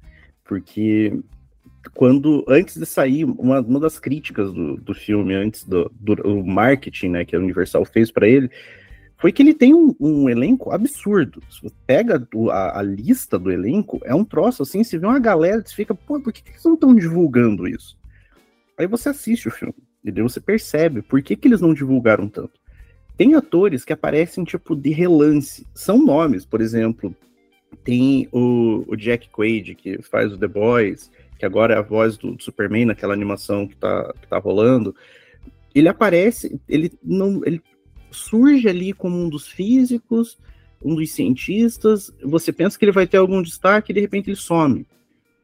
Porque 0.43 1.19
quando 1.93 2.45
antes 2.47 2.77
de 2.77 2.85
sair, 2.85 3.25
uma, 3.25 3.59
uma 3.59 3.79
das 3.79 3.99
críticas 3.99 4.51
do, 4.53 4.77
do 4.77 4.93
filme, 4.93 5.33
antes 5.33 5.63
do, 5.63 5.91
do 5.99 6.43
marketing 6.43 7.09
né, 7.09 7.25
que 7.25 7.35
a 7.35 7.39
Universal 7.39 7.85
fez 7.85 8.11
para 8.11 8.27
ele, 8.27 8.49
foi 9.17 9.31
que 9.31 9.41
ele 9.41 9.53
tem 9.53 9.73
um, 9.73 9.95
um 9.99 10.29
elenco 10.29 10.71
absurdo. 10.71 11.41
Se 11.49 11.61
você 11.61 11.75
pega 11.87 12.27
a, 12.51 12.79
a, 12.79 12.81
lista 12.81 13.39
do 13.39 13.51
elenco, 13.51 14.01
é 14.03 14.13
um 14.13 14.25
troço 14.25 14.63
assim, 14.63 14.83
se 14.83 14.97
vê 14.97 15.05
uma 15.05 15.19
galera, 15.19 15.63
você 15.65 15.73
fica, 15.73 15.95
pô, 15.95 16.19
por 16.19 16.33
que, 16.33 16.43
que 16.43 16.49
eles 16.49 16.63
não 16.63 16.73
estão 16.73 16.93
divulgando 16.93 17.67
isso? 17.67 17.97
Aí 18.77 18.87
você 18.87 19.09
assiste 19.09 19.47
o 19.47 19.51
filme, 19.51 19.75
e 20.03 20.11
daí 20.11 20.23
você 20.23 20.41
percebe 20.41 21.01
por 21.01 21.21
que, 21.21 21.35
que 21.35 21.47
eles 21.47 21.61
não 21.61 21.73
divulgaram 21.73 22.27
tanto. 22.27 22.59
Tem 23.15 23.35
atores 23.35 23.85
que 23.85 23.93
aparecem, 23.93 24.43
tipo, 24.43 24.75
de 24.75 24.89
relance. 24.89 25.65
São 25.73 26.03
nomes, 26.03 26.45
por 26.45 26.59
exemplo, 26.59 27.15
tem 27.83 28.27
o, 28.31 28.83
o 28.87 28.95
Jack 28.95 29.29
Quaid, 29.29 29.75
que 29.75 30.01
faz 30.01 30.33
o 30.33 30.37
The 30.37 30.47
Boys, 30.47 31.11
que 31.43 31.45
agora 31.45 31.73
é 31.73 31.77
a 31.77 31.81
voz 31.81 32.15
do, 32.15 32.35
do 32.35 32.41
Superman 32.41 32.85
naquela 32.85 33.13
animação 33.13 33.67
que 33.67 33.75
tá, 33.75 34.13
que 34.21 34.27
tá 34.29 34.37
rolando, 34.37 34.95
ele 35.75 35.89
aparece, 35.89 36.57
ele 36.69 36.89
não, 37.03 37.41
ele 37.45 37.61
surge 38.11 38.69
ali 38.69 38.93
como 38.93 39.17
um 39.17 39.27
dos 39.27 39.45
físicos, 39.45 40.39
um 40.81 40.95
dos 40.95 41.11
cientistas, 41.11 42.13
você 42.23 42.53
pensa 42.53 42.79
que 42.79 42.85
ele 42.85 42.93
vai 42.93 43.05
ter 43.05 43.17
algum 43.17 43.41
destaque 43.41 43.91
e 43.91 43.95
de 43.95 43.99
repente 43.99 44.29
ele 44.29 44.37
some. 44.37 44.87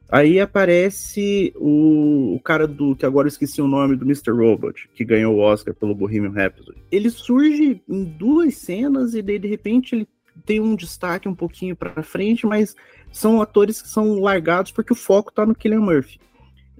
Aí 0.08 0.40
aparece 0.40 1.52
o, 1.56 2.34
o 2.34 2.40
cara 2.40 2.66
do, 2.66 2.96
que 2.96 3.04
agora 3.04 3.26
eu 3.26 3.30
esqueci 3.30 3.60
o 3.60 3.68
nome, 3.68 3.94
do 3.94 4.06
Mr. 4.06 4.30
Robot, 4.30 4.88
que 4.94 5.04
ganhou 5.04 5.36
o 5.36 5.40
Oscar 5.40 5.74
pelo 5.74 5.94
Bohemian 5.94 6.32
Rhapsody. 6.32 6.78
Ele 6.90 7.10
surge 7.10 7.82
em 7.86 8.04
duas 8.04 8.54
cenas 8.54 9.14
e 9.14 9.20
daí 9.20 9.38
de 9.38 9.48
repente 9.48 9.94
ele 9.94 10.08
tem 10.44 10.60
um 10.60 10.74
destaque 10.74 11.28
um 11.28 11.34
pouquinho 11.34 11.76
para 11.76 12.02
frente, 12.02 12.46
mas 12.46 12.74
são 13.12 13.40
atores 13.40 13.82
que 13.82 13.88
são 13.88 14.20
largados 14.20 14.72
porque 14.72 14.92
o 14.92 14.96
foco 14.96 15.30
está 15.30 15.44
no 15.44 15.54
Killian 15.54 15.80
Murphy. 15.80 16.20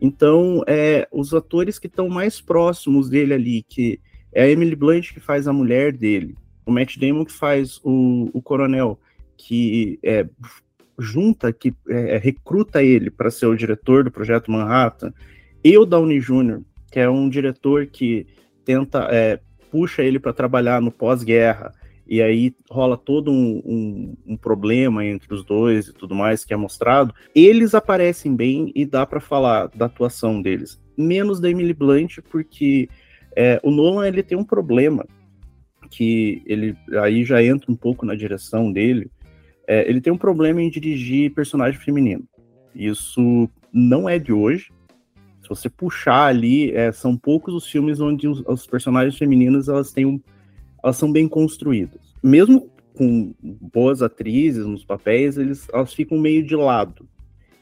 Então, 0.00 0.62
é, 0.66 1.06
os 1.12 1.34
atores 1.34 1.78
que 1.78 1.86
estão 1.86 2.08
mais 2.08 2.40
próximos 2.40 3.10
dele 3.10 3.34
ali, 3.34 3.62
que 3.68 4.00
é 4.32 4.44
a 4.44 4.48
Emily 4.48 4.74
Blunt 4.74 5.12
que 5.12 5.20
faz 5.20 5.46
a 5.46 5.52
mulher 5.52 5.92
dele, 5.92 6.34
o 6.64 6.72
Matt 6.72 6.96
Damon 6.96 7.24
que 7.24 7.32
faz 7.32 7.80
o, 7.84 8.30
o 8.32 8.40
coronel, 8.40 8.98
que 9.36 9.98
é, 10.02 10.26
junta, 10.98 11.52
que 11.52 11.74
é, 11.88 12.16
recruta 12.16 12.82
ele 12.82 13.10
para 13.10 13.30
ser 13.30 13.46
o 13.46 13.56
diretor 13.56 14.04
do 14.04 14.10
projeto 14.10 14.50
Manhattan, 14.50 15.12
e 15.62 15.76
o 15.76 15.84
Downey 15.84 16.20
Jr., 16.20 16.60
que 16.90 16.98
é 16.98 17.08
um 17.08 17.28
diretor 17.28 17.86
que 17.86 18.26
tenta 18.64 19.08
é, 19.10 19.38
puxa 19.70 20.02
ele 20.02 20.18
para 20.18 20.32
trabalhar 20.32 20.80
no 20.80 20.90
pós-guerra, 20.90 21.72
e 22.11 22.20
aí 22.20 22.53
rola 22.68 22.99
todo 22.99 23.31
um, 23.31 23.62
um, 23.64 24.16
um, 24.27 24.37
problema 24.37 25.05
entre 25.07 25.33
os 25.33 25.44
dois 25.44 25.87
e 25.87 25.92
tudo 25.92 26.12
mais 26.12 26.44
que 26.44 26.53
é 26.53 26.57
mostrado, 26.57 27.14
eles 27.33 27.73
aparecem 27.73 28.35
bem 28.35 28.73
e 28.75 28.85
dá 28.85 29.07
para 29.07 29.20
falar 29.20 29.68
da 29.68 29.87
atuação 29.87 30.42
deles. 30.42 30.83
Menos 30.99 31.38
da 31.38 31.49
Emily 31.49 31.73
Blunt, 31.73 32.18
porque 32.29 32.88
é, 33.37 33.61
o 33.62 33.70
Nolan 33.70 34.09
ele 34.09 34.25
tem 34.25 34.37
um 34.37 34.44
problema 34.44 35.07
que 35.88 36.42
ele 36.46 36.77
aí 37.01 37.25
já 37.25 37.44
entra 37.44 37.70
um 37.70 37.77
pouco 37.77 38.05
na 38.05 38.16
direção 38.16 38.73
dele. 38.73 39.09
É, 39.68 39.88
ele 39.88 40.01
tem 40.01 40.12
um 40.12 40.18
problema 40.18 40.61
em 40.61 40.68
dirigir 40.68 41.33
personagem 41.33 41.79
feminino. 41.79 42.25
Isso 42.75 43.49
não 43.73 44.09
é 44.09 44.18
de 44.18 44.33
hoje. 44.33 44.73
Se 45.42 45.49
você 45.49 45.70
puxar 45.70 46.27
ali, 46.27 46.73
é, 46.73 46.90
são 46.90 47.16
poucos 47.16 47.55
os 47.55 47.68
filmes 47.68 48.01
onde 48.01 48.27
os, 48.27 48.42
os 48.44 48.66
personagens 48.66 49.16
femininos 49.16 49.68
elas 49.68 49.92
têm 49.92 50.07
um 50.07 50.20
elas 50.82 50.96
são 50.96 51.10
bem 51.10 51.28
construídas. 51.28 52.00
Mesmo 52.22 52.70
com 52.94 53.34
boas 53.42 54.02
atrizes 54.02 54.66
nos 54.66 54.84
papéis, 54.84 55.36
eles, 55.36 55.66
elas 55.72 55.92
ficam 55.92 56.18
meio 56.18 56.44
de 56.44 56.56
lado. 56.56 57.08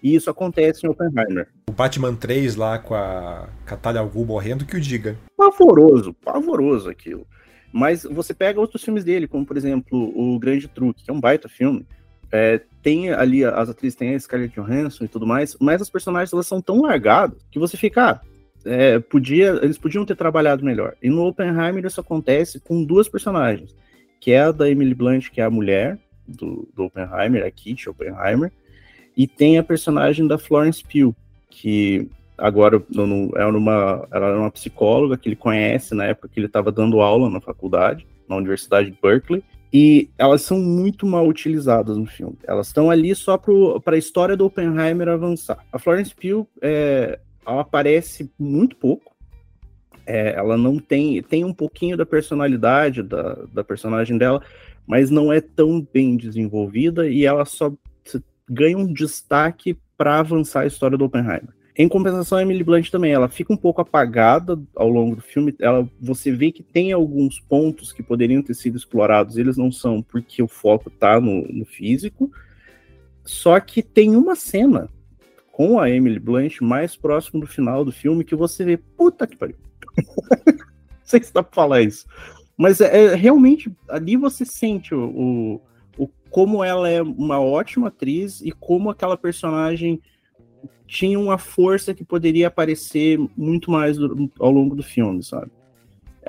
E 0.02 0.14
isso 0.14 0.30
acontece 0.30 0.86
em 0.86 0.90
Oppenheimer. 0.90 1.48
O 1.68 1.72
Batman 1.72 2.14
3 2.14 2.56
lá 2.56 2.78
com 2.78 2.94
a 2.94 3.48
Catalha 3.64 4.00
Al 4.00 4.08
Ghul 4.08 4.26
morrendo, 4.26 4.64
que 4.64 4.76
o 4.76 4.80
diga. 4.80 5.18
Pavoroso, 5.36 6.14
pavoroso 6.14 6.88
aquilo. 6.88 7.26
Mas 7.72 8.04
você 8.04 8.32
pega 8.32 8.60
outros 8.60 8.82
filmes 8.82 9.04
dele, 9.04 9.28
como 9.28 9.44
por 9.44 9.56
exemplo 9.56 10.12
O 10.16 10.38
Grande 10.38 10.68
Truque, 10.68 11.04
que 11.04 11.10
é 11.10 11.14
um 11.14 11.20
baita 11.20 11.48
filme. 11.48 11.86
É, 12.30 12.60
tem 12.82 13.10
ali, 13.10 13.44
as 13.44 13.68
atrizes 13.68 13.96
têm 13.96 14.14
a 14.14 14.20
Scarlett 14.20 14.54
Johansson 14.54 15.04
e 15.04 15.08
tudo 15.08 15.26
mais, 15.26 15.56
mas 15.60 15.80
as 15.80 15.90
personagens 15.90 16.32
elas 16.32 16.46
são 16.46 16.60
tão 16.60 16.82
largadas 16.82 17.38
que 17.50 17.58
você 17.58 17.76
fica, 17.76 18.10
ah, 18.10 18.20
é, 18.64 18.98
podia, 18.98 19.58
eles 19.62 19.78
podiam 19.78 20.04
ter 20.04 20.16
trabalhado 20.16 20.64
melhor. 20.64 20.94
E 21.02 21.08
no 21.08 21.26
Oppenheimer 21.26 21.84
isso 21.84 22.00
acontece 22.00 22.60
com 22.60 22.84
duas 22.84 23.08
personagens, 23.08 23.74
que 24.20 24.32
é 24.32 24.40
a 24.40 24.52
da 24.52 24.68
Emily 24.68 24.94
Blunt, 24.94 25.30
que 25.30 25.40
é 25.40 25.44
a 25.44 25.50
mulher 25.50 25.98
do, 26.26 26.68
do 26.74 26.84
Oppenheimer, 26.84 27.44
a 27.44 27.50
Kitty 27.50 27.88
Oppenheimer, 27.88 28.52
e 29.16 29.26
tem 29.26 29.58
a 29.58 29.62
personagem 29.62 30.26
da 30.26 30.38
Florence 30.38 30.82
Pugh, 30.82 31.14
que 31.50 32.08
agora 32.36 32.80
no, 32.90 33.32
é 33.36 33.44
uma, 33.46 34.06
ela 34.12 34.28
é 34.28 34.36
uma 34.36 34.50
psicóloga 34.50 35.16
que 35.16 35.28
ele 35.28 35.36
conhece 35.36 35.94
na 35.94 36.04
época 36.04 36.28
que 36.28 36.38
ele 36.38 36.46
estava 36.46 36.70
dando 36.70 37.00
aula 37.00 37.28
na 37.28 37.40
faculdade, 37.40 38.06
na 38.28 38.36
Universidade 38.36 38.90
de 38.90 38.98
Berkeley, 39.02 39.42
e 39.72 40.08
elas 40.16 40.42
são 40.42 40.58
muito 40.58 41.06
mal 41.06 41.26
utilizadas 41.26 41.96
no 41.96 42.06
filme. 42.06 42.38
Elas 42.46 42.68
estão 42.68 42.90
ali 42.90 43.14
só 43.14 43.36
para 43.36 43.96
a 43.96 43.98
história 43.98 44.36
do 44.36 44.46
Oppenheimer 44.46 45.08
avançar. 45.08 45.58
A 45.72 45.78
Florence 45.78 46.14
Pugh 46.14 46.46
é, 46.62 47.18
ela 47.48 47.62
aparece 47.62 48.30
muito 48.38 48.76
pouco. 48.76 49.16
É, 50.06 50.34
ela 50.34 50.56
não 50.56 50.78
tem 50.78 51.22
tem 51.22 51.44
um 51.44 51.52
pouquinho 51.52 51.96
da 51.96 52.06
personalidade 52.06 53.02
da, 53.02 53.34
da 53.52 53.64
personagem 53.64 54.16
dela, 54.16 54.42
mas 54.86 55.10
não 55.10 55.32
é 55.32 55.40
tão 55.40 55.86
bem 55.92 56.16
desenvolvida 56.16 57.08
e 57.08 57.24
ela 57.24 57.44
só 57.44 57.72
ganha 58.48 58.78
um 58.78 58.90
destaque 58.90 59.76
para 59.96 60.18
avançar 60.18 60.62
a 60.62 60.66
história 60.66 60.96
do 60.96 61.04
Oppenheimer. 61.04 61.52
Em 61.76 61.88
compensação, 61.88 62.38
a 62.38 62.42
Emily 62.42 62.64
Blunt 62.64 62.90
também, 62.90 63.12
ela 63.12 63.28
fica 63.28 63.52
um 63.52 63.56
pouco 63.56 63.80
apagada 63.80 64.60
ao 64.74 64.88
longo 64.88 65.14
do 65.14 65.22
filme. 65.22 65.54
Ela, 65.60 65.88
você 66.00 66.32
vê 66.32 66.50
que 66.50 66.62
tem 66.62 66.90
alguns 66.92 67.38
pontos 67.38 67.92
que 67.92 68.02
poderiam 68.02 68.42
ter 68.42 68.54
sido 68.54 68.76
explorados, 68.76 69.36
eles 69.36 69.56
não 69.56 69.70
são 69.70 70.02
porque 70.02 70.42
o 70.42 70.48
foco 70.48 70.90
tá 70.90 71.20
no, 71.20 71.46
no 71.46 71.64
físico. 71.64 72.32
Só 73.24 73.60
que 73.60 73.80
tem 73.80 74.16
uma 74.16 74.34
cena 74.34 74.88
com 75.58 75.80
a 75.80 75.90
Emily 75.90 76.20
Blunt 76.20 76.60
mais 76.60 76.94
próximo 76.94 77.40
do 77.40 77.46
final 77.48 77.84
do 77.84 77.90
filme 77.90 78.22
que 78.22 78.36
você 78.36 78.64
vê, 78.64 78.76
puta 78.76 79.26
que 79.26 79.36
pariu. 79.36 79.56
não 80.46 80.54
sei 81.02 81.20
se 81.20 81.34
dá 81.34 81.42
pra 81.42 81.52
falar 81.52 81.82
isso. 81.82 82.06
Mas 82.56 82.80
é, 82.80 83.06
é 83.06 83.14
realmente, 83.16 83.68
ali 83.88 84.16
você 84.16 84.44
sente 84.44 84.94
o, 84.94 85.08
o, 85.08 85.60
o, 86.04 86.08
como 86.30 86.62
ela 86.62 86.88
é 86.88 87.02
uma 87.02 87.40
ótima 87.40 87.88
atriz 87.88 88.40
e 88.40 88.52
como 88.52 88.88
aquela 88.88 89.16
personagem 89.16 90.00
tinha 90.86 91.18
uma 91.18 91.38
força 91.38 91.92
que 91.92 92.04
poderia 92.04 92.46
aparecer 92.46 93.18
muito 93.36 93.68
mais 93.68 93.98
do, 93.98 94.30
ao 94.38 94.52
longo 94.52 94.76
do 94.76 94.82
filme, 94.84 95.24
sabe? 95.24 95.50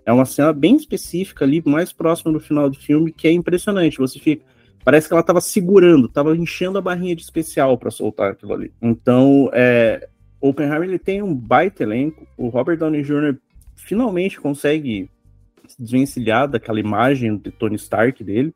É 0.08 0.12
uma 0.12 0.26
cena 0.26 0.52
bem 0.52 0.76
específica 0.76 1.46
ali, 1.46 1.62
mais 1.64 1.94
próxima 1.94 2.34
do 2.34 2.40
final 2.40 2.68
do 2.68 2.80
filme, 2.80 3.12
que 3.12 3.28
é 3.28 3.32
impressionante. 3.32 4.00
Você 4.00 4.18
fica. 4.18 4.44
Parece 4.84 5.08
que 5.08 5.14
ela 5.14 5.22
estava 5.22 5.42
segurando, 5.42 6.08
estava 6.08 6.36
enchendo 6.36 6.78
a 6.78 6.82
barrinha 6.82 7.16
de 7.16 7.22
especial 7.22 7.78
para 7.78 7.92
soltar 7.92 8.32
aquilo 8.32 8.54
ali. 8.54 8.72
Então, 8.82 9.50
é, 9.54 10.08
Oppenheimer 10.42 10.88
ele 10.88 11.00
tem 11.00 11.22
um 11.22 11.36
baita 11.36 11.84
elenco. 11.84 12.26
O 12.38 12.48
Robert 12.48 12.78
Downey 12.78 13.04
Jr. 13.04 13.38
finalmente 13.76 14.40
consegue 14.40 15.10
se 15.68 15.82
desvencilhar 15.82 16.48
daquela 16.48 16.80
imagem 16.80 17.38
de 17.38 17.52
Tony 17.52 17.76
Stark 17.76 18.24
dele, 18.24 18.54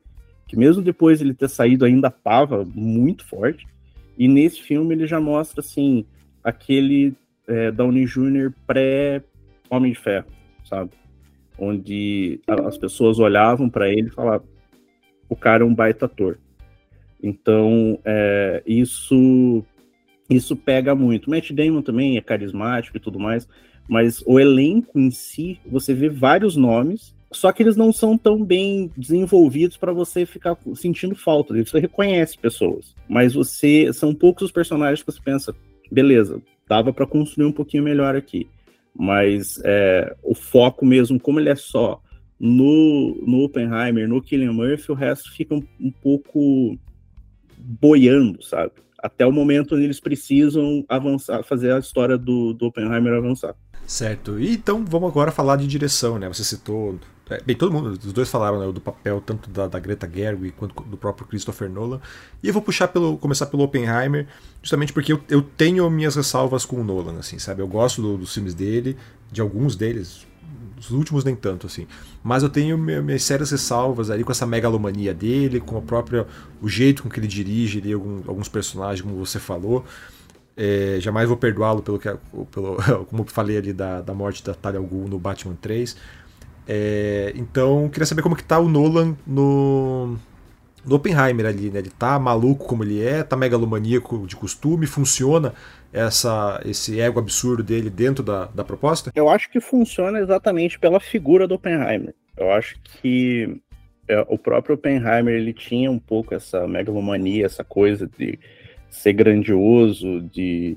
que 0.48 0.56
mesmo 0.56 0.82
depois 0.82 1.20
ele 1.20 1.34
ter 1.34 1.48
saído 1.48 1.84
ainda 1.84 2.08
estava 2.08 2.64
muito 2.74 3.24
forte. 3.26 3.66
E 4.16 4.26
nesse 4.26 4.62
filme 4.62 4.94
ele 4.94 5.06
já 5.06 5.20
mostra, 5.20 5.60
assim, 5.60 6.06
aquele 6.42 7.14
é, 7.46 7.70
Downey 7.70 8.06
Jr. 8.06 8.52
pré-Homem 8.66 9.92
de 9.92 9.98
Ferro, 9.98 10.26
sabe? 10.64 10.90
Onde 11.58 12.40
as 12.46 12.78
pessoas 12.78 13.18
olhavam 13.18 13.68
para 13.68 13.88
ele 13.88 14.08
e 14.08 14.10
falavam: 14.12 14.46
o 15.34 15.36
cara 15.36 15.62
é 15.62 15.66
um 15.66 15.74
baita 15.74 16.06
ator. 16.06 16.38
Então, 17.22 17.98
é, 18.04 18.62
isso 18.66 19.64
isso 20.30 20.56
pega 20.56 20.94
muito. 20.94 21.28
Matt 21.28 21.50
Damon 21.50 21.82
também 21.82 22.16
é 22.16 22.20
carismático 22.20 22.96
e 22.96 23.00
tudo 23.00 23.18
mais, 23.18 23.46
mas 23.88 24.22
o 24.26 24.40
elenco 24.40 24.98
em 24.98 25.10
si, 25.10 25.58
você 25.66 25.92
vê 25.92 26.08
vários 26.08 26.56
nomes 26.56 27.14
só 27.34 27.50
que 27.52 27.62
eles 27.62 27.76
não 27.76 27.92
são 27.92 28.16
tão 28.16 28.42
bem 28.42 28.90
desenvolvidos 28.96 29.76
para 29.76 29.92
você 29.92 30.24
ficar 30.24 30.56
sentindo 30.76 31.16
falta. 31.16 31.52
Você 31.52 31.80
reconhece 31.80 32.38
pessoas, 32.38 32.94
mas 33.08 33.34
você 33.34 33.92
são 33.92 34.14
poucos 34.14 34.44
os 34.44 34.52
personagens 34.52 35.02
que 35.02 35.10
você 35.10 35.20
pensa, 35.20 35.54
beleza, 35.90 36.40
dava 36.68 36.92
para 36.92 37.06
construir 37.06 37.46
um 37.46 37.52
pouquinho 37.52 37.82
melhor 37.82 38.14
aqui. 38.14 38.48
Mas 38.96 39.60
é, 39.64 40.14
o 40.22 40.34
foco 40.34 40.86
mesmo, 40.86 41.18
como 41.18 41.40
ele 41.40 41.48
é 41.48 41.56
só 41.56 42.00
no, 42.46 43.16
no 43.26 43.42
Oppenheimer, 43.42 44.06
no 44.06 44.20
Killian 44.20 44.52
Murphy, 44.52 44.92
o 44.92 44.94
resto 44.94 45.32
fica 45.32 45.54
um, 45.54 45.66
um 45.80 45.90
pouco 45.90 46.78
boiando, 47.56 48.42
sabe? 48.42 48.72
Até 48.98 49.24
o 49.24 49.32
momento 49.32 49.74
onde 49.74 49.84
eles 49.84 49.98
precisam 49.98 50.84
avançar, 50.86 51.42
fazer 51.42 51.72
a 51.72 51.78
história 51.78 52.18
do, 52.18 52.52
do 52.52 52.66
Oppenheimer 52.66 53.14
avançar. 53.14 53.54
Certo. 53.86 54.38
E 54.38 54.52
então 54.52 54.84
vamos 54.84 55.08
agora 55.08 55.32
falar 55.32 55.56
de 55.56 55.66
direção, 55.66 56.18
né? 56.18 56.28
Você 56.28 56.44
citou 56.44 56.98
é, 57.30 57.40
bem, 57.42 57.56
todo 57.56 57.72
mundo, 57.72 57.88
os 57.92 58.12
dois 58.12 58.28
falaram 58.28 58.60
né, 58.60 58.70
do 58.70 58.80
papel 58.80 59.22
tanto 59.24 59.48
da, 59.48 59.66
da, 59.66 59.78
Greta 59.78 60.06
Gerwig 60.06 60.52
quanto 60.52 60.82
do 60.84 60.98
próprio 60.98 61.26
Christopher 61.26 61.70
Nolan. 61.70 61.98
E 62.42 62.48
eu 62.48 62.52
vou 62.52 62.60
puxar 62.60 62.88
pelo, 62.88 63.16
começar 63.16 63.46
pelo 63.46 63.62
Oppenheimer, 63.62 64.26
justamente 64.60 64.92
porque 64.92 65.14
eu, 65.14 65.20
eu 65.30 65.40
tenho 65.40 65.88
minhas 65.88 66.14
ressalvas 66.14 66.66
com 66.66 66.76
o 66.76 66.84
Nolan, 66.84 67.18
assim, 67.18 67.38
sabe? 67.38 67.62
Eu 67.62 67.66
gosto 67.66 68.02
do, 68.02 68.18
dos 68.18 68.34
filmes 68.34 68.52
dele, 68.52 68.98
de 69.32 69.40
alguns 69.40 69.74
deles, 69.76 70.26
os 70.78 70.90
últimos 70.90 71.24
nem 71.24 71.34
tanto, 71.34 71.66
assim. 71.66 71.86
Mas 72.22 72.42
eu 72.42 72.48
tenho 72.48 72.76
minhas 72.76 73.22
sérias 73.22 73.50
ressalvas 73.50 74.10
ali 74.10 74.24
com 74.24 74.32
essa 74.32 74.46
megalomania 74.46 75.14
dele, 75.14 75.60
com 75.60 75.78
a 75.78 75.82
própria 75.82 76.26
o 76.60 76.68
jeito 76.68 77.02
com 77.02 77.08
que 77.08 77.18
ele 77.18 77.26
dirige 77.26 77.78
ali 77.78 77.92
alguns, 77.92 78.28
alguns 78.28 78.48
personagens, 78.48 79.00
como 79.00 79.16
você 79.16 79.38
falou. 79.38 79.84
É, 80.56 80.98
jamais 81.00 81.26
vou 81.26 81.36
perdoá-lo 81.36 81.82
pelo 81.82 81.98
que 81.98 82.08
pelo 82.50 82.76
como 83.10 83.22
eu 83.22 83.26
falei 83.26 83.56
ali 83.56 83.72
da, 83.72 84.00
da 84.00 84.14
morte 84.14 84.44
da 84.44 84.54
Talia 84.54 84.78
al 84.78 84.86
Ghul 84.86 85.08
no 85.08 85.18
Batman 85.18 85.56
3 85.60 85.96
é, 86.66 87.32
então, 87.36 87.88
queria 87.90 88.06
saber 88.06 88.22
como 88.22 88.34
que 88.34 88.42
tá 88.42 88.58
o 88.58 88.68
Nolan 88.68 89.16
no, 89.26 90.16
no 90.84 90.96
Oppenheimer 90.96 91.46
ali, 91.46 91.70
né? 91.70 91.78
Ele 91.78 91.90
tá 91.90 92.18
maluco 92.18 92.66
como 92.66 92.82
ele 92.82 93.02
é, 93.02 93.22
tá 93.22 93.36
megalomaníaco 93.36 94.26
de 94.26 94.34
costume, 94.36 94.86
funciona 94.86 95.52
essa, 95.94 96.60
esse 96.66 97.00
ego 97.00 97.20
absurdo 97.20 97.62
dele 97.62 97.88
dentro 97.88 98.24
da, 98.24 98.46
da 98.46 98.64
proposta? 98.64 99.12
Eu 99.14 99.28
acho 99.28 99.48
que 99.48 99.60
funciona 99.60 100.18
exatamente 100.18 100.78
pela 100.78 100.98
figura 100.98 101.46
do 101.46 101.54
Oppenheimer. 101.54 102.12
Eu 102.36 102.50
acho 102.50 102.76
que 103.00 103.60
é, 104.08 104.20
o 104.28 104.36
próprio 104.36 104.74
Oppenheimer 104.74 105.34
ele 105.34 105.52
tinha 105.52 105.90
um 105.90 105.98
pouco 105.98 106.34
essa 106.34 106.66
megalomania, 106.66 107.46
essa 107.46 107.62
coisa 107.62 108.10
de 108.18 108.38
ser 108.90 109.12
grandioso, 109.12 110.20
de, 110.20 110.76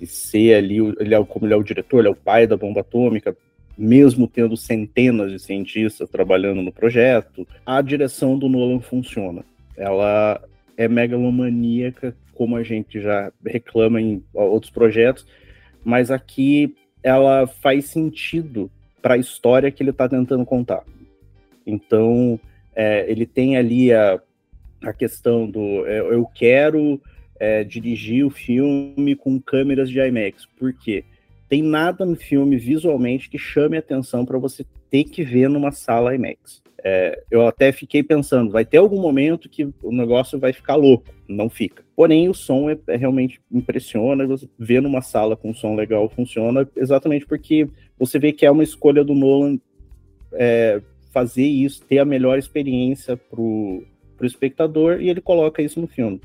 de 0.00 0.06
ser 0.06 0.54
ali, 0.54 0.78
ele 0.98 1.14
é, 1.14 1.24
como 1.24 1.46
ele 1.46 1.54
é 1.54 1.56
o 1.56 1.62
diretor, 1.62 1.98
ele 1.98 2.08
é 2.08 2.10
o 2.10 2.16
pai 2.16 2.46
da 2.46 2.56
bomba 2.56 2.80
atômica, 2.80 3.36
mesmo 3.76 4.26
tendo 4.26 4.56
centenas 4.56 5.30
de 5.30 5.38
cientistas 5.38 6.08
trabalhando 6.08 6.62
no 6.62 6.72
projeto, 6.72 7.46
a 7.64 7.82
direção 7.82 8.38
do 8.38 8.48
Nolan 8.48 8.80
funciona. 8.80 9.44
Ela 9.76 10.40
é 10.78 10.88
megalomaníaca, 10.88 12.16
como 12.36 12.56
a 12.56 12.62
gente 12.62 13.00
já 13.00 13.32
reclama 13.44 14.00
em 14.00 14.22
outros 14.32 14.70
projetos, 14.70 15.26
mas 15.84 16.10
aqui 16.10 16.74
ela 17.02 17.46
faz 17.46 17.86
sentido 17.86 18.70
para 19.00 19.14
a 19.14 19.18
história 19.18 19.70
que 19.70 19.82
ele 19.82 19.90
está 19.90 20.08
tentando 20.08 20.44
contar. 20.44 20.82
Então, 21.66 22.38
é, 22.74 23.10
ele 23.10 23.26
tem 23.26 23.56
ali 23.56 23.92
a, 23.92 24.20
a 24.82 24.92
questão 24.92 25.48
do 25.48 25.86
é, 25.86 26.00
eu 26.00 26.26
quero 26.26 27.00
é, 27.38 27.64
dirigir 27.64 28.24
o 28.24 28.30
filme 28.30 29.14
com 29.14 29.40
câmeras 29.40 29.88
de 29.88 29.98
IMAX. 30.00 30.46
Por 30.58 30.72
quê? 30.72 31.04
tem 31.48 31.62
nada 31.62 32.04
no 32.04 32.16
filme 32.16 32.56
visualmente 32.56 33.30
que 33.30 33.38
chame 33.38 33.76
atenção 33.76 34.24
para 34.24 34.38
você 34.38 34.64
ter 34.90 35.04
que 35.04 35.22
ver 35.22 35.48
numa 35.48 35.70
sala 35.70 36.14
IMAX. 36.14 36.62
É, 36.88 37.20
eu 37.32 37.44
até 37.44 37.72
fiquei 37.72 38.00
pensando, 38.00 38.52
vai 38.52 38.64
ter 38.64 38.76
algum 38.76 39.00
momento 39.00 39.48
que 39.48 39.64
o 39.82 39.90
negócio 39.90 40.38
vai 40.38 40.52
ficar 40.52 40.76
louco. 40.76 41.12
Não 41.28 41.50
fica. 41.50 41.82
Porém, 41.96 42.28
o 42.28 42.34
som 42.34 42.70
é, 42.70 42.78
é 42.86 42.96
realmente 42.96 43.40
impressiona. 43.50 44.24
Você 44.24 44.48
vê 44.56 44.80
numa 44.80 45.02
sala 45.02 45.36
com 45.36 45.52
som 45.52 45.74
legal 45.74 46.08
funciona, 46.08 46.68
exatamente 46.76 47.26
porque 47.26 47.68
você 47.98 48.20
vê 48.20 48.32
que 48.32 48.46
é 48.46 48.50
uma 48.52 48.62
escolha 48.62 49.02
do 49.02 49.16
Nolan 49.16 49.58
é, 50.32 50.80
fazer 51.12 51.42
isso, 51.42 51.84
ter 51.84 51.98
a 51.98 52.04
melhor 52.04 52.38
experiência 52.38 53.16
pro, 53.16 53.82
pro 54.16 54.24
espectador, 54.24 55.00
e 55.00 55.08
ele 55.08 55.20
coloca 55.20 55.60
isso 55.60 55.80
no 55.80 55.88
filme. 55.88 56.20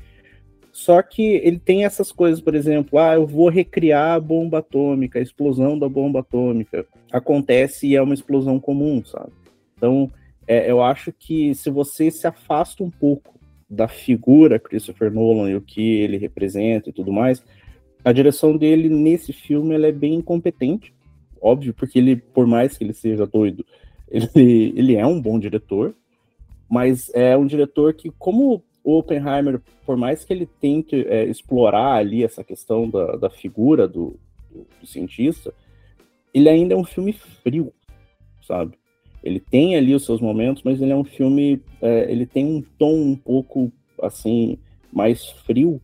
Só 0.70 1.02
que 1.02 1.40
ele 1.42 1.58
tem 1.58 1.84
essas 1.84 2.12
coisas, 2.12 2.40
por 2.40 2.54
exemplo, 2.54 3.00
ah, 3.00 3.14
eu 3.14 3.26
vou 3.26 3.48
recriar 3.48 4.14
a 4.14 4.20
bomba 4.20 4.58
atômica, 4.58 5.18
a 5.18 5.22
explosão 5.22 5.76
da 5.76 5.88
bomba 5.88 6.20
atômica. 6.20 6.86
Acontece 7.10 7.88
e 7.88 7.96
é 7.96 8.00
uma 8.00 8.14
explosão 8.14 8.60
comum, 8.60 9.04
sabe? 9.04 9.32
Então, 9.76 10.08
é, 10.46 10.70
eu 10.70 10.82
acho 10.82 11.12
que 11.12 11.54
se 11.54 11.70
você 11.70 12.10
se 12.10 12.26
afasta 12.26 12.82
um 12.82 12.90
pouco 12.90 13.38
da 13.68 13.88
figura 13.88 14.58
Christopher 14.58 15.12
Nolan 15.12 15.50
e 15.50 15.56
o 15.56 15.60
que 15.60 16.00
ele 16.00 16.18
representa 16.18 16.90
e 16.90 16.92
tudo 16.92 17.12
mais, 17.12 17.42
a 18.04 18.12
direção 18.12 18.56
dele 18.56 18.88
nesse 18.88 19.32
filme 19.32 19.74
ela 19.74 19.86
é 19.86 19.92
bem 19.92 20.14
incompetente, 20.14 20.92
óbvio, 21.40 21.72
porque 21.72 21.98
ele, 21.98 22.16
por 22.16 22.46
mais 22.46 22.76
que 22.76 22.84
ele 22.84 22.92
seja 22.92 23.26
doido, 23.26 23.64
ele, 24.10 24.74
ele 24.76 24.96
é 24.96 25.06
um 25.06 25.20
bom 25.20 25.38
diretor, 25.38 25.94
mas 26.68 27.10
é 27.14 27.36
um 27.36 27.46
diretor 27.46 27.94
que, 27.94 28.10
como 28.18 28.62
o 28.84 28.98
Oppenheimer, 28.98 29.60
por 29.86 29.96
mais 29.96 30.24
que 30.24 30.32
ele 30.32 30.46
tente 30.60 31.06
é, 31.06 31.24
explorar 31.24 31.94
ali 31.94 32.24
essa 32.24 32.42
questão 32.42 32.88
da, 32.88 33.16
da 33.16 33.30
figura 33.30 33.86
do, 33.86 34.18
do, 34.50 34.66
do, 34.80 34.86
cientista, 34.86 35.54
ele 36.34 36.48
ainda 36.48 36.74
é 36.74 36.76
um 36.76 36.84
filme 36.84 37.12
frio, 37.12 37.72
sabe? 38.42 38.76
Ele 39.22 39.40
tem 39.40 39.76
ali 39.76 39.94
os 39.94 40.04
seus 40.04 40.20
momentos, 40.20 40.62
mas 40.64 40.80
ele 40.80 40.92
é 40.92 40.96
um 40.96 41.04
filme, 41.04 41.60
é, 41.80 42.10
ele 42.10 42.26
tem 42.26 42.44
um 42.44 42.62
tom 42.78 42.94
um 42.94 43.16
pouco, 43.16 43.70
assim, 44.02 44.58
mais 44.92 45.26
frio, 45.46 45.80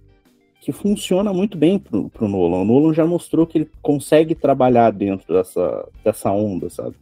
que 0.61 0.72
funciona 0.72 1.32
muito 1.32 1.57
bem 1.57 1.78
pro, 1.78 2.11
pro 2.11 2.28
Nolan. 2.28 2.59
O 2.59 2.64
Nolan 2.64 2.93
já 2.93 3.07
mostrou 3.07 3.47
que 3.47 3.59
ele 3.59 3.70
consegue 3.80 4.34
trabalhar 4.34 4.91
dentro 4.91 5.32
dessa, 5.32 5.89
dessa 6.05 6.32
onda, 6.32 6.68
sabe? 6.68 6.97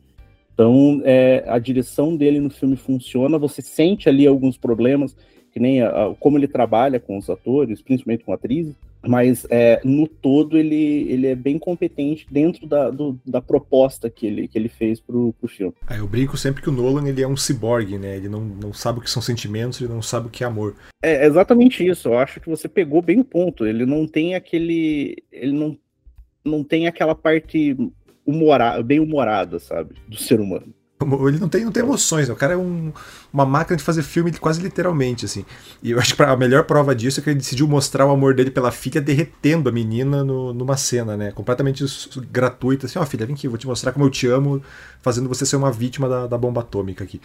Então, 0.52 1.02
é, 1.04 1.44
a 1.46 1.58
direção 1.58 2.16
dele 2.16 2.40
no 2.40 2.48
filme 2.48 2.76
funciona, 2.76 3.38
você 3.38 3.60
sente 3.60 4.08
ali 4.08 4.26
alguns 4.26 4.56
problemas, 4.56 5.16
que 5.52 5.60
nem 5.60 5.82
a, 5.82 5.88
a, 5.88 6.14
como 6.14 6.38
ele 6.38 6.48
trabalha 6.48 7.00
com 7.00 7.18
os 7.18 7.28
atores, 7.28 7.82
principalmente 7.82 8.24
com 8.24 8.32
atrizes, 8.32 8.74
mas 9.06 9.46
é, 9.50 9.80
no 9.84 10.06
todo 10.06 10.56
ele, 10.56 11.06
ele 11.10 11.26
é 11.28 11.34
bem 11.34 11.58
competente 11.58 12.26
dentro 12.30 12.66
da, 12.66 12.90
do, 12.90 13.18
da 13.24 13.40
proposta 13.40 14.10
que 14.10 14.26
ele, 14.26 14.48
que 14.48 14.58
ele 14.58 14.68
fez 14.68 15.00
pro, 15.00 15.32
pro 15.34 15.48
filme. 15.48 15.74
Ah, 15.86 15.96
eu 15.96 16.06
brinco 16.06 16.36
sempre 16.36 16.62
que 16.62 16.68
o 16.68 16.72
Nolan 16.72 17.08
ele 17.08 17.22
é 17.22 17.28
um 17.28 17.36
ciborgue, 17.36 17.98
né? 17.98 18.16
Ele 18.16 18.28
não, 18.28 18.40
não 18.40 18.72
sabe 18.72 18.98
o 18.98 19.02
que 19.02 19.10
são 19.10 19.22
sentimentos, 19.22 19.80
ele 19.80 19.92
não 19.92 20.02
sabe 20.02 20.26
o 20.28 20.30
que 20.30 20.44
é 20.44 20.46
amor. 20.46 20.74
É 21.02 21.26
exatamente 21.26 21.86
isso, 21.86 22.08
eu 22.08 22.18
acho 22.18 22.40
que 22.40 22.48
você 22.48 22.68
pegou 22.68 23.02
bem 23.02 23.20
o 23.20 23.24
ponto. 23.24 23.66
Ele 23.66 23.86
não 23.86 24.06
tem 24.06 24.34
aquele. 24.34 25.22
Ele 25.30 25.52
não 25.52 25.78
não 26.44 26.62
tem 26.62 26.86
aquela 26.86 27.14
parte 27.14 27.76
humorada, 28.24 28.82
bem 28.82 29.00
humorada, 29.00 29.58
sabe? 29.58 29.96
Do 30.08 30.16
ser 30.16 30.40
humano. 30.40 30.72
Ele 31.28 31.38
não 31.38 31.48
tem, 31.48 31.62
não 31.62 31.70
tem 31.70 31.82
emoções, 31.82 32.26
né? 32.26 32.32
o 32.32 32.36
cara 32.36 32.54
é 32.54 32.56
um, 32.56 32.90
uma 33.30 33.44
máquina 33.44 33.76
de 33.76 33.82
fazer 33.82 34.02
filme 34.02 34.32
quase 34.32 34.62
literalmente, 34.62 35.26
assim. 35.26 35.44
E 35.82 35.90
eu 35.90 35.98
acho 35.98 36.16
que 36.16 36.22
a 36.22 36.36
melhor 36.36 36.64
prova 36.64 36.94
disso 36.94 37.20
é 37.20 37.22
que 37.22 37.28
ele 37.28 37.38
decidiu 37.38 37.68
mostrar 37.68 38.06
o 38.06 38.10
amor 38.10 38.32
dele 38.34 38.50
pela 38.50 38.72
filha 38.72 38.98
derretendo 38.98 39.68
a 39.68 39.72
menina 39.72 40.24
no, 40.24 40.54
numa 40.54 40.76
cena, 40.76 41.14
né? 41.14 41.32
Completamente 41.32 41.84
gratuita, 42.32 42.86
assim, 42.86 42.98
ó, 42.98 43.02
oh, 43.02 43.06
filha, 43.06 43.26
vem 43.26 43.34
aqui, 43.34 43.46
vou 43.46 43.58
te 43.58 43.66
mostrar 43.66 43.92
como 43.92 44.06
eu 44.06 44.10
te 44.10 44.26
amo, 44.26 44.62
fazendo 45.02 45.28
você 45.28 45.44
ser 45.44 45.56
uma 45.56 45.70
vítima 45.70 46.08
da, 46.08 46.26
da 46.26 46.38
bomba 46.38 46.62
atômica 46.62 47.04
aqui. 47.04 47.20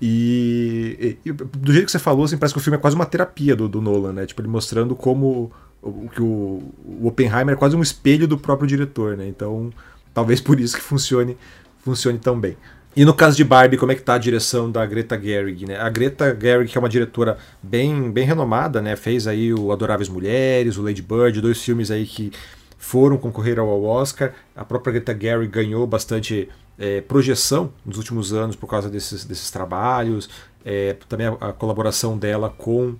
E, 0.00 1.18
e, 1.24 1.32
do 1.32 1.72
jeito 1.72 1.86
que 1.86 1.92
você 1.92 1.98
falou, 1.98 2.24
assim, 2.24 2.38
parece 2.38 2.54
que 2.54 2.60
o 2.60 2.62
filme 2.62 2.78
é 2.78 2.80
quase 2.80 2.96
uma 2.96 3.06
terapia 3.06 3.54
do, 3.54 3.68
do 3.68 3.82
Nolan, 3.82 4.14
né? 4.14 4.26
Tipo, 4.26 4.40
ele 4.40 4.48
mostrando 4.48 4.96
como 4.96 5.52
o, 5.82 6.08
que 6.08 6.22
o, 6.22 6.62
o 6.84 7.06
Oppenheimer 7.06 7.54
é 7.54 7.56
quase 7.56 7.76
um 7.76 7.82
espelho 7.82 8.26
do 8.26 8.38
próprio 8.38 8.66
diretor, 8.66 9.18
né? 9.18 9.28
Então, 9.28 9.70
talvez 10.14 10.40
por 10.40 10.58
isso 10.58 10.76
que 10.76 10.82
funcione, 10.82 11.36
funcione 11.78 12.18
tão 12.18 12.38
bem. 12.38 12.56
E 12.96 13.04
no 13.04 13.12
caso 13.12 13.36
de 13.36 13.44
Barbie, 13.44 13.76
como 13.76 13.92
é 13.92 13.94
que 13.94 14.00
tá 14.00 14.14
a 14.14 14.18
direção 14.18 14.70
da 14.70 14.86
Greta 14.86 15.20
Gerwig, 15.20 15.66
né? 15.66 15.78
A 15.78 15.90
Greta 15.90 16.34
Gerwig, 16.34 16.72
que 16.72 16.78
é 16.78 16.80
uma 16.80 16.88
diretora 16.88 17.36
bem, 17.62 18.10
bem 18.10 18.24
renomada, 18.24 18.80
né? 18.80 18.96
Fez 18.96 19.26
aí 19.26 19.52
o 19.52 19.70
Adoráveis 19.70 20.08
Mulheres, 20.08 20.78
o 20.78 20.82
Lady 20.82 21.02
Bird, 21.02 21.42
dois 21.42 21.62
filmes 21.62 21.90
aí 21.90 22.06
que 22.06 22.32
foram 22.78 23.18
concorrer 23.18 23.58
ao 23.58 23.84
Oscar. 23.84 24.32
A 24.56 24.64
própria 24.64 24.94
Greta 24.94 25.14
Gerwig 25.14 25.52
ganhou 25.52 25.86
bastante 25.86 26.48
é, 26.78 27.02
projeção 27.02 27.70
nos 27.84 27.98
últimos 27.98 28.32
anos 28.32 28.56
por 28.56 28.66
causa 28.66 28.88
desses, 28.88 29.26
desses 29.26 29.50
trabalhos. 29.50 30.30
É, 30.64 30.96
também 31.06 31.26
a, 31.26 31.32
a, 31.32 31.52
colaboração 31.52 32.16
dela 32.16 32.48
com 32.48 32.96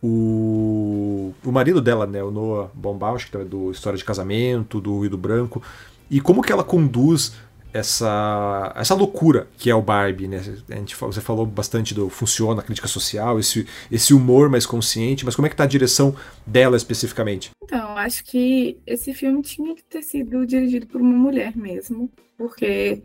o, 0.00 1.34
o 1.44 1.50
marido 1.50 1.80
dela, 1.80 2.06
né? 2.06 2.22
O 2.22 2.30
Noah 2.30 2.70
Baumbach, 2.72 3.28
do 3.44 3.72
História 3.72 3.98
de 3.98 4.04
Casamento, 4.04 4.80
do 4.80 4.98
Ruído 4.98 5.18
Branco. 5.18 5.60
E 6.08 6.20
como 6.20 6.40
que 6.40 6.52
ela 6.52 6.62
conduz 6.62 7.32
essa, 7.72 8.72
essa 8.76 8.94
loucura 8.94 9.48
que 9.56 9.70
é 9.70 9.74
o 9.74 9.82
Barbie, 9.82 10.28
né? 10.28 10.42
A 10.70 10.74
gente, 10.74 10.96
você 10.96 11.20
falou 11.20 11.46
bastante 11.46 11.94
do 11.94 12.08
funciona, 12.08 12.60
a 12.60 12.64
crítica 12.64 12.88
social, 12.88 13.38
esse, 13.38 13.66
esse 13.90 14.12
humor 14.12 14.48
mais 14.48 14.66
consciente, 14.66 15.24
mas 15.24 15.36
como 15.36 15.46
é 15.46 15.50
que 15.50 15.56
tá 15.56 15.64
a 15.64 15.68
direção 15.68 16.14
dela 16.46 16.76
especificamente? 16.76 17.50
Então, 17.62 17.96
acho 17.96 18.24
que 18.24 18.78
esse 18.86 19.14
filme 19.14 19.42
tinha 19.42 19.74
que 19.74 19.84
ter 19.84 20.02
sido 20.02 20.46
dirigido 20.46 20.86
por 20.86 21.00
uma 21.00 21.16
mulher 21.16 21.56
mesmo, 21.56 22.10
porque 22.36 23.02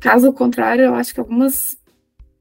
caso 0.00 0.32
contrário, 0.32 0.84
eu 0.84 0.94
acho 0.94 1.14
que 1.14 1.20
algumas 1.20 1.76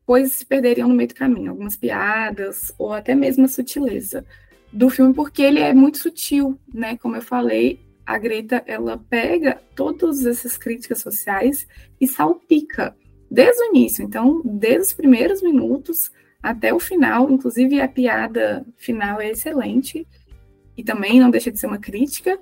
coisas 0.06 0.34
se 0.34 0.46
perderiam 0.46 0.90
no 0.90 0.96
meio 0.96 1.10
do 1.10 1.16
caminho, 1.16 1.52
algumas 1.52 1.76
piadas 1.76 2.74
ou 2.78 2.92
até 2.92 3.14
mesmo 3.14 3.46
a 3.46 3.48
sutileza 3.48 4.26
do 4.74 4.90
filme, 4.90 5.14
porque 5.14 5.42
ele 5.42 5.60
é 5.60 5.74
muito 5.74 5.98
sutil, 5.98 6.58
né? 6.74 6.98
Como 6.98 7.16
eu 7.16 7.22
falei, 7.22 7.80
a 8.06 8.18
Greta 8.18 8.64
ela 8.66 8.98
pega 8.98 9.62
todas 9.76 10.26
essas 10.26 10.58
críticas 10.58 11.00
sociais 11.00 11.68
e 12.00 12.08
salpica 12.08 12.96
desde 13.30 13.62
o 13.62 13.66
início. 13.68 14.04
Então, 14.04 14.42
desde 14.44 14.82
os 14.82 14.94
primeiros 14.94 15.42
minutos 15.42 16.12
até 16.42 16.74
o 16.74 16.80
final, 16.80 17.30
inclusive 17.30 17.80
a 17.80 17.88
piada 17.88 18.66
final 18.78 19.22
é 19.22 19.30
excelente 19.30 20.08
e 20.76 20.84
também 20.84 21.20
não 21.20 21.30
deixa 21.30 21.52
de 21.52 21.60
ser 21.60 21.68
uma 21.68 21.78
crítica. 21.78 22.38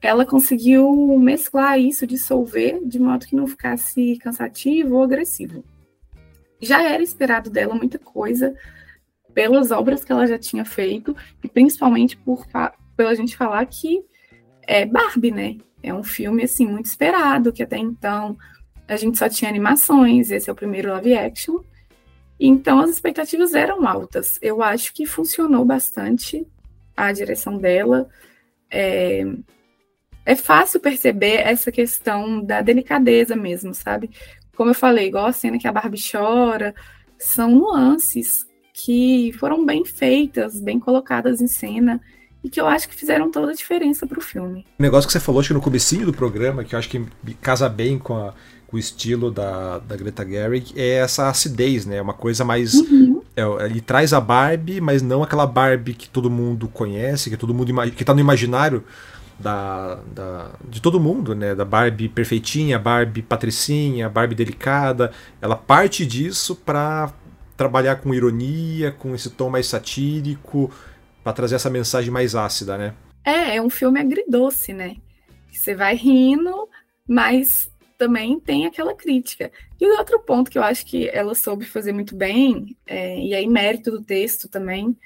Ela 0.00 0.26
conseguiu 0.26 1.18
mesclar 1.18 1.78
isso, 1.78 2.06
dissolver 2.06 2.80
de 2.84 2.98
modo 2.98 3.26
que 3.26 3.36
não 3.36 3.46
ficasse 3.46 4.16
cansativo 4.18 4.96
ou 4.96 5.02
agressivo. 5.02 5.64
Já 6.60 6.82
era 6.82 7.02
esperado 7.02 7.50
dela 7.50 7.74
muita 7.74 7.98
coisa 7.98 8.54
pelas 9.32 9.70
obras 9.70 10.04
que 10.04 10.10
ela 10.10 10.26
já 10.26 10.38
tinha 10.38 10.64
feito 10.64 11.16
e 11.42 11.48
principalmente 11.48 12.16
por 12.16 12.46
pela 12.96 13.14
gente 13.14 13.36
falar 13.36 13.64
que 13.66 14.04
é 14.68 14.84
Barbie, 14.84 15.30
né? 15.30 15.56
É 15.82 15.94
um 15.94 16.04
filme 16.04 16.44
assim 16.44 16.66
muito 16.66 16.86
esperado, 16.86 17.52
que 17.52 17.62
até 17.62 17.78
então 17.78 18.36
a 18.86 18.96
gente 18.96 19.18
só 19.18 19.28
tinha 19.28 19.48
animações, 19.48 20.30
esse 20.30 20.48
é 20.48 20.52
o 20.52 20.56
primeiro 20.56 20.90
live 20.90 21.16
action. 21.16 21.60
Então 22.38 22.78
as 22.78 22.90
expectativas 22.90 23.54
eram 23.54 23.88
altas. 23.88 24.38
Eu 24.42 24.62
acho 24.62 24.92
que 24.92 25.06
funcionou 25.06 25.64
bastante 25.64 26.46
a 26.94 27.10
direção 27.10 27.56
dela. 27.56 28.08
É, 28.70 29.24
é 30.26 30.36
fácil 30.36 30.80
perceber 30.80 31.36
essa 31.36 31.72
questão 31.72 32.44
da 32.44 32.60
delicadeza 32.60 33.34
mesmo, 33.34 33.72
sabe? 33.72 34.10
Como 34.54 34.70
eu 34.70 34.74
falei, 34.74 35.08
igual 35.08 35.26
a 35.26 35.32
cena 35.32 35.58
que 35.58 35.66
a 35.66 35.72
Barbie 35.72 36.02
chora, 36.12 36.74
são 37.18 37.50
nuances 37.50 38.44
que 38.74 39.32
foram 39.38 39.64
bem 39.64 39.84
feitas, 39.84 40.60
bem 40.60 40.78
colocadas 40.78 41.40
em 41.40 41.46
cena 41.46 42.00
e 42.48 42.50
que 42.50 42.58
eu 42.58 42.66
acho 42.66 42.88
que 42.88 42.94
fizeram 42.94 43.30
toda 43.30 43.52
a 43.52 43.54
diferença 43.54 44.06
pro 44.06 44.20
filme. 44.22 44.64
O 44.78 44.82
negócio 44.82 45.06
que 45.06 45.12
você 45.12 45.20
falou 45.20 45.40
acho 45.40 45.48
que 45.48 45.54
no 45.54 45.60
comecinho 45.60 46.06
do 46.06 46.14
programa, 46.14 46.64
que 46.64 46.74
eu 46.74 46.78
acho 46.78 46.88
que 46.88 47.04
casa 47.42 47.68
bem 47.68 47.98
com, 47.98 48.16
a, 48.16 48.32
com 48.66 48.76
o 48.76 48.80
estilo 48.80 49.30
da, 49.30 49.78
da 49.78 49.94
Greta 49.94 50.26
Gerwig, 50.26 50.72
é 50.74 50.94
essa 50.94 51.28
acidez, 51.28 51.84
né? 51.84 52.00
Uma 52.00 52.14
coisa 52.14 52.44
mais... 52.44 52.74
Uhum. 52.74 53.20
É, 53.36 53.42
ele 53.66 53.80
traz 53.80 54.12
a 54.12 54.20
Barbie, 54.20 54.80
mas 54.80 55.02
não 55.02 55.22
aquela 55.22 55.46
Barbie 55.46 55.94
que 55.94 56.08
todo 56.08 56.28
mundo 56.28 56.66
conhece, 56.68 57.30
que 57.30 57.36
todo 57.36 57.54
mundo 57.54 57.72
que 57.92 58.04
tá 58.04 58.12
no 58.12 58.20
imaginário 58.20 58.82
da, 59.38 59.98
da, 60.12 60.50
de 60.68 60.80
todo 60.80 60.98
mundo, 60.98 61.34
né? 61.34 61.54
Da 61.54 61.64
Barbie 61.64 62.08
perfeitinha, 62.08 62.78
Barbie 62.78 63.22
patricinha, 63.22 64.08
Barbie 64.08 64.34
delicada. 64.34 65.12
Ela 65.40 65.54
parte 65.54 66.04
disso 66.04 66.56
para 66.56 67.12
trabalhar 67.56 67.96
com 67.96 68.14
ironia, 68.14 68.90
com 68.90 69.14
esse 69.14 69.30
tom 69.30 69.50
mais 69.50 69.66
satírico, 69.66 70.70
para 71.22 71.32
trazer 71.32 71.56
essa 71.56 71.70
mensagem 71.70 72.10
mais 72.10 72.34
ácida, 72.34 72.78
né? 72.78 72.94
É, 73.24 73.56
é 73.56 73.62
um 73.62 73.70
filme 73.70 74.00
agridoce, 74.00 74.72
né? 74.72 74.96
Você 75.52 75.74
vai 75.74 75.94
rindo, 75.94 76.68
mas 77.06 77.70
também 77.98 78.38
tem 78.38 78.64
aquela 78.64 78.94
crítica. 78.94 79.50
E 79.80 79.86
o 79.86 79.98
outro 79.98 80.20
ponto 80.20 80.50
que 80.50 80.58
eu 80.58 80.62
acho 80.62 80.86
que 80.86 81.08
ela 81.08 81.34
soube 81.34 81.64
fazer 81.64 81.92
muito 81.92 82.14
bem, 82.14 82.76
é, 82.86 83.18
e 83.18 83.34
aí 83.34 83.46
mérito 83.46 83.90
do 83.90 84.02
texto 84.02 84.48
também, 84.48 84.96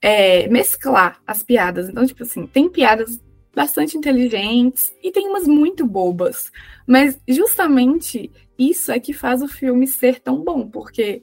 é 0.00 0.48
mesclar 0.48 1.20
as 1.26 1.42
piadas. 1.42 1.88
Então, 1.88 2.04
tipo 2.06 2.22
assim, 2.22 2.46
tem 2.46 2.68
piadas 2.68 3.20
bastante 3.54 3.96
inteligentes 3.96 4.92
e 5.02 5.12
tem 5.12 5.28
umas 5.28 5.46
muito 5.46 5.86
bobas. 5.86 6.50
Mas 6.86 7.18
justamente 7.28 8.32
isso 8.58 8.90
é 8.90 8.98
que 8.98 9.12
faz 9.12 9.42
o 9.42 9.48
filme 9.48 9.86
ser 9.86 10.20
tão 10.20 10.42
bom, 10.42 10.68
porque 10.68 11.22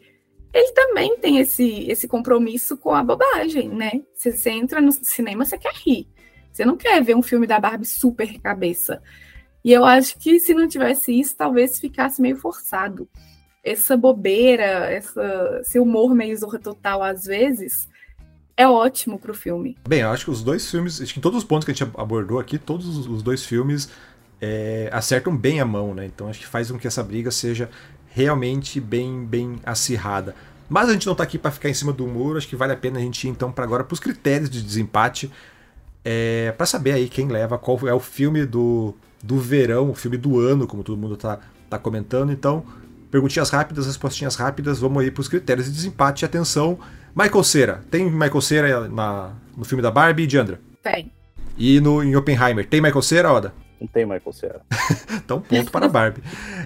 ele 0.54 0.72
também 0.72 1.18
tem 1.18 1.38
esse, 1.38 1.90
esse 1.90 2.08
compromisso 2.08 2.76
com 2.78 2.94
a 2.94 3.04
bobagem, 3.04 3.70
né? 3.70 4.02
Você, 4.16 4.32
você 4.32 4.50
entra 4.50 4.82
no 4.82 4.92
cinema, 4.92 5.46
você 5.46 5.58
quer 5.58 5.74
rir. 5.74 6.08
Você 6.52 6.66
não 6.66 6.76
quer 6.76 7.04
ver 7.04 7.16
um 7.16 7.22
filme 7.22 7.46
da 7.46 7.60
Barbie 7.60 7.86
super 7.86 8.40
cabeça. 8.40 9.02
E 9.64 9.72
eu 9.72 9.86
acho 9.86 10.18
que 10.18 10.40
se 10.40 10.54
não 10.54 10.68
tivesse 10.68 11.18
isso, 11.18 11.36
talvez 11.36 11.80
ficasse 11.80 12.22
meio 12.22 12.36
forçado. 12.36 13.08
Essa 13.64 13.96
bobeira, 13.96 14.64
essa, 14.64 15.60
esse 15.62 15.80
humor 15.80 16.16
meio 16.16 16.36
zorra 16.36 16.60
total 16.60 17.04
às 17.04 17.26
vezes, 17.26 17.88
é 18.58 18.68
ótimo 18.68 19.20
pro 19.20 19.34
filme. 19.34 19.78
Bem, 19.88 20.02
eu 20.02 20.10
acho 20.10 20.26
que 20.26 20.32
os 20.32 20.42
dois 20.42 20.70
filmes, 20.70 21.02
acho 21.02 21.14
que 21.14 21.20
em 21.20 21.22
todos 21.22 21.38
os 21.38 21.44
pontos 21.44 21.66
que 21.66 21.72
a 21.72 21.74
gente 21.74 21.92
abordou 21.96 22.40
aqui, 22.40 22.58
todos 22.58 23.08
os 23.08 23.22
dois 23.22 23.46
filmes 23.46 23.90
é, 24.42 24.90
acertam 24.92 25.36
bem 25.36 25.60
a 25.60 25.66
mão, 25.66 25.94
né? 25.94 26.06
Então 26.06 26.30
acho 26.30 26.40
que 26.40 26.48
faz 26.48 26.72
com 26.72 26.80
que 26.80 26.88
essa 26.88 27.04
briga 27.04 27.30
seja 27.32 27.70
realmente 28.12 28.80
bem, 28.80 29.26
bem 29.26 29.58
acirrada. 29.66 30.36
Mas 30.70 30.88
a 30.90 30.94
gente 30.94 31.06
não 31.06 31.14
está 31.14 31.24
aqui 31.24 31.38
para 31.38 31.52
ficar 31.52 31.70
em 31.70 31.74
cima 31.74 31.92
do 31.92 32.06
muro, 32.06 32.38
acho 32.38 32.48
que 32.48 32.56
vale 32.56 32.74
a 32.74 32.78
pena 32.78 33.00
a 33.00 33.02
gente 33.02 33.28
ir 33.28 33.32
então 33.32 33.52
para 33.52 33.64
agora 33.64 33.84
para 33.84 33.94
os 33.94 34.00
critérios 34.00 34.50
de 34.50 34.62
desempate, 34.62 35.32
é, 36.06 36.54
para 36.56 36.66
saber 36.66 36.92
aí 36.92 37.10
quem 37.10 37.28
leva, 37.28 37.58
qual 37.58 37.80
é 37.88 37.94
o 37.94 38.00
filme 38.00 38.46
do, 38.46 38.94
do 39.24 39.40
verão, 39.40 39.90
o 39.90 39.96
filme 39.96 40.18
do 40.18 40.40
ano, 40.40 40.68
como 40.68 40.84
todo 40.84 40.98
mundo 40.98 41.16
está 41.16 41.40
tá 41.70 41.80
comentando. 41.80 42.32
Então, 42.32 42.64
perguntinhas 43.10 43.50
rápidas, 43.50 43.88
respostinhas 43.88 44.36
rápidas, 44.36 44.80
vamos 44.80 45.02
aí 45.02 45.10
para 45.10 45.22
os 45.22 45.28
critérios 45.28 45.66
de 45.66 45.74
desempate. 45.74 46.24
Atenção, 46.24 46.78
Michael 47.16 47.44
Cera. 47.44 47.84
Tem 47.90 48.10
Michael 48.10 48.42
Cera 48.42 48.88
na, 48.88 49.32
no 49.58 49.66
filme 49.66 49.82
da 49.82 49.90
Barbie, 49.90 50.28
Diandra? 50.28 50.60
Tem. 50.84 51.12
E 51.58 51.80
no, 51.82 52.04
em 52.04 52.16
Oppenheimer, 52.16 52.66
tem 52.66 52.80
Michael 52.80 53.02
Cera, 53.02 53.34
Oda? 53.34 53.54
Não 53.80 53.88
tem 53.88 54.06
Michael 54.06 54.34
Cera. 54.34 54.62
então, 55.24 55.40
ponto 55.42 55.72
para 55.72 55.88
Barbie. 55.88 56.22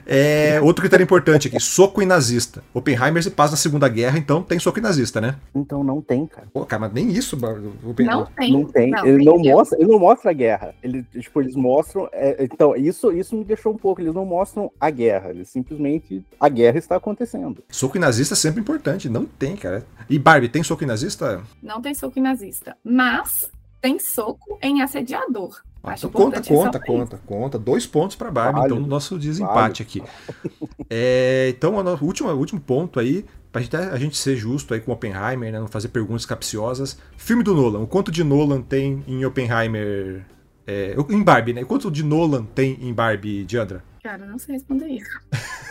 É, 0.05 0.59
outro 0.61 0.82
critério 0.82 1.03
importante 1.03 1.47
aqui: 1.47 1.59
soco 1.59 2.01
e 2.01 2.05
nazista. 2.05 2.64
Oppenheimer 2.74 3.22
se 3.22 3.30
passa 3.30 3.51
na 3.51 3.57
Segunda 3.57 3.88
Guerra, 3.88 4.18
então 4.18 4.41
tem 4.41 4.57
soco 4.57 4.80
e 4.80 4.82
nazista, 4.82 5.22
né? 5.22 5.36
Então 5.53 5.84
não 5.84 6.01
tem, 6.01 6.26
cara. 6.26 6.47
Pô, 6.51 6.66
cara, 6.66 6.82
mas 6.82 6.93
nem 6.93 7.11
isso. 7.11 7.38
Não 7.38 8.26
tem. 8.26 8.51
Não 8.51 8.66
tem. 8.66 8.91
Não, 8.91 9.05
ele, 9.05 9.26
não 9.26 9.38
mostra, 9.38 9.80
ele 9.80 9.91
não 9.91 9.99
mostra 9.99 10.32
a 10.32 10.34
guerra. 10.34 10.74
Ele, 10.82 11.03
tipo, 11.03 11.41
eles 11.41 11.55
mostram. 11.55 12.09
É, 12.11 12.43
então, 12.43 12.76
isso, 12.76 13.11
isso 13.11 13.36
me 13.36 13.43
deixou 13.43 13.74
um 13.74 13.78
pouco. 13.78 14.01
Eles 14.01 14.14
não 14.14 14.26
mostram 14.26 14.72
a 14.80 14.89
guerra. 14.89 15.30
Eles 15.30 15.49
simplesmente. 15.49 16.26
A 16.39 16.49
guerra 16.49 16.78
está 16.78 16.95
acontecendo. 16.95 17.64
Soco 17.70 17.97
e 17.97 17.99
nazista 17.99 18.34
é 18.34 18.38
sempre 18.38 18.61
importante. 18.61 19.07
Não 19.07 19.26
tem, 19.26 19.55
cara. 19.55 19.86
E 20.09 20.18
Barbie, 20.18 20.49
tem 20.49 20.64
soco 20.64 20.84
e 20.84 20.88
nazista? 20.88 21.43
Não 21.61 21.82
tem 21.82 21.93
soco 21.93 22.18
e 22.18 22.22
nazista. 22.22 22.76
Mas 22.84 23.49
tem 23.84 23.99
soco 23.99 24.57
em 24.61 24.81
assediador. 24.81 25.61
Ah, 25.84 25.95
então 25.97 26.09
conta, 26.09 26.41
conta, 26.41 26.79
conta, 26.79 27.21
conta. 27.25 27.59
Dois 27.59 27.86
pontos 27.86 28.15
para 28.15 28.31
Barbie, 28.31 28.59
vale. 28.61 28.67
então, 28.67 28.79
no 28.79 28.88
nosso 28.88 29.19
desempate 29.19 29.84
vale. 29.84 30.05
aqui. 30.05 30.63
É, 30.89 31.49
então, 31.49 31.75
o 31.75 32.05
último, 32.05 32.29
último 32.31 32.61
ponto 32.61 32.97
aí, 32.97 33.25
pra 33.51 33.61
gente, 33.61 33.75
a 33.75 33.97
gente 33.97 34.15
ser 34.15 34.38
justo 34.38 34.73
aí 34.73 34.79
com 34.79 34.93
Oppenheimer, 34.93 35.51
né? 35.51 35.59
Não 35.59 35.67
fazer 35.67 35.89
perguntas 35.89 36.25
capciosas. 36.25 36.97
Filme 37.17 37.43
do 37.43 37.53
Nolan. 37.53 37.79
O 37.79 37.88
quanto 37.88 38.09
de 38.09 38.23
Nolan 38.23 38.61
tem 38.61 39.03
em 39.05 39.25
Oppenheimer, 39.25 40.25
É, 40.65 40.95
em 41.09 41.21
Barbie, 41.21 41.51
né? 41.51 41.65
Quanto 41.65 41.91
de 41.91 42.03
Nolan 42.03 42.45
tem 42.45 42.77
em 42.81 42.93
Barbie, 42.93 43.43
Diandra? 43.43 43.84
Cara, 44.01 44.25
não 44.25 44.39
sei 44.39 44.55
responder 44.55 44.88
isso. 44.88 45.19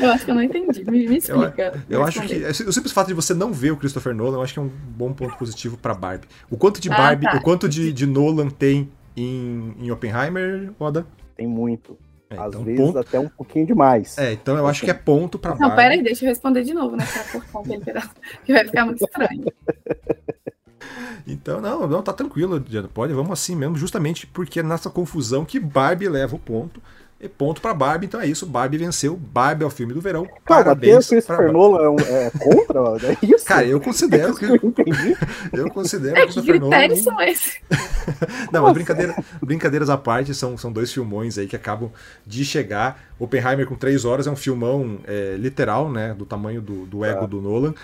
eu 0.00 0.10
acho 0.10 0.24
que 0.24 0.30
eu 0.30 0.34
não 0.34 0.42
entendi. 0.42 0.84
Me, 0.84 1.08
me 1.08 1.16
explica. 1.18 1.82
Eu, 1.88 2.00
eu 2.00 2.04
acho 2.04 2.20
que 2.22 2.34
o 2.34 2.72
simples 2.72 2.92
fato 2.92 3.08
de 3.08 3.14
você 3.14 3.34
não 3.34 3.52
ver 3.52 3.72
o 3.72 3.76
Christopher 3.76 4.14
Nolan, 4.14 4.38
eu 4.38 4.42
acho 4.42 4.54
que 4.54 4.58
é 4.58 4.62
um 4.62 4.68
bom 4.68 5.12
ponto 5.12 5.36
positivo 5.36 5.76
para 5.76 5.94
Barbie. 5.94 6.28
O 6.50 6.56
quanto 6.56 6.80
de 6.80 6.90
ah, 6.90 6.96
Barbie, 6.96 7.26
tá. 7.26 7.36
o 7.36 7.42
quanto 7.42 7.68
de, 7.68 7.92
de 7.92 8.06
Nolan 8.06 8.48
tem 8.48 8.90
em, 9.16 9.74
em 9.80 9.90
Oppenheimer, 9.90 10.72
Oda? 10.78 11.06
Tem 11.36 11.46
muito. 11.46 11.98
É, 12.30 12.38
Às 12.38 12.48
então, 12.48 12.62
vezes 12.62 12.80
ponto... 12.80 12.98
até 12.98 13.18
um 13.18 13.28
pouquinho 13.28 13.66
demais. 13.66 14.16
É, 14.16 14.32
então 14.32 14.56
eu 14.56 14.66
acho 14.66 14.84
que 14.84 14.90
é 14.90 14.94
ponto 14.94 15.38
pra 15.38 15.56
Não, 15.56 15.74
pera 15.74 15.94
aí, 15.94 16.02
deixa 16.02 16.24
eu 16.24 16.28
responder 16.28 16.62
de 16.62 16.72
novo, 16.72 16.96
né? 16.96 17.04
Que 18.44 18.52
vai 18.52 18.64
ficar 18.64 18.84
muito 18.84 19.04
estranho. 19.04 19.44
Então, 21.26 21.60
não, 21.60 21.86
não, 21.86 22.02
tá 22.02 22.12
tranquilo, 22.12 22.58
Diana. 22.58 22.88
Pode, 22.88 23.12
vamos 23.12 23.32
assim 23.32 23.54
mesmo, 23.54 23.76
justamente 23.76 24.26
porque 24.26 24.60
é 24.60 24.62
nessa 24.62 24.90
confusão 24.90 25.44
que 25.44 25.60
Barbie 25.60 26.08
leva 26.08 26.34
o 26.34 26.38
ponto. 26.38 26.82
E 27.20 27.28
ponto 27.28 27.60
para 27.60 27.74
Barbie, 27.74 28.06
então 28.06 28.18
é 28.18 28.26
isso. 28.26 28.46
Barbie 28.46 28.78
venceu. 28.78 29.14
Barbie 29.14 29.62
é 29.62 29.66
o 29.66 29.70
filme 29.70 29.92
do 29.92 30.00
verão. 30.00 30.24
Cara, 30.46 30.64
Parabéns. 30.64 31.06
Ter 31.06 31.16
Christopher 31.16 31.52
Nolan 31.52 31.96
é, 32.02 32.26
é 32.26 32.30
contra? 32.30 32.80
É 33.06 33.16
isso? 33.22 33.44
Cara, 33.44 33.66
eu 33.66 33.78
considero 33.78 34.34
que. 34.34 34.46
eu 35.52 35.70
considero 35.70 36.16
é, 36.16 36.20
que 36.20 36.32
Christopher 36.32 36.58
Nolan. 36.58 36.96
são 36.96 37.20
esses? 37.20 37.58
Não, 38.50 38.62
mas 38.62 38.72
brincadeira, 38.72 39.14
brincadeiras 39.42 39.90
à 39.90 39.98
parte, 39.98 40.34
são, 40.34 40.56
são 40.56 40.72
dois 40.72 40.90
filmões 40.90 41.36
aí 41.36 41.46
que 41.46 41.54
acabam 41.54 41.92
de 42.26 42.42
chegar. 42.42 42.98
Oppenheimer 43.18 43.66
com 43.66 43.74
três 43.74 44.06
horas 44.06 44.26
é 44.26 44.30
um 44.30 44.36
filmão 44.36 45.00
é, 45.06 45.36
literal, 45.38 45.92
né? 45.92 46.14
Do 46.14 46.24
tamanho 46.24 46.62
do, 46.62 46.86
do 46.86 47.04
ego 47.04 47.26
do 47.26 47.42
Nolan. 47.42 47.74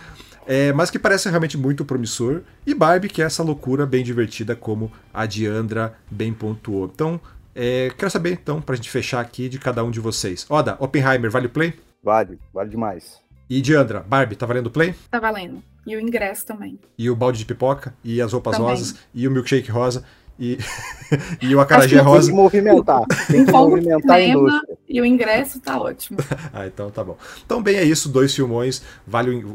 É, 0.47 0.73
mas 0.73 0.91
que 0.91 0.99
parece 0.99 1.29
realmente 1.29 1.59
muito 1.59 1.85
promissor. 1.85 2.41
E 2.65 2.73
Barbie, 2.73 3.09
que 3.09 3.21
é 3.21 3.25
essa 3.25 3.43
loucura 3.43 3.85
bem 3.85 4.05
divertida, 4.05 4.55
como 4.55 4.91
a 5.13 5.27
Diandra 5.27 5.95
bem 6.11 6.33
pontuou. 6.33 6.91
Então, 6.93 7.21
é, 7.57 7.91
quero 7.97 8.11
saber, 8.11 8.33
então, 8.33 8.61
pra 8.61 8.77
gente 8.77 8.91
fechar 8.91 9.21
aqui 9.21 9.49
de 9.49 9.59
cada 9.59 9.83
um 9.83 9.91
de 9.91 9.99
vocês. 9.99 10.45
Oda, 10.51 10.77
Oppenheimer, 10.79 11.31
vale 11.31 11.47
o 11.47 11.51
play? 11.51 11.73
Vale, 12.03 12.39
vale 12.53 12.69
demais. 12.69 13.19
E 13.49 13.63
Diandra, 13.63 14.01
Barbie, 14.01 14.37
tá 14.37 14.45
valendo 14.45 14.67
o 14.67 14.71
play? 14.71 14.95
Tá 15.11 15.19
valendo. 15.19 15.63
E 15.87 15.97
o 15.97 16.01
ingresso 16.01 16.45
também. 16.45 16.79
E 16.99 17.09
o 17.09 17.17
balde 17.17 17.39
de 17.39 17.47
pipoca? 17.47 17.95
E 18.05 18.21
as 18.21 18.33
roupas 18.33 18.57
também. 18.57 18.71
rosas? 18.71 18.97
E 19.15 19.27
o 19.27 19.31
milkshake 19.31 19.71
rosa? 19.71 20.05
E, 20.39 20.59
e 21.41 21.55
o 21.55 21.61
acarajé 21.61 21.99
rosa? 22.01 22.27
Tem 22.27 22.37
que 22.37 22.43
movimentar. 22.43 23.03
Tem 23.27 23.45
que 23.47 23.51
movimentar 23.53 24.17
a 24.17 24.23
indústria. 24.23 24.79
E 24.87 25.01
o 25.01 25.07
ingresso 25.07 25.59
tá 25.59 25.81
ótimo. 25.81 26.19
ah, 26.53 26.67
então 26.67 26.91
tá 26.91 27.03
bom. 27.03 27.17
Então, 27.45 27.63
bem, 27.63 27.77
é 27.77 27.85
isso. 27.85 28.09
Dois 28.09 28.35
filmões. 28.35 28.83
Vale, 29.07 29.47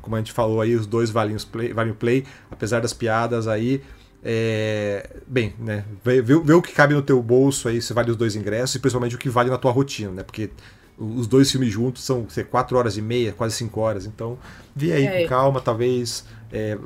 como 0.00 0.14
a 0.14 0.18
gente 0.18 0.32
falou 0.32 0.60
aí, 0.60 0.74
os 0.74 0.86
dois 0.86 1.10
valem, 1.10 1.36
play, 1.50 1.72
valem 1.72 1.92
o 1.92 1.96
play. 1.96 2.24
Apesar 2.50 2.80
das 2.80 2.92
piadas 2.92 3.48
aí. 3.48 3.82
É, 4.22 5.08
bem, 5.26 5.54
né? 5.58 5.84
Vê, 6.04 6.20
vê, 6.20 6.38
vê, 6.38 6.52
o 6.52 6.62
que 6.62 6.72
cabe 6.72 6.94
no 6.94 7.02
teu 7.02 7.22
bolso 7.22 7.68
aí, 7.68 7.80
se 7.80 7.92
vale 7.92 8.10
os 8.10 8.16
dois 8.16 8.34
ingressos, 8.34 8.74
e 8.74 8.78
principalmente 8.78 9.14
o 9.14 9.18
que 9.18 9.28
vale 9.28 9.50
na 9.50 9.58
tua 9.58 9.70
rotina, 9.70 10.10
né? 10.10 10.22
Porque 10.22 10.50
os 10.98 11.26
dois 11.28 11.50
filmes 11.50 11.72
juntos 11.72 12.02
são 12.04 12.28
sei, 12.28 12.42
quatro 12.42 12.76
horas 12.76 12.96
e 12.96 13.02
meia, 13.02 13.32
quase 13.32 13.54
cinco 13.54 13.80
horas. 13.80 14.04
Então, 14.04 14.36
vê 14.74 14.92
aí 14.92 15.06
é. 15.06 15.22
com 15.22 15.28
calma, 15.28 15.60
talvez. 15.60 16.24
É, 16.52 16.76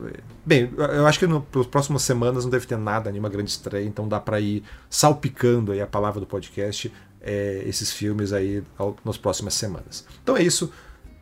bem, 0.45 0.71
eu 0.77 1.07
acho 1.07 1.19
que 1.19 1.27
nas 1.27 1.67
próximas 1.71 2.03
semanas 2.03 2.45
não 2.45 2.51
deve 2.51 2.67
ter 2.67 2.77
nada, 2.77 3.11
nenhuma 3.11 3.29
grande 3.29 3.51
estreia, 3.51 3.87
então 3.87 4.07
dá 4.07 4.21
para 4.21 4.39
ir 4.41 4.63
salpicando 4.91 5.73
aí 5.73 5.81
a 5.81 5.87
palavra 5.87 6.21
do 6.21 6.27
podcast, 6.27 6.93
é, 7.21 7.63
esses 7.67 7.91
filmes 7.91 8.33
aí 8.33 8.63
ao, 8.77 8.97
nas 9.05 9.17
próximas 9.17 9.55
semanas. 9.55 10.05
Então 10.23 10.37
é 10.37 10.43
isso. 10.43 10.71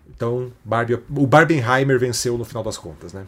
Então, 0.08 0.52
Barbie, 0.64 0.98
o 1.16 1.26
Barbenheimer 1.26 1.98
venceu 1.98 2.36
no 2.36 2.44
final 2.44 2.62
das 2.62 2.76
contas, 2.76 3.12
né? 3.12 3.24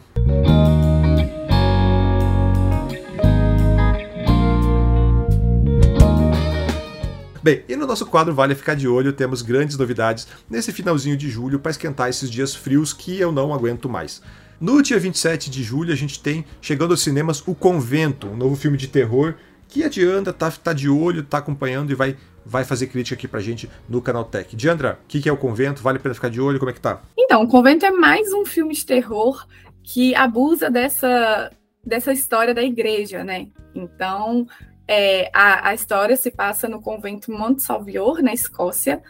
Bem, 7.43 7.61
e 7.67 7.75
no 7.75 7.85
nosso 7.85 8.05
quadro 8.05 8.33
Vale 8.33 8.55
Ficar 8.55 8.73
de 8.73 8.87
Olho, 8.87 9.11
temos 9.11 9.41
grandes 9.41 9.77
novidades 9.77 10.25
nesse 10.49 10.71
finalzinho 10.71 11.17
de 11.17 11.29
julho 11.29 11.59
para 11.59 11.71
esquentar 11.71 12.07
esses 12.07 12.31
dias 12.31 12.55
frios 12.55 12.93
que 12.93 13.19
eu 13.19 13.33
não 13.33 13.53
aguento 13.53 13.89
mais. 13.89 14.23
No 14.61 14.81
dia 14.81 14.97
27 14.97 15.49
de 15.49 15.61
julho, 15.61 15.91
a 15.91 15.95
gente 15.95 16.23
tem, 16.23 16.45
chegando 16.61 16.91
aos 16.91 17.01
cinemas, 17.01 17.45
O 17.45 17.53
Convento, 17.53 18.27
um 18.27 18.37
novo 18.37 18.55
filme 18.55 18.77
de 18.77 18.87
terror 18.87 19.35
que 19.67 19.83
a 19.83 19.89
Diandra 19.89 20.31
tá, 20.31 20.49
tá 20.51 20.71
de 20.71 20.87
olho, 20.87 21.21
tá 21.21 21.39
acompanhando 21.39 21.91
e 21.91 21.95
vai, 21.95 22.15
vai 22.45 22.63
fazer 22.63 22.87
crítica 22.87 23.15
aqui 23.15 23.27
pra 23.27 23.41
gente 23.41 23.69
no 23.89 24.01
canal 24.01 24.23
Tech. 24.23 24.55
Diandra, 24.55 24.97
o 25.03 25.07
que, 25.09 25.19
que 25.19 25.27
é 25.27 25.31
O 25.33 25.35
Convento? 25.35 25.83
Vale 25.83 25.97
a 25.97 26.01
pena 26.01 26.15
ficar 26.15 26.29
de 26.29 26.39
olho? 26.39 26.59
Como 26.59 26.71
é 26.71 26.73
que 26.73 26.79
tá? 26.79 27.01
Então, 27.17 27.43
O 27.43 27.47
Convento 27.49 27.85
é 27.85 27.91
mais 27.91 28.31
um 28.31 28.45
filme 28.45 28.73
de 28.73 28.85
terror 28.85 29.45
que 29.83 30.15
abusa 30.15 30.71
dessa, 30.71 31.51
dessa 31.85 32.13
história 32.13 32.53
da 32.53 32.63
igreja, 32.63 33.21
né? 33.21 33.49
Então, 33.75 34.47
é, 34.87 35.29
a, 35.33 35.69
a, 35.69 35.73
história 35.73 36.15
se 36.15 36.29
passa 36.31 36.67
no 36.67 36.81
convento 36.81 37.31
Montsalvior, 37.31 38.21
na 38.21 38.33
Escócia, 38.33 39.01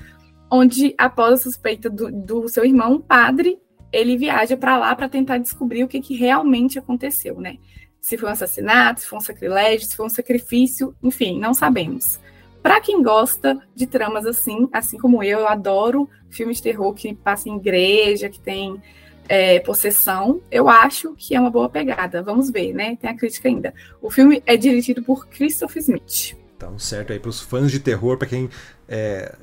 onde, 0.52 0.94
após 0.98 1.34
a 1.34 1.44
suspeita 1.44 1.90
do, 1.90 2.12
do 2.12 2.48
seu 2.48 2.64
irmão, 2.64 3.02
padre, 3.02 3.60
ele 3.92 4.18
viaja 4.18 4.56
para 4.56 4.78
lá 4.78 4.96
para 4.96 5.10
tentar 5.10 5.38
descobrir 5.38 5.84
o 5.84 5.88
que, 5.88 6.02
que 6.02 6.16
realmente 6.16 6.78
aconteceu, 6.78 7.40
né? 7.40 7.58
Se 8.00 8.18
foi 8.18 8.30
um 8.30 8.34
assassinato, 8.34 9.02
se 9.02 9.08
foi 9.08 9.18
um 9.18 9.22
sacrilégio, 9.22 9.88
se 9.88 9.96
foi 9.96 10.06
um 10.06 10.10
sacrifício, 10.10 10.96
enfim, 11.02 11.40
não 11.40 11.54
sabemos. 11.54 12.20
Para 12.62 12.80
quem 12.80 13.02
gosta 13.02 13.60
de 13.76 13.88
tramas 13.88 14.26
assim, 14.26 14.68
assim 14.72 14.98
como 14.98 15.24
eu, 15.24 15.40
eu 15.40 15.48
adoro 15.48 16.10
filmes 16.30 16.58
de 16.58 16.64
terror 16.64 16.94
que 16.94 17.14
passam 17.14 17.54
em 17.54 17.58
igreja, 17.58 18.30
que 18.30 18.40
tem 18.40 18.82
é, 19.28 19.60
Possessão, 19.60 20.42
eu 20.52 20.68
acho 20.70 21.14
que 21.18 21.36
é 21.36 21.40
uma 21.40 21.50
boa 21.50 21.70
pegada. 21.70 22.22
Vamos 22.22 22.50
ver, 22.50 22.74
né? 22.74 22.98
Tem 23.00 23.10
a 23.10 23.16
crítica 23.16 23.48
ainda. 23.48 23.74
O 24.02 24.10
filme 24.10 24.42
é 24.46 24.58
dirigido 24.58 25.02
por 25.04 25.28
Christopher 25.28 25.82
Smith. 25.82 26.38
Então, 26.56 26.78
certo 26.80 27.12
aí 27.14 27.20
para 27.20 27.30
os 27.30 27.42
fãs 27.42 27.72
de 27.72 27.80
terror, 27.80 28.18
para 28.18 28.28
quem 28.28 28.50
é, 28.88 29.36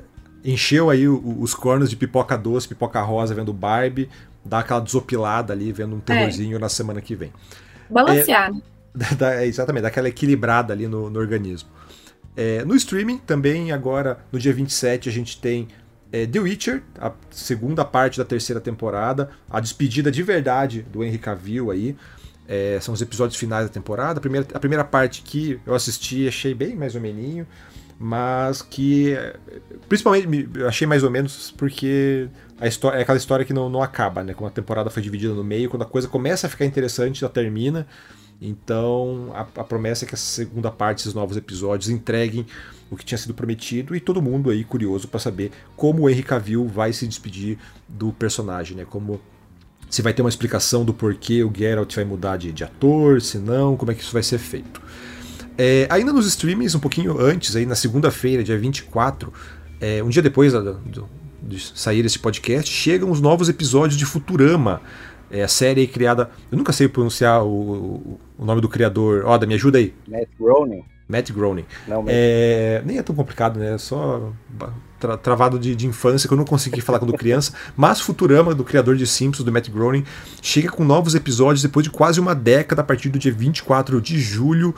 encheu 0.44 0.90
aí 0.90 1.06
os 1.08 1.54
cornos 1.54 1.90
de 1.90 1.96
pipoca 1.96 2.36
doce, 2.36 2.68
pipoca 2.68 3.00
rosa 3.02 3.34
vendo 3.34 3.52
Barbie, 3.52 4.08
dá 4.44 4.60
aquela 4.60 4.80
desopilada 4.80 5.52
ali 5.52 5.72
vendo 5.72 5.96
um 5.96 6.00
terrorzinho 6.00 6.56
é. 6.56 6.58
na 6.58 6.68
semana 6.68 7.00
que 7.00 7.14
vem. 7.14 7.32
Balancear. 7.88 8.52
É, 9.20 9.46
exatamente, 9.46 9.82
dá 9.82 9.88
aquela 9.88 10.08
equilibrada 10.08 10.72
ali 10.72 10.88
no, 10.88 11.08
no 11.08 11.20
organismo. 11.20 11.68
É, 12.36 12.64
no 12.64 12.74
streaming, 12.74 13.18
também 13.18 13.70
agora, 13.70 14.18
no 14.32 14.38
dia 14.38 14.52
27, 14.52 15.08
a 15.08 15.12
gente 15.12 15.40
tem 15.40 15.68
é, 16.12 16.26
The 16.26 16.40
Witcher, 16.40 16.82
a 16.98 17.12
segunda 17.30 17.84
parte 17.84 18.18
da 18.18 18.24
terceira 18.24 18.60
temporada, 18.60 19.30
a 19.48 19.60
despedida 19.60 20.10
de 20.10 20.22
verdade 20.22 20.82
do 20.82 21.04
Henry 21.04 21.18
Cavill 21.18 21.70
aí. 21.70 21.96
É, 22.48 22.78
são 22.80 22.92
os 22.92 23.00
episódios 23.00 23.38
finais 23.38 23.66
da 23.66 23.72
temporada. 23.72 24.18
A 24.18 24.20
primeira, 24.20 24.46
a 24.52 24.58
primeira 24.58 24.82
parte 24.84 25.22
que 25.22 25.60
eu 25.64 25.72
assisti 25.72 26.26
achei 26.26 26.52
bem 26.52 26.74
mais 26.74 26.96
ou 26.96 27.00
menos, 27.00 27.46
mas 27.96 28.60
que 28.60 29.14
principalmente 29.88 30.48
achei 30.66 30.84
mais 30.84 31.04
ou 31.04 31.10
menos 31.10 31.52
porque 31.52 32.28
a 32.58 32.66
história 32.66 32.98
é 32.98 33.02
aquela 33.02 33.18
história 33.18 33.44
que 33.44 33.52
não, 33.52 33.70
não 33.70 33.80
acaba, 33.80 34.24
né? 34.24 34.34
Como 34.34 34.48
a 34.48 34.50
temporada 34.50 34.90
foi 34.90 35.00
dividida 35.00 35.32
no 35.32 35.44
meio, 35.44 35.70
quando 35.70 35.82
a 35.82 35.86
coisa 35.86 36.08
começa 36.08 36.48
a 36.48 36.50
ficar 36.50 36.64
interessante, 36.64 37.22
ela 37.22 37.32
termina. 37.32 37.86
Então 38.40 39.30
a, 39.34 39.40
a 39.40 39.64
promessa 39.64 40.04
é 40.04 40.08
que 40.08 40.14
essa 40.14 40.24
segunda 40.24 40.70
parte, 40.70 41.00
esses 41.00 41.14
novos 41.14 41.36
episódios, 41.36 41.90
entreguem 41.90 42.46
o 42.90 42.96
que 42.96 43.04
tinha 43.04 43.18
sido 43.18 43.34
prometido 43.34 43.94
e 43.94 44.00
todo 44.00 44.22
mundo 44.22 44.50
aí 44.50 44.64
curioso 44.64 45.06
para 45.06 45.20
saber 45.20 45.52
como 45.76 46.02
o 46.02 46.10
Henry 46.10 46.22
Cavill 46.22 46.66
vai 46.66 46.92
se 46.92 47.06
despedir 47.06 47.58
do 47.88 48.12
personagem, 48.12 48.76
né? 48.76 48.84
Como 48.84 49.20
se 49.90 50.02
vai 50.02 50.14
ter 50.14 50.22
uma 50.22 50.28
explicação 50.28 50.84
do 50.84 50.94
porquê 50.94 51.42
o 51.42 51.52
Geralt 51.54 51.94
vai 51.94 52.04
mudar 52.04 52.36
de, 52.36 52.52
de 52.52 52.64
ator, 52.64 53.20
se 53.20 53.38
não, 53.38 53.76
como 53.76 53.90
é 53.90 53.94
que 53.94 54.02
isso 54.02 54.12
vai 54.12 54.22
ser 54.22 54.38
feito. 54.38 54.80
É, 55.58 55.86
ainda 55.90 56.12
nos 56.12 56.26
streamings, 56.26 56.74
um 56.74 56.80
pouquinho 56.80 57.20
antes, 57.20 57.54
aí 57.54 57.66
na 57.66 57.74
segunda-feira, 57.74 58.42
dia 58.42 58.56
24, 58.56 59.32
é, 59.80 60.02
um 60.02 60.08
dia 60.08 60.22
depois 60.22 60.52
do, 60.52 60.74
do, 60.74 61.08
de 61.42 61.60
sair 61.74 62.04
esse 62.04 62.18
podcast, 62.18 62.72
chegam 62.72 63.10
os 63.10 63.20
novos 63.20 63.48
episódios 63.48 63.98
de 63.98 64.06
Futurama. 64.06 64.80
É 65.30 65.42
a 65.42 65.48
série 65.48 65.86
criada. 65.86 66.30
Eu 66.50 66.58
nunca 66.58 66.72
sei 66.72 66.88
pronunciar 66.88 67.44
o, 67.44 68.18
o 68.38 68.44
nome 68.44 68.60
do 68.60 68.68
criador. 68.68 69.24
Oda, 69.24 69.46
me 69.46 69.54
ajuda 69.54 69.78
aí. 69.78 69.94
Matt 70.08 70.28
Groening. 70.38 70.84
Matt 71.08 71.30
Groening. 71.32 71.64
Não, 71.88 72.04
é, 72.06 72.82
nem 72.84 72.98
é 72.98 73.02
tão 73.02 73.14
complicado, 73.14 73.58
né? 73.58 73.74
É 73.74 73.78
só 73.78 74.32
tra 74.98 75.16
travado 75.16 75.58
de, 75.58 75.74
de, 75.74 75.86
infância 75.86 76.28
que 76.28 76.32
eu 76.32 76.38
não 76.38 76.44
consegui 76.44 76.80
falar 76.80 76.98
quando 76.98 77.12
criança. 77.14 77.52
Mas 77.76 78.00
Futurama, 78.00 78.54
do 78.54 78.62
criador 78.62 78.96
de 78.96 79.06
Simpsons, 79.06 79.44
do 79.44 79.50
Matt 79.50 79.68
Groening, 79.68 80.04
chega 80.40 80.70
com 80.70 80.84
novos 80.84 81.14
episódios 81.14 81.62
depois 81.62 81.84
de 81.84 81.90
quase 81.90 82.20
uma 82.20 82.34
década, 82.34 82.82
a 82.82 82.84
partir 82.84 83.08
do 83.08 83.18
dia 83.18 83.32
24 83.32 84.00
de 84.00 84.18
julho, 84.18 84.74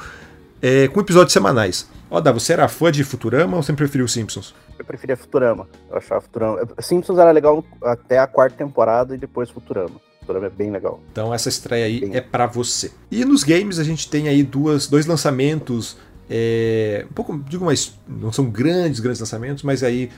é, 0.62 0.88
com 0.88 1.00
episódios 1.00 1.32
semanais. 1.32 1.88
Ó, 2.10 2.20
Dá, 2.20 2.30
você 2.30 2.52
era 2.52 2.68
fã 2.68 2.90
de 2.90 3.04
Futurama 3.04 3.56
ou 3.56 3.62
sempre 3.62 3.84
preferiu 3.84 4.06
Simpsons? 4.06 4.54
Eu 4.78 4.84
preferia 4.84 5.16
Futurama. 5.16 5.68
Eu 5.90 5.96
achava 5.98 6.20
Futurama. 6.20 6.66
Simpsons 6.78 7.18
era 7.18 7.30
legal 7.30 7.64
até 7.82 8.18
a 8.18 8.26
quarta 8.26 8.56
temporada 8.56 9.14
e 9.14 9.18
depois 9.18 9.50
Futurama. 9.50 10.00
Futurama 10.22 10.46
é 10.46 10.50
bem 10.50 10.70
legal. 10.70 11.00
Então 11.12 11.34
essa 11.34 11.48
estreia 11.48 11.84
aí 11.84 12.00
bem... 12.00 12.16
é 12.16 12.20
para 12.20 12.46
você. 12.46 12.90
E 13.10 13.24
nos 13.24 13.44
games 13.44 13.78
a 13.78 13.84
gente 13.84 14.08
tem 14.08 14.28
aí 14.28 14.42
duas, 14.42 14.86
dois 14.86 15.06
lançamentos 15.06 15.96
é, 16.34 17.04
um 17.10 17.12
pouco, 17.12 17.38
digo 17.46 17.62
mais, 17.62 17.98
não 18.08 18.32
são 18.32 18.48
grandes, 18.48 19.00
grandes 19.00 19.20
lançamentos, 19.20 19.62
mas 19.62 19.82
aí 19.82 20.10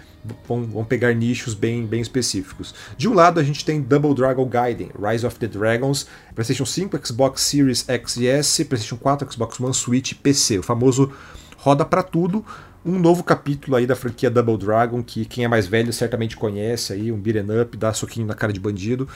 vão, 0.47 0.63
vão, 0.63 0.85
pegar 0.85 1.13
nichos 1.13 1.55
bem, 1.55 1.85
bem 1.85 2.01
específicos. 2.01 2.73
De 2.97 3.09
um 3.09 3.15
lado 3.15 3.41
a 3.41 3.43
gente 3.43 3.65
tem 3.65 3.81
Double 3.81 4.15
Dragon 4.15 4.47
Gaiden, 4.47 4.91
Rise 4.97 5.27
of 5.27 5.37
the 5.41 5.49
Dragons, 5.49 6.07
PlayStation 6.33 6.67
5, 6.67 7.05
Xbox 7.05 7.41
Series 7.41 7.85
X 7.89 8.17
e 8.19 8.29
S, 8.29 8.65
PlayStation 8.65 8.97
4, 8.97 9.33
Xbox 9.33 9.59
One, 9.59 9.75
Switch 9.75 10.13
e 10.13 10.15
PC, 10.15 10.59
o 10.59 10.63
famoso 10.63 11.13
roda 11.57 11.85
para 11.85 12.03
tudo. 12.03 12.45
Um 12.87 12.99
novo 12.99 13.25
capítulo 13.25 13.77
aí 13.77 13.87
da 13.87 13.97
franquia 13.97 14.31
Double 14.31 14.59
Dragon, 14.59 15.03
que 15.03 15.25
quem 15.25 15.45
é 15.45 15.49
mais 15.49 15.67
velho 15.67 15.93
certamente 15.93 16.37
conhece 16.37 16.93
aí, 16.93 17.11
um 17.11 17.19
beat'em 17.19 17.63
up, 17.63 17.77
dá 17.77 17.93
soquinho 17.93 18.27
na 18.27 18.35
cara 18.35 18.53
de 18.53 18.61
bandido, 18.61 19.09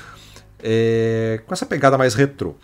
é, 0.63 1.41
com 1.47 1.53
essa 1.53 1.67
pegada 1.67 1.99
mais 1.99 2.15
retrô. 2.15 2.55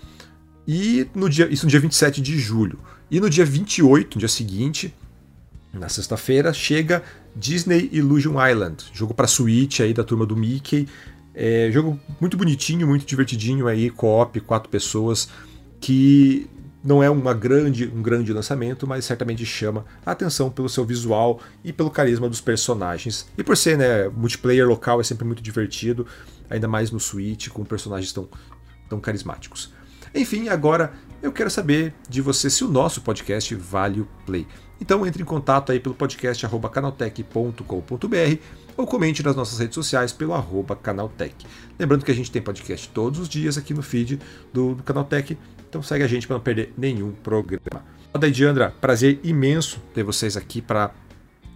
E 0.67 1.07
no 1.15 1.29
dia, 1.29 1.47
isso 1.51 1.67
no 1.67 1.71
dia 1.71 1.81
27 1.81 2.21
de 2.21 2.39
julho. 2.39 2.79
E 3.11 3.21
no 3.21 3.29
dia 3.29 3.45
28, 3.45 4.15
no 4.15 4.19
dia 4.19 4.29
seguinte, 4.29 4.95
na 5.73 5.89
sexta-feira, 5.89 6.53
chega 6.53 7.03
Disney 7.37 7.89
Illusion 7.93 8.35
Island, 8.45 8.85
jogo 8.93 9.13
para 9.13 9.27
Switch 9.27 9.81
aí 9.81 9.93
da 9.93 10.05
turma 10.05 10.25
do 10.25 10.37
Mickey. 10.37 10.89
É, 11.35 11.69
jogo 11.73 11.99
muito 12.21 12.37
bonitinho, 12.37 12.87
muito 12.87 13.05
divertidinho 13.05 13.67
aí, 13.67 13.91
co-op, 13.91 14.39
quatro 14.41 14.69
pessoas, 14.71 15.29
que 15.81 16.49
não 16.83 17.03
é 17.03 17.09
uma 17.09 17.33
grande, 17.33 17.91
um 17.93 18.03
grande 18.03 18.33
lançamento, 18.33 18.87
mas 18.87 19.05
certamente 19.07 19.45
chama 19.45 19.85
a 20.05 20.13
atenção 20.13 20.51
pelo 20.51 20.69
seu 20.69 20.85
visual 20.85 21.41
e 21.65 21.73
pelo 21.73 21.91
carisma 21.91 22.29
dos 22.29 22.41
personagens. 22.41 23.27
E 23.37 23.43
por 23.43 23.57
ser 23.57 23.79
né, 23.79 24.09
multiplayer 24.09 24.69
local 24.69 25.01
é 25.01 25.05
sempre 25.05 25.25
muito 25.25 25.43
divertido, 25.43 26.07
ainda 26.49 26.69
mais 26.69 26.91
no 26.91 27.01
Switch, 27.01 27.49
com 27.49 27.65
personagens 27.65 28.13
tão, 28.13 28.29
tão 28.89 29.01
carismáticos. 29.01 29.73
Enfim, 30.15 30.49
agora 30.49 30.93
eu 31.23 31.33
quero 31.33 31.51
saber 31.51 31.95
de 32.09 32.21
você 32.21 32.49
se 32.49 32.63
o 32.63 32.69
nosso 32.69 33.01
podcast 33.01 33.55
vale 33.55 34.01
o 34.01 34.09
play. 34.25 34.47
Então 34.81 35.07
entre 35.07 35.23
em 35.23 35.27
contato 35.27 35.73
aí 35.73 35.81
pelo 35.81 35.95
podcast 35.95 36.47
canaltech.com.br 36.73 38.39
ou 38.77 38.87
comente 38.87 39.23
nas 39.23 39.37
nossas 39.37 39.59
redes 39.59 39.75
sociais 39.75 40.13
pelo 40.13 40.35
arroba 40.35 40.77
canaltech. 40.77 41.47
Lembrando 41.79 42.05
que 42.05 42.11
a 42.11 42.15
gente 42.15 42.31
tem 42.31 42.43
podcast 42.43 42.89
todos 42.91 43.21
os 43.21 43.29
dias 43.29 43.57
aqui 43.57 43.73
no 43.73 43.83
feed 43.83 44.21
do, 44.53 44.75
do 44.75 44.83
Canaltech, 44.83 45.39
então 45.69 45.83
segue 45.83 46.05
a 46.05 46.09
gente 46.09 46.27
para 46.27 46.37
não 46.37 46.43
perder 46.43 46.73
nenhum 46.77 47.13
programa. 47.13 47.85
Oda 48.13 48.29
e 48.29 48.31
Diandra, 48.31 48.73
prazer 48.81 49.19
imenso 49.25 49.81
ter 49.93 50.05
vocês 50.05 50.37
aqui 50.37 50.63
para 50.63 50.93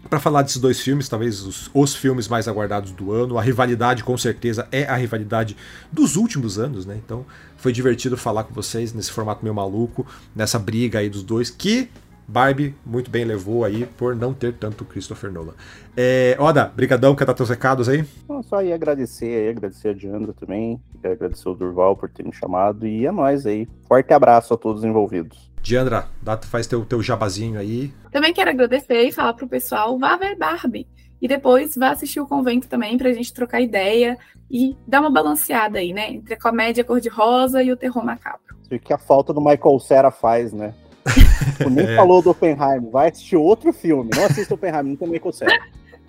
para 0.08 0.18
falar 0.18 0.42
desses 0.42 0.58
dois 0.58 0.80
filmes, 0.80 1.08
talvez 1.08 1.42
os, 1.42 1.70
os, 1.72 1.94
filmes 1.94 2.28
mais 2.28 2.48
aguardados 2.48 2.90
do 2.92 3.12
ano. 3.12 3.38
A 3.38 3.42
rivalidade, 3.42 4.02
com 4.02 4.16
certeza, 4.16 4.66
é 4.72 4.84
a 4.84 4.96
rivalidade 4.96 5.56
dos 5.92 6.16
últimos 6.16 6.58
anos, 6.58 6.86
né? 6.86 6.98
Então 7.04 7.24
foi 7.56 7.72
divertido 7.72 8.16
falar 8.16 8.44
com 8.44 8.54
vocês 8.54 8.92
nesse 8.92 9.10
formato 9.10 9.42
meio 9.42 9.54
maluco, 9.54 10.06
nessa 10.34 10.58
briga 10.58 10.98
aí 10.98 11.08
dos 11.08 11.22
dois, 11.22 11.50
que 11.50 11.88
Barbie 12.28 12.74
muito 12.84 13.10
bem 13.10 13.24
levou 13.24 13.64
aí 13.64 13.86
por 13.86 14.14
não 14.14 14.34
ter 14.34 14.52
tanto 14.52 14.84
Christopher 14.84 15.32
Nolan. 15.32 15.54
É, 15.96 16.36
Oda, 16.38 16.66
brigadão, 16.66 17.16
quer 17.16 17.24
dar 17.24 17.32
teus 17.32 17.48
recados 17.48 17.88
aí? 17.88 18.04
só 18.42 18.62
ia 18.62 18.74
agradecer 18.74 19.24
aí, 19.24 19.48
agradecer 19.48 19.88
a 19.88 19.92
Diandra 19.94 20.34
também, 20.34 20.78
agradecer 21.02 21.48
o 21.48 21.54
Durval 21.54 21.96
por 21.96 22.10
ter 22.10 22.22
me 22.22 22.32
chamado 22.32 22.86
e 22.86 23.06
é 23.06 23.10
nóis 23.10 23.46
aí. 23.46 23.66
Forte 23.88 24.12
abraço 24.12 24.52
a 24.52 24.58
todos 24.58 24.82
os 24.82 24.88
envolvidos. 24.88 25.50
Diandra, 25.62 26.06
dá, 26.22 26.36
faz 26.36 26.66
teu, 26.66 26.84
teu 26.84 27.02
jabazinho 27.02 27.58
aí. 27.58 27.92
Também 28.12 28.34
quero 28.34 28.50
agradecer 28.50 29.04
e 29.04 29.12
falar 29.12 29.32
pro 29.32 29.48
pessoal, 29.48 29.98
vá 29.98 30.16
ver 30.16 30.36
Barbie. 30.36 30.86
E 31.20 31.26
depois 31.26 31.74
vá 31.76 31.90
assistir 31.90 32.20
o 32.20 32.26
convento 32.26 32.68
também 32.68 32.96
pra 32.98 33.12
gente 33.12 33.32
trocar 33.32 33.60
ideia 33.60 34.18
e 34.50 34.76
dar 34.86 35.00
uma 35.00 35.10
balanceada 35.10 35.78
aí, 35.78 35.92
né? 35.92 36.12
Entre 36.12 36.34
a 36.34 36.38
comédia 36.38 36.84
cor-de-rosa 36.84 37.62
e 37.62 37.72
o 37.72 37.76
terror 37.76 38.04
macabro. 38.04 38.40
O 38.70 38.78
que 38.78 38.92
a 38.92 38.98
falta 38.98 39.32
do 39.32 39.40
Michael 39.40 39.80
Cera 39.80 40.10
faz, 40.10 40.52
né? 40.52 40.74
Tu 41.58 41.70
nem 41.70 41.86
é. 41.86 41.96
falou 41.96 42.22
do 42.22 42.30
Oppenheimer, 42.30 42.90
vai 42.90 43.08
assistir 43.08 43.36
outro 43.36 43.72
filme. 43.72 44.10
Não 44.14 44.24
assista 44.24 44.54
Oppenheimer, 44.54 44.84
não 44.84 44.96
tem 44.96 45.08
Michael 45.08 45.32
Cera. 45.32 45.60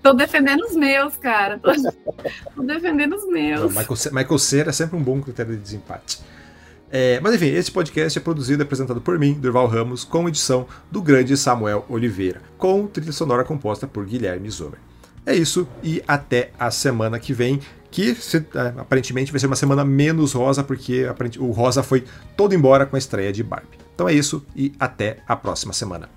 Tô 0.02 0.14
defendendo 0.14 0.62
os 0.62 0.76
meus, 0.76 1.18
cara. 1.18 1.58
Tô, 1.60 1.72
Tô 2.56 2.64
defendendo 2.64 3.16
os 3.16 3.28
meus. 3.28 3.62
Não, 3.62 3.68
Michael, 3.70 4.14
Michael 4.14 4.40
Cera 4.40 4.70
é 4.70 4.74
sempre 4.74 4.96
um 4.96 5.04
bom 5.04 5.22
critério 5.22 5.56
de 5.56 5.62
desempate. 5.62 6.22
É, 6.92 7.20
mas 7.20 7.36
enfim, 7.36 7.48
esse 7.48 7.72
podcast 7.72 8.18
é 8.18 8.22
produzido 8.22 8.64
e 8.64 8.66
apresentado 8.66 9.00
por 9.00 9.20
mim, 9.20 9.34
Durval 9.34 9.68
Ramos, 9.68 10.04
com 10.04 10.28
edição 10.28 10.66
do 10.90 11.02
grande 11.02 11.38
Samuel 11.38 11.86
Oliveira, 11.88 12.42
com 12.58 12.88
trilha 12.88 13.12
sonora 13.12 13.44
composta 13.44 13.86
por 13.86 14.06
Guilherme 14.06 14.50
Zomer. 14.50 14.80
É 15.24 15.36
isso 15.36 15.68
e 15.84 16.02
até 16.08 16.50
a 16.58 16.72
semana 16.72 17.20
que 17.20 17.32
vem, 17.32 17.60
que 17.92 18.16
se, 18.16 18.38
é, 18.38 18.74
aparentemente 18.80 19.32
vai 19.32 19.40
ser 19.40 19.46
uma 19.46 19.56
semana 19.56 19.86
menos 19.86 20.34
rosa, 20.34 20.64
porque 20.64 21.06
o 21.38 21.52
rosa 21.52 21.84
foi 21.84 22.06
todo 22.36 22.56
embora 22.56 22.88
com 22.88 22.96
a 22.96 23.00
estreia 23.00 23.32
de 23.32 23.44
Barbie. 23.44 23.78
Então 24.00 24.08
é 24.08 24.14
isso 24.14 24.46
e 24.56 24.72
até 24.80 25.18
a 25.28 25.36
próxima 25.36 25.74
semana. 25.74 26.08